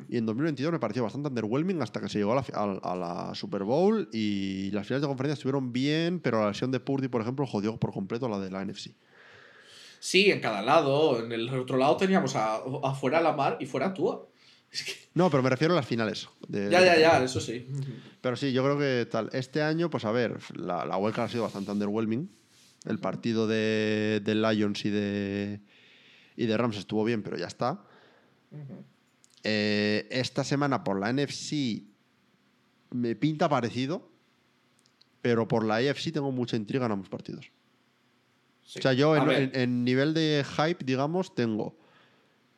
[0.07, 2.45] y en 2022 me pareció bastante underwhelming hasta que se llegó a la,
[2.81, 6.79] a- a Super Bowl y las finales de conferencia estuvieron bien, pero la lesión de
[6.79, 8.91] Purdy, por ejemplo, jodió por completo la de la NFC.
[9.99, 11.23] Sí, en cada lado.
[11.23, 14.25] En el otro lado teníamos a, afuera la mar y fuera Tua.
[14.71, 16.29] Es que, No, pero me refiero a las finales.
[16.47, 17.67] de- ya, ya, ya, eso sí.
[18.21, 19.29] Pero sí, yo creo que tal.
[19.33, 22.29] Este año, pues a ver, la, la ha sido bastante underwhelming.
[22.85, 25.59] El partido de, de Lions y de,
[26.35, 27.83] y de Rams estuvo bien, pero ya está.
[29.43, 31.83] Eh, esta semana por la NFC
[32.91, 34.09] me pinta parecido,
[35.21, 37.51] pero por la AFC tengo mucha intriga en ambos partidos.
[38.63, 38.79] Sí.
[38.79, 41.77] O sea, yo en, ver, en- en nivel de hype, digamos, tengo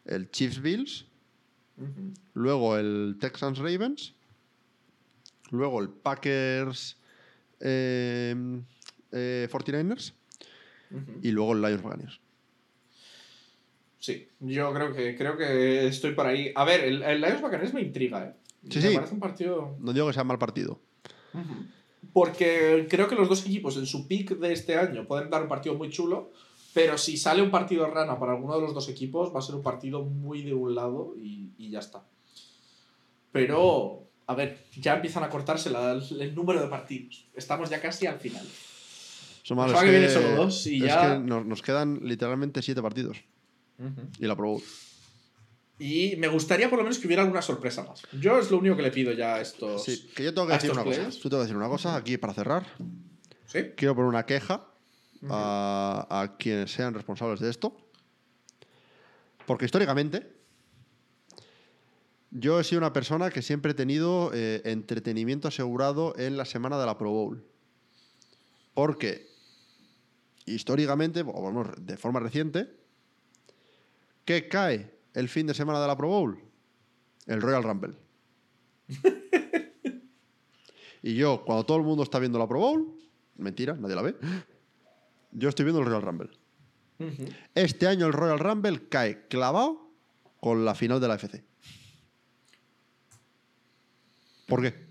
[0.06, 1.06] el Chiefs Bills,
[2.34, 4.14] luego el Texans Ravens,
[5.52, 6.98] luego el Packers
[7.60, 8.34] eh,
[9.12, 10.14] eh, 49ers
[10.92, 11.20] Ujú.
[11.22, 12.20] y luego el Lions Buccaneers.
[14.00, 16.52] Sí, yo creo que, creo que estoy por ahí.
[16.56, 18.34] A ver, el, el Lions Buccaneers me intriga, ¿eh?
[18.70, 18.96] Sí, me sí.
[18.96, 19.76] parece un partido.
[19.80, 20.80] No digo que sea mal partido.
[22.14, 25.48] Porque creo que los dos equipos en su pick de este año pueden dar un
[25.48, 26.32] partido muy chulo,
[26.74, 29.56] pero si sale un partido rana para alguno de los dos equipos, va a ser
[29.56, 32.04] un partido muy de un lado y, y ya está.
[33.32, 37.26] Pero, a ver, ya empiezan a cortarse la- el número de partidos.
[37.36, 38.46] Estamos ya casi al final.
[39.50, 42.82] Malo, semana que viene solo dos y es ya- que nos, nos quedan literalmente siete
[42.82, 43.24] partidos.
[44.20, 44.64] Y la Pro Bowl.
[45.80, 48.02] Y me gustaría por lo menos que hubiera alguna sorpresa más.
[48.20, 49.84] Yo es lo único que le pido ya a estos.
[49.84, 51.10] Sí, que yo tengo que decir una cosa.
[51.10, 52.66] Yo tengo que decir una cosa aquí para cerrar.
[53.46, 53.60] ¿Sí?
[53.76, 54.66] Quiero poner una queja
[55.30, 57.78] a, a quienes sean responsables de esto.
[59.46, 60.36] Porque históricamente
[62.32, 66.78] yo he sido una persona que siempre he tenido eh, entretenimiento asegurado en la semana
[66.78, 67.44] de la Pro Bowl.
[68.74, 69.28] Porque
[70.46, 72.77] históricamente, o vamos, de forma reciente,
[74.28, 76.38] ¿qué cae el fin de semana de la Pro Bowl?
[77.26, 77.96] El Royal Rumble.
[81.02, 82.94] y yo, cuando todo el mundo está viendo la Pro Bowl,
[83.38, 84.16] mentira, nadie la ve,
[85.32, 86.30] yo estoy viendo el Royal Rumble.
[87.56, 89.92] Este año el Royal Rumble cae clavado
[90.42, 91.44] con la final de la FC.
[94.46, 94.88] ¿Por qué?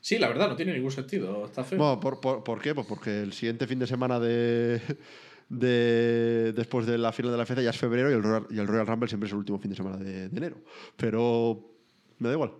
[0.00, 1.46] Sí, la verdad, no tiene ningún sentido.
[1.46, 1.78] Está feo.
[1.78, 2.74] Bueno, ¿por, por, por qué?
[2.74, 4.80] Pues porque el siguiente fin de semana de,
[5.48, 8.58] de- después de la final de la FC ya es febrero y el, Royal, y
[8.58, 10.56] el Royal Rumble siempre es el último fin de semana de, de enero.
[10.96, 11.70] Pero
[12.18, 12.52] me da igual.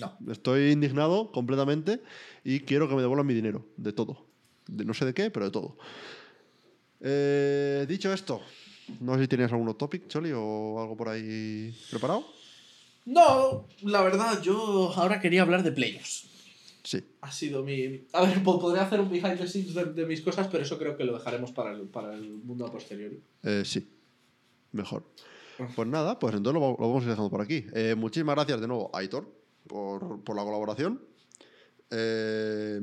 [0.00, 0.16] No.
[0.32, 2.00] Estoy indignado completamente
[2.44, 4.24] y quiero que me devuelvan mi dinero, de todo.
[4.66, 5.76] De no sé de qué, pero de todo.
[7.02, 8.40] Eh, dicho esto,
[9.00, 12.24] no sé si tenías algún topic, Choli, o algo por ahí preparado.
[13.06, 16.29] No, la verdad, yo ahora quería hablar de playoffs.
[16.82, 17.02] Sí.
[17.20, 18.06] Ha sido mi.
[18.12, 20.78] A ver, po- podría hacer un behind the scenes de, de mis cosas, pero eso
[20.78, 23.20] creo que lo dejaremos para el, para el mundo a posteriori.
[23.42, 23.88] Eh, sí.
[24.72, 25.04] Mejor.
[25.76, 27.66] Pues nada, pues entonces lo, va- lo vamos a ir dejando por aquí.
[27.74, 29.30] Eh, muchísimas gracias de nuevo a Aitor
[29.66, 31.02] por, por la colaboración.
[31.90, 32.80] Eh,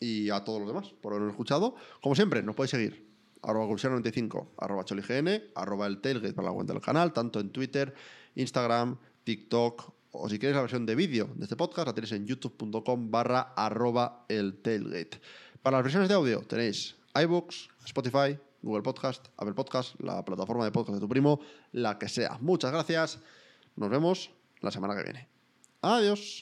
[0.00, 1.74] y a todos los demás por habernos escuchado.
[2.00, 3.06] Como siempre, nos podéis seguir.
[3.42, 7.94] Arroba Cursiano95, arroba cholign, arroba el tailgate para la cuenta del canal, tanto en Twitter,
[8.34, 12.26] Instagram, TikTok, o si queréis la versión de vídeo de este podcast, la tenéis en
[12.26, 15.20] youtube.com barra arroba el tailgate.
[15.62, 20.72] Para las versiones de audio tenéis iBooks, Spotify, Google Podcast, Apple Podcast, la plataforma de
[20.72, 21.40] podcast de tu primo,
[21.72, 22.38] la que sea.
[22.40, 23.18] Muchas gracias.
[23.76, 24.30] Nos vemos
[24.60, 25.28] la semana que viene.
[25.82, 26.34] Adiós.